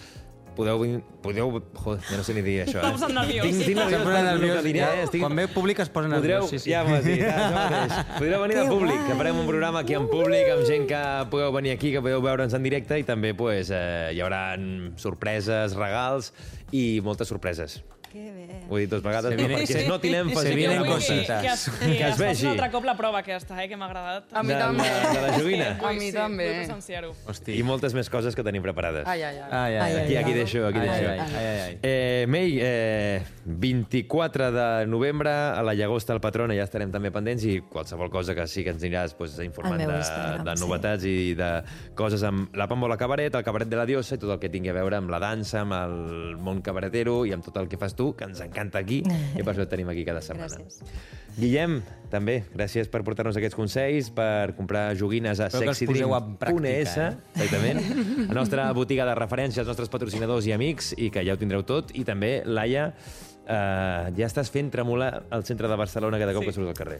podeu... 0.55 0.81
podeu 1.21 1.51
joder, 1.77 2.01
ja 2.09 2.17
no 2.17 2.23
sé 2.25 2.33
ni 2.33 2.41
dir 2.45 2.57
això. 2.65 2.79
Estamos 2.81 3.01
Eh? 3.05 3.13
nerviós. 3.13 3.45
Tinc, 3.45 3.61
tinc 3.65 3.77
nerviós 3.77 4.05
nerviós, 4.07 4.57
que 4.57 4.63
diré, 4.67 4.79
ja. 4.81 4.89
eh? 4.95 5.03
Estic... 5.05 5.21
Quan 5.21 5.35
ve 5.37 5.47
públic 5.53 5.79
es 5.83 5.89
posa 5.93 6.09
Podreu, 6.09 6.41
nerviós, 6.41 6.49
sí, 6.49 6.59
sí. 6.59 6.71
Ja 6.73 6.83
m'ho 6.87 6.95
has 6.97 7.05
dit, 7.05 7.21
això 7.21 7.53
mateix. 7.55 7.95
Podreu 8.17 8.41
venir 8.45 8.57
de 8.59 8.65
públic, 8.69 8.97
guai. 8.97 9.07
que 9.11 9.19
farem 9.21 9.39
un 9.43 9.47
programa 9.47 9.79
aquí 9.85 9.97
en 9.99 10.07
públic, 10.11 10.49
amb 10.55 10.65
gent 10.67 10.87
que 10.89 11.01
podeu 11.31 11.51
venir 11.55 11.75
aquí, 11.77 11.91
que 11.95 12.01
podeu 12.01 12.21
veure'ns 12.25 12.53
en 12.57 12.63
directe, 12.65 12.99
i 12.99 13.07
també 13.07 13.33
pues, 13.37 13.69
eh, 13.71 14.11
hi 14.15 14.21
haurà 14.25 14.43
sorpreses, 15.01 15.75
regals 15.79 16.33
i 16.71 16.99
moltes 17.05 17.27
sorpreses. 17.31 17.81
Que 18.11 18.31
bé. 18.31 18.47
Ho 18.69 18.77
he 18.77 18.81
dit 18.81 18.89
dues 18.91 19.01
vegades, 19.01 19.35
viene- 19.37 19.55
perquè 19.55 19.65
se- 19.67 19.81
es 19.83 19.87
noti 19.87 20.09
l'èmfasi. 20.09 20.47
se 20.49 20.55
vienen 20.55 20.83
que- 20.83 20.89
cositas. 20.89 21.41
Que 21.41 21.47
es, 21.47 21.69
Que 21.79 21.97
que 21.97 22.07
es 22.09 22.17
vegi. 22.17 22.45
un 22.45 22.51
altre 22.51 22.71
cop 22.71 22.83
la 22.83 22.97
prova 22.97 23.19
aquesta, 23.19 23.63
eh, 23.63 23.69
que 23.69 23.77
m'ha 23.77 23.85
agradat. 23.85 24.25
A 24.33 24.43
mi 24.43 24.49
De 24.49 24.55
també. 24.59 24.83
de 24.83 25.21
la 25.21 25.33
joguina. 25.39 25.79
A 25.81 25.93
mi 25.93 25.99
sí, 26.01 26.11
també. 26.11 26.45
Vull 26.47 26.55
presenciar-ho. 26.57 27.13
Hosti. 27.27 27.53
I 27.57 27.63
moltes 27.63 27.93
més 27.93 28.09
coses 28.09 28.35
que 28.35 28.43
tenim 28.43 28.61
preparades. 28.61 29.07
Ai, 29.07 29.21
ai, 29.23 29.37
ai. 29.37 29.49
Ai, 29.51 29.75
ai, 29.77 29.93
ai. 29.95 30.03
Aquí, 30.03 30.15
aquí 30.17 30.33
deixo, 30.33 30.67
aquí 30.67 30.79
Ai, 30.79 30.87
deixo. 30.89 31.09
ai, 31.09 31.19
ai, 31.19 31.29
ai, 31.37 31.59
ai. 31.61 31.79
Eh, 31.81 32.25
Mei, 32.27 32.57
eh, 32.61 33.23
24 33.45 34.51
de 34.51 34.85
novembre, 34.87 35.29
a 35.31 35.61
la 35.63 35.73
Llagosta 35.73 36.13
al 36.13 36.19
Patrona, 36.21 36.53
ja 36.57 36.63
estarem 36.67 36.91
també 36.91 37.11
pendents 37.13 37.43
i 37.47 37.59
qualsevol 37.61 38.09
cosa 38.11 38.35
que 38.35 38.45
sí 38.47 38.63
que 38.65 38.71
ens 38.73 38.83
aniràs 38.83 39.13
pues, 39.17 39.37
informant 39.39 39.79
de, 39.81 39.87
de 40.43 40.55
sí. 40.57 40.63
novetats 40.65 41.05
i 41.05 41.33
de 41.39 41.49
coses 41.95 42.23
amb 42.27 42.53
la 42.55 42.67
Pambola 42.67 42.97
Cabaret, 42.97 43.33
el 43.35 43.43
Cabaret 43.47 43.69
de 43.71 43.79
la 43.79 43.85
Diosa 43.85 44.15
i 44.15 44.21
tot 44.21 44.31
el 44.35 44.39
que 44.41 44.49
tingui 44.49 44.69
a 44.69 44.73
veure 44.77 44.97
amb 44.99 45.09
la 45.13 45.19
dansa, 45.23 45.61
amb 45.65 45.73
el 45.77 46.37
món 46.41 46.61
cabaretero 46.65 47.21
i 47.25 47.33
amb 47.35 47.45
tot 47.45 47.57
el 47.61 47.69
que 47.71 47.77
fas 47.81 47.95
tu, 47.95 48.00
que 48.17 48.27
ens 48.29 48.41
encanta 48.43 48.81
aquí 48.81 49.01
i 49.05 49.41
per 49.41 49.53
això 49.53 49.65
et 49.65 49.71
tenim 49.71 49.89
aquí 49.93 50.05
cada 50.07 50.23
setmana. 50.25 50.49
Gràcies. 50.51 50.81
Guillem, 51.37 51.77
també, 52.11 52.41
gràcies 52.51 52.89
per 52.91 53.03
portar-nos 53.07 53.37
aquests 53.39 53.55
consells, 53.55 54.09
per 54.15 54.51
comprar 54.57 54.89
joguines 54.99 55.39
a 55.39 55.47
Espero 55.47 55.69
que 55.69 55.75
els 55.77 55.83
poseu 55.93 56.15
en 56.17 56.35
pràctica, 56.41 56.83
sexydream.es, 56.83 56.97
eh? 56.99 57.09
exactament, 57.37 57.79
la 58.31 58.35
nostra 58.35 58.67
botiga 58.75 59.07
de 59.07 59.15
referència, 59.15 59.63
els 59.63 59.71
nostres 59.71 59.91
patrocinadors 59.93 60.49
i 60.49 60.55
amics, 60.57 60.91
i 60.99 61.07
que 61.13 61.23
ja 61.27 61.37
ho 61.37 61.39
tindreu 61.39 61.63
tot, 61.67 61.95
i 61.95 62.07
també, 62.07 62.39
Laia, 62.45 62.91
Uh, 63.41 64.05
ja 64.15 64.27
estàs 64.29 64.51
fent 64.53 64.69
tremolar 64.71 65.25
el 65.33 65.41
centre 65.43 65.67
de 65.67 65.75
Barcelona 65.75 66.19
cada 66.21 66.31
cop 66.37 66.45
sí. 66.45 66.51
que 66.51 66.53
surts 66.55 66.69
al 66.69 66.77
carrer. 66.77 66.99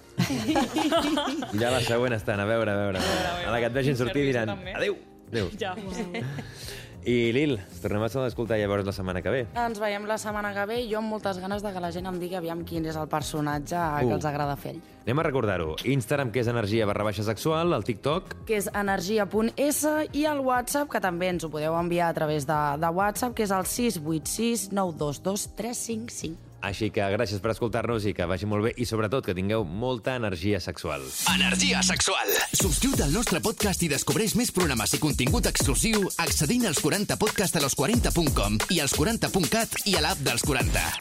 ja 1.62 1.70
la 1.72 1.80
següent 1.86 2.18
estan, 2.18 2.42
a 2.42 2.48
veure, 2.50 2.74
a 2.74 2.80
veure. 2.82 3.00
A, 3.00 3.14
veure. 3.14 3.46
a 3.46 3.54
la 3.54 3.60
que 3.62 3.70
et 3.70 3.78
vegin 3.78 3.96
sortir 3.96 4.26
diran 4.26 4.50
adéu. 4.58 4.98
adéu. 5.30 5.52
Ja. 5.62 5.76
I 7.04 7.32
Lil, 7.34 7.56
ens 7.58 7.80
tornem 7.82 8.04
a 8.06 8.10
escoltar 8.28 8.60
llavors 8.62 8.86
la 8.86 8.94
setmana 8.94 9.24
que 9.26 9.32
ve. 9.34 9.40
Ens 9.58 9.80
veiem 9.82 10.04
la 10.06 10.20
setmana 10.22 10.52
que 10.54 10.66
ve 10.70 10.82
i 10.84 10.90
jo 10.92 11.00
amb 11.00 11.10
moltes 11.10 11.40
ganes 11.42 11.64
de 11.66 11.72
que 11.74 11.82
la 11.82 11.90
gent 11.92 12.06
em 12.06 12.20
digui 12.22 12.38
aviam 12.38 12.62
quin 12.64 12.86
és 12.86 12.96
el 12.96 13.08
personatge 13.10 13.76
Uh. 13.76 14.08
que 14.08 14.14
els 14.20 14.26
agrada 14.26 14.56
fer. 14.56 14.76
Anem 15.02 15.18
a 15.20 15.24
recordar-ho. 15.24 15.76
Instagram, 15.84 16.30
que 16.32 16.42
és 16.44 16.48
energia 16.48 16.86
barra 16.86 17.04
baixa 17.04 17.24
sexual, 17.26 17.74
el 17.74 17.84
TikTok, 17.84 18.46
que 18.46 18.58
és 18.60 18.70
energia.s 18.74 19.88
i 20.14 20.26
el 20.30 20.40
WhatsApp, 20.46 20.92
que 20.94 21.02
també 21.02 21.30
ens 21.34 21.44
ho 21.44 21.50
podeu 21.50 21.74
enviar 21.80 22.10
a 22.10 22.14
través 22.14 22.46
de, 22.46 22.60
de 22.78 22.90
WhatsApp, 22.94 23.34
que 23.34 23.44
és 23.50 23.52
el 23.52 23.66
686 23.66 24.70
922 24.72 25.50
355. 25.58 26.51
Així 26.62 26.92
que 26.94 27.08
gràcies 27.16 27.42
per 27.42 27.54
escoltar-nos 27.54 28.06
i 28.06 28.14
que 28.18 28.28
vagi 28.30 28.50
molt 28.50 28.68
bé 28.68 28.74
i 28.78 28.88
sobretot 28.90 29.26
que 29.26 29.36
tingueu 29.38 29.66
molta 29.66 30.16
energia 30.20 30.60
sexual. 30.64 31.06
Energia 31.34 31.82
sexual. 31.86 32.34
Subscriu't 32.54 33.06
al 33.06 33.16
nostre 33.16 33.42
podcast 33.44 33.84
i 33.84 33.92
descobreix 33.92 34.36
més 34.40 34.54
programes 34.56 34.94
i 34.94 35.02
contingut 35.02 35.50
exclusiu 35.50 36.06
accedint 36.22 36.68
als 36.70 36.84
40podcast 36.84 37.58
a 37.58 37.66
los40.com 37.66 38.60
i 38.70 38.82
als 38.84 38.98
40.cat 38.98 39.82
i 39.86 39.98
a 39.98 40.06
l'app 40.06 40.22
dels 40.28 40.46
40. 40.48 40.92